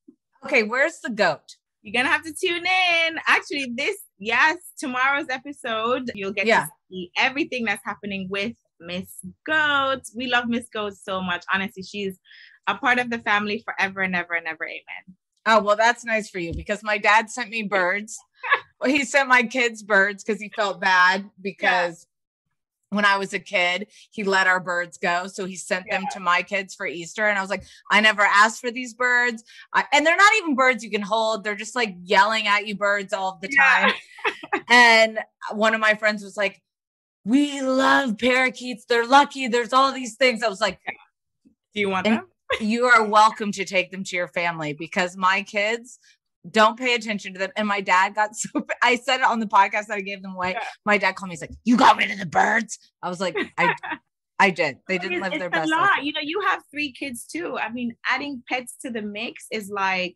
Okay. 0.44 0.62
Where's 0.62 1.00
the 1.02 1.08
goat? 1.10 1.56
you're 1.82 1.92
gonna 1.92 2.08
have 2.12 2.22
to 2.24 2.32
tune 2.32 2.64
in 2.66 3.18
actually 3.26 3.70
this 3.76 3.96
yes 4.18 4.56
tomorrow's 4.78 5.26
episode 5.30 6.10
you'll 6.14 6.32
get 6.32 6.46
Yeah. 6.46 6.64
to 6.64 6.70
see 6.90 7.10
everything 7.18 7.64
that's 7.66 7.84
happening 7.84 8.26
with 8.30 8.54
miss 8.80 9.18
goat 9.46 10.00
we 10.16 10.26
love 10.26 10.48
miss 10.48 10.66
goat 10.72 10.94
so 10.94 11.20
much 11.20 11.44
honestly 11.52 11.82
she's 11.82 12.18
a 12.66 12.74
part 12.74 12.98
of 12.98 13.10
the 13.10 13.18
family 13.18 13.62
forever 13.66 14.00
and 14.00 14.14
ever 14.16 14.32
and 14.34 14.46
ever 14.46 14.64
amen 14.66 15.16
Oh, 15.46 15.60
well, 15.60 15.76
that's 15.76 16.06
nice 16.06 16.30
for 16.30 16.38
you 16.38 16.54
because 16.54 16.82
my 16.82 16.96
dad 16.96 17.28
sent 17.28 17.50
me 17.50 17.64
birds. 17.64 18.18
He 18.86 19.04
sent 19.04 19.28
my 19.28 19.42
kids 19.42 19.82
birds 19.82 20.22
because 20.22 20.40
he 20.40 20.50
felt 20.50 20.80
bad 20.80 21.30
because 21.40 22.06
when 22.90 23.04
I 23.04 23.16
was 23.16 23.32
a 23.34 23.38
kid, 23.38 23.88
he 24.10 24.22
let 24.24 24.46
our 24.46 24.60
birds 24.60 24.98
go. 24.98 25.26
So 25.26 25.46
he 25.46 25.56
sent 25.56 25.90
them 25.90 26.06
to 26.12 26.20
my 26.20 26.42
kids 26.42 26.74
for 26.74 26.86
Easter. 26.86 27.26
And 27.26 27.36
I 27.36 27.40
was 27.40 27.50
like, 27.50 27.64
I 27.90 28.00
never 28.00 28.22
asked 28.22 28.60
for 28.60 28.70
these 28.70 28.94
birds. 28.94 29.42
I, 29.72 29.84
and 29.92 30.06
they're 30.06 30.16
not 30.16 30.32
even 30.38 30.54
birds 30.54 30.84
you 30.84 30.90
can 30.90 31.02
hold, 31.02 31.42
they're 31.42 31.56
just 31.56 31.74
like 31.74 31.96
yelling 32.02 32.46
at 32.46 32.66
you 32.66 32.76
birds 32.76 33.12
all 33.12 33.38
the 33.42 33.48
Yeah. 33.50 33.86
time. 33.86 33.92
and 34.68 35.18
one 35.52 35.74
of 35.74 35.80
my 35.80 35.94
friends 35.94 36.22
was 36.22 36.36
like, 36.36 36.62
We 37.24 37.62
love 37.62 38.16
parakeets. 38.18 38.84
They're 38.84 39.06
lucky. 39.06 39.48
There's 39.48 39.72
all 39.72 39.92
these 39.92 40.14
things. 40.14 40.42
I 40.42 40.48
was 40.48 40.60
like, 40.60 40.78
do 41.74 41.80
you 41.80 41.88
want 41.88 42.04
them 42.04 42.28
you 42.60 42.84
are 42.84 43.04
welcome 43.04 43.50
to 43.52 43.64
take 43.64 43.90
them 43.90 44.04
to 44.04 44.16
your 44.16 44.28
family 44.28 44.72
because 44.72 45.16
my 45.16 45.42
kids 45.42 45.98
don't 46.50 46.78
pay 46.78 46.94
attention 46.94 47.32
to 47.34 47.38
them. 47.38 47.50
And 47.56 47.66
my 47.66 47.80
dad 47.80 48.14
got 48.14 48.36
so 48.36 48.66
I 48.82 48.96
said 48.96 49.20
it 49.20 49.26
on 49.26 49.40
the 49.40 49.46
podcast 49.46 49.86
that 49.86 49.96
I 49.96 50.00
gave 50.00 50.22
them 50.22 50.34
away. 50.34 50.52
Yeah. 50.52 50.64
My 50.84 50.98
dad 50.98 51.16
called 51.16 51.28
me, 51.28 51.34
he's 51.34 51.40
like, 51.40 51.52
You 51.64 51.76
got 51.76 51.96
rid 51.96 52.10
of 52.10 52.18
the 52.18 52.26
birds. 52.26 52.78
I 53.02 53.08
was 53.08 53.20
like, 53.20 53.36
I 53.58 53.74
I 54.40 54.50
did. 54.50 54.78
They 54.88 54.98
didn't 54.98 55.18
It's- 55.18 55.22
live 55.30 55.32
it's 55.34 55.40
their 55.40 55.48
a 55.48 55.50
best 55.50 55.70
lot. 55.70 55.80
life. 55.82 56.02
You 56.02 56.12
know, 56.12 56.20
you 56.22 56.40
have 56.48 56.62
three 56.70 56.92
kids 56.92 57.24
too. 57.26 57.56
I 57.56 57.70
mean, 57.70 57.94
adding 58.08 58.42
pets 58.48 58.76
to 58.82 58.90
the 58.90 59.00
mix 59.02 59.46
is 59.52 59.70
like 59.70 60.14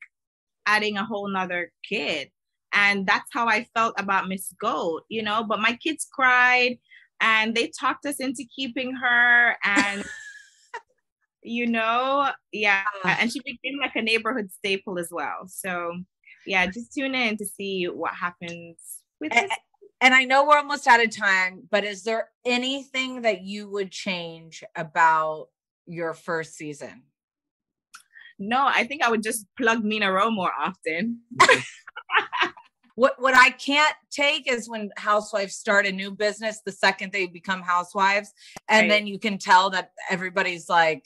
adding 0.67 0.97
a 0.97 1.05
whole 1.05 1.29
nother 1.29 1.73
kid. 1.89 2.31
And 2.75 3.07
that's 3.07 3.31
how 3.33 3.47
I 3.47 3.67
felt 3.75 3.95
about 3.99 4.29
Miss 4.29 4.53
Goat, 4.61 5.05
you 5.09 5.23
know. 5.23 5.43
But 5.45 5.61
my 5.61 5.75
kids 5.83 6.07
cried 6.13 6.79
and 7.21 7.55
they 7.55 7.71
talked 7.81 8.05
us 8.07 8.17
into 8.21 8.45
keeping 8.55 8.95
her. 8.97 9.57
And 9.65 10.05
you 11.43 11.67
know, 11.67 12.31
yeah. 12.53 12.83
And 13.05 13.33
she 13.33 13.41
became 13.41 13.79
like 13.81 13.95
a 13.97 14.03
neighborhood 14.03 14.51
staple 14.53 14.99
as 14.99 15.09
well. 15.11 15.47
So 15.47 15.93
yeah, 16.49 16.67
just 16.67 16.93
tune 16.93 17.15
in 17.15 17.37
to 17.39 17.45
see 17.47 17.85
what 17.87 18.15
happens 18.15 18.79
with 19.21 19.33
A- 19.33 19.43
this. 19.43 19.51
And 20.01 20.15
I 20.15 20.25
know 20.25 20.47
we're 20.47 20.57
almost 20.59 20.87
out 20.87 21.03
of 21.03 21.11
time, 21.15 21.67
but 21.71 21.85
is 21.85 22.05
there 22.05 22.31
anything 22.45 23.23
that 23.23 23.43
you 23.43 23.69
would 23.69 23.91
change 23.91 24.63
about 24.77 25.49
your 25.87 26.15
first 26.15 26.55
season? 26.55 27.03
No, 28.39 28.65
I 28.65 28.85
think 28.85 29.03
I 29.03 29.11
would 29.11 29.23
just 29.25 29.47
plug 29.57 29.83
Mina 29.85 30.13
Rose 30.13 30.33
more 30.33 30.53
often. 30.59 31.21
What 32.95 33.15
what 33.23 33.33
I 33.37 33.51
can't 33.51 33.95
take 34.11 34.51
is 34.51 34.69
when 34.69 34.91
housewives 34.97 35.55
start 35.55 35.87
a 35.87 35.93
new 35.93 36.11
business 36.11 36.61
the 36.67 36.73
second 36.73 37.13
they 37.13 37.29
become 37.29 37.63
housewives, 37.63 38.33
and 38.69 38.85
Right. 38.85 38.89
then 38.89 39.07
you 39.07 39.21
can 39.21 39.39
tell 39.39 39.71
that 39.71 39.93
everybody's 40.11 40.69
like 40.69 41.05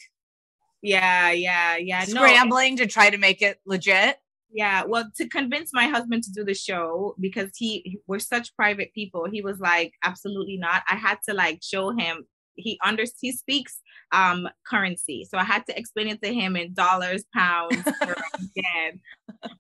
Yeah, 0.81 1.33
yeah, 1.33 1.77
yeah. 1.77 1.99
No, 2.09 2.23
scrambling 2.23 2.79
to 2.79 2.87
try 2.87 3.11
to 3.11 3.19
make 3.19 3.43
it 3.43 3.61
legit. 3.67 4.19
Yeah, 4.55 4.85
well, 4.85 5.11
to 5.17 5.29
convince 5.29 5.71
my 5.73 5.87
husband 5.89 6.25
to 6.25 6.33
do 6.33 6.45
the 6.45 6.55
show 6.55 7.15
because 7.19 7.51
he 7.57 7.99
we're 8.07 8.19
such 8.19 8.55
private 8.55 8.93
people, 8.95 9.27
he 9.31 9.41
was 9.41 9.59
like, 9.61 9.95
absolutely 10.05 10.59
not. 10.59 10.83
I 10.91 10.97
had 10.97 11.19
to 11.29 11.35
like 11.35 11.61
show 11.63 11.91
him 11.91 12.27
he 12.55 12.79
under 12.85 13.05
he 13.21 13.33
speaks 13.33 13.81
um 14.13 14.49
currency, 14.67 15.27
so 15.29 15.39
I 15.39 15.45
had 15.45 15.65
to 15.67 15.79
explain 15.79 16.09
it 16.09 16.23
to 16.23 16.33
him 16.33 16.57
in 16.57 16.75
dollars, 16.75 17.25
pounds, 17.35 17.77
yen, 18.55 19.01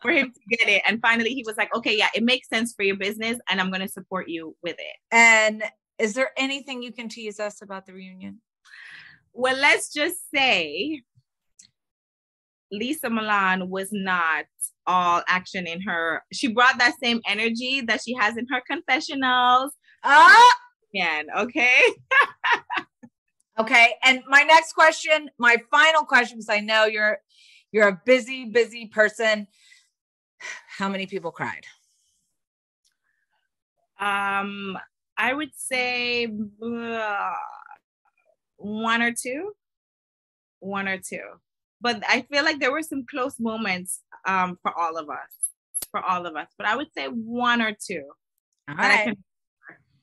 for 0.02 0.10
him 0.10 0.32
to 0.32 0.56
get 0.56 0.68
it. 0.68 0.82
And 0.86 1.00
finally, 1.00 1.30
he 1.30 1.44
was 1.46 1.56
like, 1.56 1.74
okay, 1.74 1.96
yeah, 1.96 2.08
it 2.14 2.22
makes 2.22 2.48
sense 2.48 2.74
for 2.74 2.82
your 2.82 2.96
business, 2.96 3.38
and 3.48 3.60
I'm 3.60 3.70
gonna 3.70 3.88
support 3.88 4.28
you 4.28 4.56
with 4.62 4.76
it. 4.78 4.96
And 5.10 5.62
is 5.98 6.14
there 6.14 6.30
anything 6.36 6.82
you 6.82 6.92
can 6.92 7.08
tease 7.08 7.40
us 7.40 7.62
about 7.62 7.86
the 7.86 7.94
reunion? 7.94 8.40
Well, 9.32 9.56
let's 9.56 9.92
just 9.92 10.30
say 10.34 11.02
Lesa 12.70 13.08
Milan 13.08 13.70
was 13.70 13.88
not 13.92 14.44
all 14.86 15.22
action 15.28 15.66
in 15.66 15.80
her. 15.82 16.22
She 16.32 16.48
brought 16.48 16.78
that 16.78 16.94
same 17.02 17.20
energy 17.26 17.80
that 17.82 18.00
she 18.04 18.14
has 18.14 18.36
in 18.36 18.46
her 18.50 18.62
confessionals. 18.66 19.72
Ah, 20.04 20.54
Man, 20.94 21.26
okay. 21.38 21.80
okay. 23.58 23.94
And 24.04 24.22
my 24.28 24.42
next 24.42 24.74
question, 24.74 25.30
my 25.38 25.56
final 25.70 26.04
question, 26.04 26.38
because 26.38 26.50
I 26.50 26.60
know 26.60 26.84
you're 26.84 27.18
you're 27.70 27.88
a 27.88 28.00
busy, 28.04 28.44
busy 28.44 28.86
person. 28.86 29.46
How 30.76 30.88
many 30.88 31.06
people 31.06 31.30
cried? 31.30 31.64
Um, 33.98 34.76
I 35.16 35.32
would 35.32 35.52
say 35.54 36.26
uh, 36.26 37.32
one 38.56 39.00
or 39.00 39.12
two. 39.12 39.52
One 40.58 40.88
or 40.88 40.98
two. 40.98 41.22
But 41.82 42.02
I 42.08 42.22
feel 42.30 42.44
like 42.44 42.60
there 42.60 42.72
were 42.72 42.82
some 42.82 43.04
close 43.10 43.38
moments 43.38 44.00
um 44.26 44.58
for 44.62 44.72
all 44.78 44.96
of 44.96 45.10
us. 45.10 45.32
For 45.90 46.00
all 46.00 46.24
of 46.26 46.34
us. 46.36 46.48
But 46.56 46.66
I 46.66 46.76
would 46.76 46.88
say 46.96 47.06
one 47.06 47.60
or 47.60 47.72
two. 47.88 48.04
All 48.68 48.76
right. 48.76 49.04
can- 49.04 49.24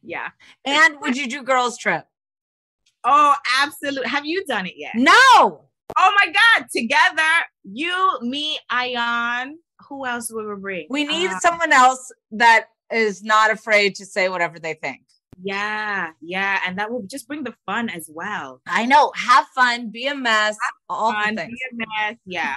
yeah. 0.04 0.30
And 0.66 0.98
would 1.02 1.18
you 1.18 1.28
do 1.28 1.42
girls 1.44 1.78
trip? 1.78 2.06
Oh, 3.04 3.34
absolutely. 3.62 4.10
Have 4.10 4.26
you 4.26 4.46
done 4.46 4.66
it 4.66 4.74
yet? 4.78 4.94
No. 4.96 5.66
Oh 5.98 6.14
my 6.24 6.32
God! 6.32 6.68
Together, 6.72 7.32
you, 7.64 8.20
me, 8.22 8.60
Ayan. 8.72 9.54
Who 9.88 10.06
else 10.06 10.32
will 10.32 10.48
we 10.48 10.56
bring? 10.62 10.88
We 10.90 11.04
need 11.06 11.32
Uh, 11.32 11.40
someone 11.40 11.74
else 11.74 12.12
that 12.32 12.68
is 12.92 13.24
not 13.24 13.50
afraid 13.52 13.96
to 13.96 14.06
say 14.06 14.30
whatever 14.30 14.60
they 14.60 14.76
think. 14.76 15.02
Yeah, 15.42 16.12
yeah, 16.22 16.60
and 16.66 16.78
that 16.80 16.92
will 16.92 17.04
just 17.04 17.28
bring 17.28 17.44
the 17.44 17.54
fun 17.66 17.90
as 17.90 18.10
well. 18.14 18.62
I 18.68 18.86
know. 18.86 19.12
Have 19.16 19.48
fun, 19.56 19.90
be 19.90 20.08
a 20.08 20.16
mess, 20.16 20.58
all 20.90 21.12
Fun, 21.14 21.36
the 21.36 21.46
be 21.46 21.54
a 21.72 21.76
mess. 21.76 22.18
Yeah, 22.26 22.56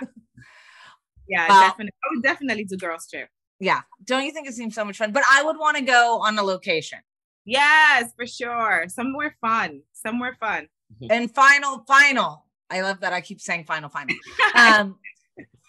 yeah, 1.28 1.47
Well- 1.49 1.61
definitely. 1.68 1.93
I 2.05 2.07
would 2.14 2.22
definitely 2.22 2.64
do 2.64 2.76
girls 2.76 3.07
trip. 3.09 3.28
Yeah. 3.61 3.83
Don't 4.05 4.24
you 4.24 4.33
think 4.33 4.49
it 4.49 4.55
seems 4.55 4.74
so 4.74 4.85
much 4.85 4.99
fun? 4.99 5.12
But 5.12 5.22
I 5.30 5.45
would 5.45 5.57
want 5.57 5.76
to 5.76 5.85
go 5.85 6.20
on 6.20 6.37
a 6.37 6.43
location. 6.43 6.99
Yes, 7.45 8.12
for 8.16 8.26
sure. 8.26 8.87
Somewhere 8.89 9.37
fun. 9.41 9.83
Somewhere 9.93 10.37
fun. 10.41 10.66
and 11.11 11.33
final, 11.33 11.85
final. 11.87 12.47
I 12.70 12.80
love 12.80 12.99
that 13.01 13.12
I 13.12 13.20
keep 13.20 13.41
saying 13.41 13.64
final, 13.64 13.89
final. 13.89 14.16
Um, 14.57 14.99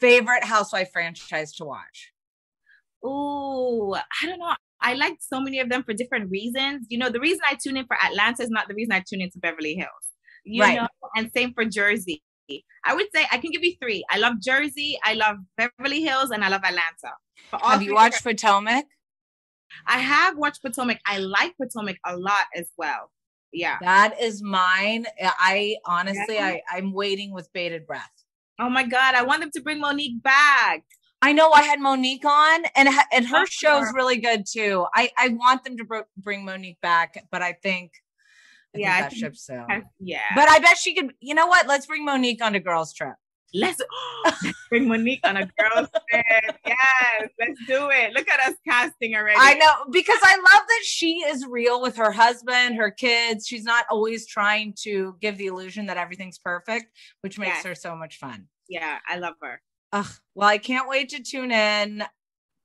favorite 0.01 0.43
housewife 0.43 0.91
franchise 0.91 1.51
to 1.53 1.65
watch? 1.65 2.13
Oh, 3.03 3.93
I 3.95 4.25
don't 4.25 4.39
know. 4.39 4.55
I 4.83 4.93
like 4.93 5.15
so 5.19 5.39
many 5.39 5.59
of 5.59 5.69
them 5.69 5.83
for 5.83 5.93
different 5.93 6.29
reasons. 6.29 6.85
You 6.89 6.97
know, 6.99 7.09
the 7.09 7.19
reason 7.19 7.39
I 7.49 7.55
tune 7.61 7.77
in 7.77 7.85
for 7.87 7.97
Atlanta 8.03 8.43
is 8.43 8.49
not 8.49 8.67
the 8.67 8.75
reason 8.75 8.91
I 8.91 9.01
tune 9.07 9.21
into 9.21 9.39
Beverly 9.39 9.75
Hills. 9.75 9.89
You 10.43 10.61
Right. 10.61 10.75
know, 10.75 10.87
and 11.15 11.31
same 11.31 11.53
for 11.53 11.63
Jersey. 11.65 12.21
I 12.85 12.93
would 12.93 13.07
say 13.15 13.25
I 13.31 13.37
can 13.37 13.51
give 13.51 13.63
you 13.63 13.75
three. 13.81 14.03
I 14.11 14.17
love 14.17 14.33
Jersey, 14.41 14.99
I 15.03 15.13
love 15.13 15.37
Beverly 15.57 16.03
Hills, 16.03 16.31
and 16.31 16.43
I 16.43 16.49
love 16.49 16.61
Atlanta. 16.65 17.13
Have 17.53 17.81
you 17.81 17.93
watched 17.95 18.23
Potomac? 18.23 18.85
I 19.87 19.99
have 19.99 20.37
watched 20.37 20.61
Potomac. 20.61 20.99
I 21.07 21.17
like 21.19 21.55
Potomac 21.57 21.97
a 22.05 22.17
lot 22.17 22.45
as 22.55 22.69
well. 22.77 23.09
Yeah. 23.53 23.77
That 23.81 24.19
is 24.21 24.43
mine. 24.43 25.05
I 25.21 25.77
honestly, 25.85 26.35
Yeah. 26.35 26.47
I, 26.47 26.61
I'm 26.77 26.91
waiting 26.93 27.31
with 27.33 27.49
bated 27.53 27.87
breath. 27.87 28.11
Oh 28.59 28.69
my 28.69 28.83
God, 28.83 29.15
I 29.15 29.23
want 29.23 29.41
them 29.41 29.51
to 29.55 29.61
bring 29.61 29.79
Monique 29.79 30.21
back. 30.21 30.83
I 31.23 31.31
know 31.33 31.51
I 31.51 31.63
had 31.63 31.79
Monique 31.79 32.25
on, 32.25 32.65
and 32.75 32.89
and 33.13 33.25
her 33.27 33.45
show's 33.45 33.93
really 33.93 34.17
good 34.17 34.45
too. 34.45 34.85
I 34.93 35.11
I 35.17 35.29
want 35.29 35.63
them 35.63 35.77
to 35.77 35.83
br- 35.85 36.09
bring 36.17 36.43
Monique 36.45 36.81
back, 36.81 37.25
but 37.31 37.41
I 37.41 37.53
think 37.53 37.91
I 38.75 38.79
Yeah, 38.79 38.99
think 38.99 39.09
that 39.11 39.17
ship's 39.17 39.45
sailed. 39.45 39.69
Yeah. 39.99 40.19
But 40.35 40.49
I 40.49 40.59
bet 40.59 40.77
she 40.77 40.93
could. 40.95 41.13
You 41.21 41.33
know 41.33 41.47
what? 41.47 41.65
Let's 41.67 41.85
bring 41.85 42.03
Monique 42.05 42.43
on 42.43 42.55
a 42.55 42.59
girls 42.59 42.93
trip. 42.93 43.13
let's 43.53 43.79
bring 44.69 44.87
Monique 44.87 45.19
on 45.25 45.37
a 45.37 45.45
girl's 45.59 45.87
trip. 46.09 46.25
Yes, 46.65 47.29
let's 47.39 47.59
do 47.67 47.89
it. 47.91 48.11
Look 48.13 48.27
at 48.27 48.39
us 48.49 48.55
casting 48.67 49.15
already. 49.15 49.37
I 49.39 49.53
know 49.53 49.71
because 49.91 50.19
I 50.23 50.35
love 50.35 50.63
that 50.67 50.81
she 50.83 51.19
is 51.27 51.45
real 51.47 51.81
with 51.81 51.95
her 51.97 52.11
husband, 52.11 52.75
her 52.77 52.91
kids. 52.91 53.47
She's 53.47 53.63
not 53.63 53.85
always 53.89 54.25
trying 54.27 54.73
to 54.81 55.15
give 55.21 55.37
the 55.37 55.45
illusion 55.47 55.85
that 55.85 55.97
everything's 55.97 56.39
perfect, 56.39 56.85
which 57.21 57.37
makes 57.39 57.57
Yes. 57.57 57.63
her 57.65 57.75
so 57.75 57.95
much 57.95 58.17
fun. 58.17 58.47
Yeah, 58.67 58.97
I 59.07 59.17
love 59.17 59.35
her. 59.41 59.61
Ugh, 59.93 60.07
well, 60.33 60.49
I 60.49 60.57
can't 60.57 60.89
wait 60.89 61.09
to 61.09 61.21
tune 61.21 61.51
in 61.51 62.03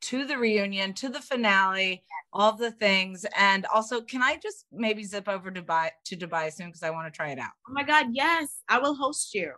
to 0.00 0.24
the 0.24 0.38
reunion, 0.38 0.94
to 0.94 1.10
the 1.10 1.20
finale, 1.20 2.02
all 2.32 2.56
the 2.56 2.70
things. 2.70 3.26
And 3.36 3.66
also, 3.66 4.00
can 4.00 4.22
I 4.22 4.38
just 4.42 4.64
maybe 4.72 5.04
zip 5.04 5.28
over 5.28 5.50
to 5.50 5.62
Dubai 5.62 5.90
to 6.06 6.16
Dubai 6.16 6.50
soon 6.50 6.68
because 6.68 6.82
I 6.82 6.90
want 6.90 7.12
to 7.12 7.14
try 7.14 7.28
it 7.28 7.38
out. 7.38 7.50
Oh 7.68 7.72
my 7.74 7.82
God, 7.82 8.06
yes, 8.12 8.62
I 8.68 8.78
will 8.78 8.94
host 8.94 9.34
you. 9.34 9.52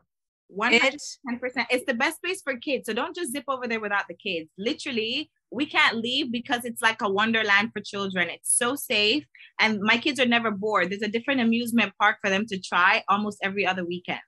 One 0.49 0.73
hundred 0.73 0.99
ten 1.29 1.39
percent. 1.39 1.69
It's 1.71 1.87
the 1.87 1.95
best 1.95 2.21
place 2.21 2.43
for 2.43 2.57
kids. 2.57 2.87
So 2.87 2.93
don't 2.93 3.15
just 3.15 3.31
zip 3.31 3.45
over 3.47 3.69
there 3.69 3.79
without 3.79 4.09
the 4.09 4.17
kids. 4.17 4.51
Literally, 4.59 5.31
we 5.53 5.65
can't 5.65 5.99
leave 5.99 6.33
because 6.33 6.65
it's 6.65 6.83
like 6.83 7.03
a 7.03 7.09
wonderland 7.09 7.71
for 7.73 7.81
children. 7.81 8.29
It's 8.29 8.53
so 8.59 8.75
safe, 8.75 9.25
and 9.61 9.79
my 9.81 9.97
kids 9.97 10.19
are 10.19 10.27
never 10.27 10.51
bored. 10.51 10.91
There's 10.91 11.03
a 11.03 11.09
different 11.09 11.41
amusement 11.41 11.93
park 12.01 12.17
for 12.21 12.31
them 12.31 12.47
to 12.47 12.59
try 12.59 13.05
almost 13.09 13.39
every 13.45 13.65
other 13.65 13.85
weekend. 13.85 14.19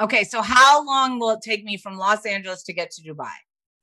Okay, 0.00 0.24
so 0.24 0.42
how 0.42 0.84
long 0.84 1.18
will 1.18 1.30
it 1.30 1.40
take 1.42 1.64
me 1.64 1.76
from 1.76 1.96
Los 1.96 2.26
Angeles 2.26 2.62
to 2.64 2.72
get 2.72 2.90
to 2.92 3.02
Dubai? 3.02 3.30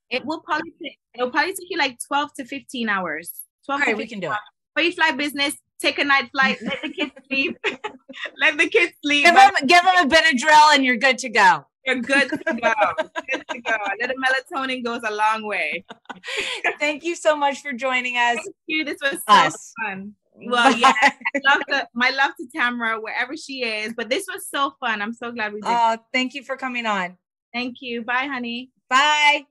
It 0.10 0.26
will 0.26 0.42
probably 0.42 0.74
take, 0.82 0.98
it 1.14 1.24
will 1.24 1.32
probably 1.32 1.54
take 1.54 1.70
you 1.70 1.78
like 1.78 1.98
twelve 2.06 2.34
to 2.34 2.46
fifteen 2.46 2.90
hours. 2.90 3.32
Twelve. 3.66 3.82
All 3.82 3.88
to 3.88 3.94
we 3.94 4.08
can 4.08 4.20
do 4.20 4.32
it. 4.32 4.38
But 4.76 4.86
you 4.86 4.92
fly 4.92 5.12
business, 5.12 5.56
take 5.82 6.00
a 6.00 6.04
night 6.04 6.30
flight, 6.32 6.58
let 6.62 6.82
the 6.82 6.90
kids 6.90 7.12
sleep, 7.28 7.58
let 8.38 8.58
the 8.58 8.68
kids 8.70 8.94
sleep. 9.04 9.26
Give 9.26 9.36
them, 9.36 9.52
give 9.68 9.82
them 9.84 10.06
a 10.06 10.10
Benadryl 10.10 10.76
and 10.76 10.86
you're 10.86 10.98
good 10.98 11.18
to 11.20 11.30
go. 11.30 11.66
You're 11.86 12.02
good 12.02 12.30
to 12.30 12.38
go. 12.38 12.74
good 13.32 13.44
to 13.50 13.62
go. 13.62 13.72
A 13.72 13.96
little 14.00 14.16
melatonin 14.18 14.84
goes 14.84 15.02
a 15.04 15.14
long 15.14 15.48
way. 15.48 15.84
Thank 16.80 17.04
you 17.04 17.16
so 17.16 17.36
much 17.36 17.62
for 17.62 17.74
joining 17.74 18.18
us. 18.18 18.36
Thank 18.36 18.56
you. 18.68 18.86
This 18.86 18.98
was 19.02 19.14
so 19.14 19.20
Us. 19.28 19.74
fun. 19.84 20.14
Well, 20.36 20.76
yeah, 20.76 20.94
love 21.46 21.62
to, 21.70 21.88
my 21.94 22.10
love 22.12 22.32
to 22.38 22.48
Tamra 22.56 23.02
wherever 23.02 23.36
she 23.38 23.64
is. 23.64 23.94
But 23.94 24.10
this 24.10 24.26
was 24.28 24.48
so 24.48 24.74
fun. 24.80 25.02
I'm 25.02 25.14
so 25.14 25.32
glad 25.32 25.54
we 25.54 25.62
did. 25.62 25.70
Oh, 25.70 25.98
thank 26.14 26.34
you 26.34 26.44
for 26.44 26.58
coming 26.58 26.86
on. 26.86 27.18
Thank 27.54 27.78
you. 27.82 28.04
Bye, 28.04 28.28
honey. 28.32 28.72
Bye. 28.90 29.46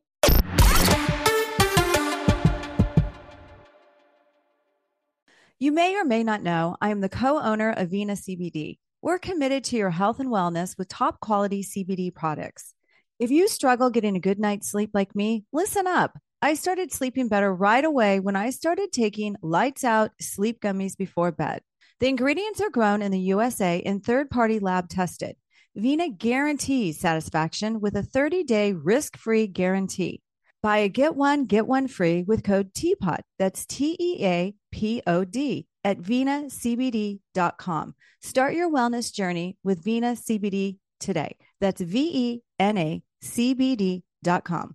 You 5.58 5.72
may 5.72 5.94
or 5.94 6.04
may 6.04 6.24
not 6.24 6.42
know 6.42 6.76
I 6.80 6.88
am 6.88 7.02
the 7.02 7.10
co 7.10 7.38
owner 7.38 7.70
of 7.70 7.90
Vena 7.90 8.14
CBD. 8.14 8.78
We're 9.02 9.18
committed 9.18 9.64
to 9.64 9.76
your 9.76 9.90
health 9.90 10.18
and 10.18 10.30
wellness 10.30 10.78
with 10.78 10.88
top 10.88 11.20
quality 11.20 11.62
CBD 11.62 12.14
products. 12.14 12.74
If 13.18 13.30
you 13.30 13.46
struggle 13.48 13.90
getting 13.90 14.16
a 14.16 14.20
good 14.20 14.38
night's 14.38 14.70
sleep 14.70 14.90
like 14.94 15.14
me, 15.14 15.44
listen 15.52 15.86
up. 15.86 16.18
I 16.42 16.54
started 16.54 16.90
sleeping 16.90 17.28
better 17.28 17.54
right 17.54 17.84
away 17.84 18.18
when 18.18 18.34
I 18.34 18.48
started 18.48 18.92
taking 18.92 19.36
lights 19.42 19.84
out 19.84 20.12
sleep 20.20 20.62
gummies 20.62 20.96
before 20.96 21.32
bed. 21.32 21.60
The 21.98 22.08
ingredients 22.08 22.62
are 22.62 22.70
grown 22.70 23.02
in 23.02 23.12
the 23.12 23.20
USA 23.20 23.82
and 23.84 24.02
third 24.02 24.30
party 24.30 24.58
lab 24.58 24.88
tested. 24.88 25.36
Vena 25.76 26.08
guarantees 26.08 26.98
satisfaction 26.98 27.78
with 27.80 27.94
a 27.94 28.02
30 28.02 28.44
day 28.44 28.72
risk 28.72 29.18
free 29.18 29.46
guarantee. 29.46 30.22
Buy 30.62 30.78
a 30.78 30.88
get 30.88 31.14
one, 31.14 31.44
get 31.44 31.66
one 31.66 31.88
free 31.88 32.22
with 32.26 32.42
code 32.42 32.72
TEAPOD. 32.72 33.20
That's 33.38 33.66
T 33.66 33.94
E 34.00 34.24
A 34.24 34.54
P 34.72 35.02
O 35.06 35.24
D 35.24 35.66
at 35.84 35.98
venacbd.com. 35.98 37.94
Start 38.22 38.54
your 38.54 38.70
wellness 38.70 39.12
journey 39.12 39.58
with 39.62 39.84
Vena 39.84 40.12
CBD 40.12 40.78
today. 41.00 41.36
That's 41.60 41.82
V 41.82 42.10
E 42.14 42.42
N 42.58 42.78
A 42.78 43.02
C 43.20 43.52
B 43.52 43.76
D.com. 43.76 44.74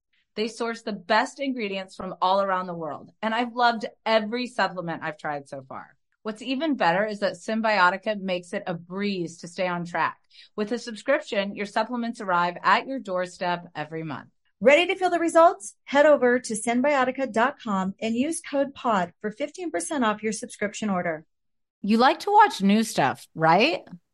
They 0.35 0.47
source 0.47 0.81
the 0.81 0.93
best 0.93 1.39
ingredients 1.39 1.95
from 1.95 2.15
all 2.21 2.41
around 2.41 2.67
the 2.67 2.73
world, 2.73 3.11
and 3.21 3.35
I've 3.35 3.53
loved 3.53 3.85
every 4.05 4.47
supplement 4.47 5.03
I've 5.03 5.17
tried 5.17 5.49
so 5.49 5.63
far. 5.67 5.95
What's 6.23 6.41
even 6.41 6.75
better 6.75 7.05
is 7.05 7.19
that 7.19 7.33
Cymbiotika 7.33 8.19
makes 8.21 8.53
it 8.53 8.63
a 8.67 8.75
breeze 8.75 9.39
to 9.39 9.47
stay 9.47 9.67
on 9.67 9.85
track. 9.85 10.17
With 10.55 10.71
a 10.71 10.77
subscription, 10.77 11.55
your 11.55 11.65
supplements 11.65 12.21
arrive 12.21 12.57
at 12.63 12.87
your 12.87 12.99
doorstep 12.99 13.67
every 13.75 14.03
month. 14.03 14.29
Ready 14.59 14.85
to 14.85 14.95
feel 14.95 15.09
the 15.09 15.19
results? 15.19 15.73
Head 15.85 16.05
over 16.05 16.39
to 16.39 16.53
cymbiotika.com 16.53 17.95
and 17.99 18.15
use 18.15 18.41
code 18.41 18.75
POD 18.75 19.11
for 19.19 19.31
15% 19.31 20.03
off 20.03 20.21
your 20.21 20.33
subscription 20.33 20.91
order. 20.91 21.25
You 21.81 21.97
like 21.97 22.19
to 22.21 22.31
watch 22.31 22.61
new 22.61 22.83
stuff, 22.83 23.27
right? 23.33 23.81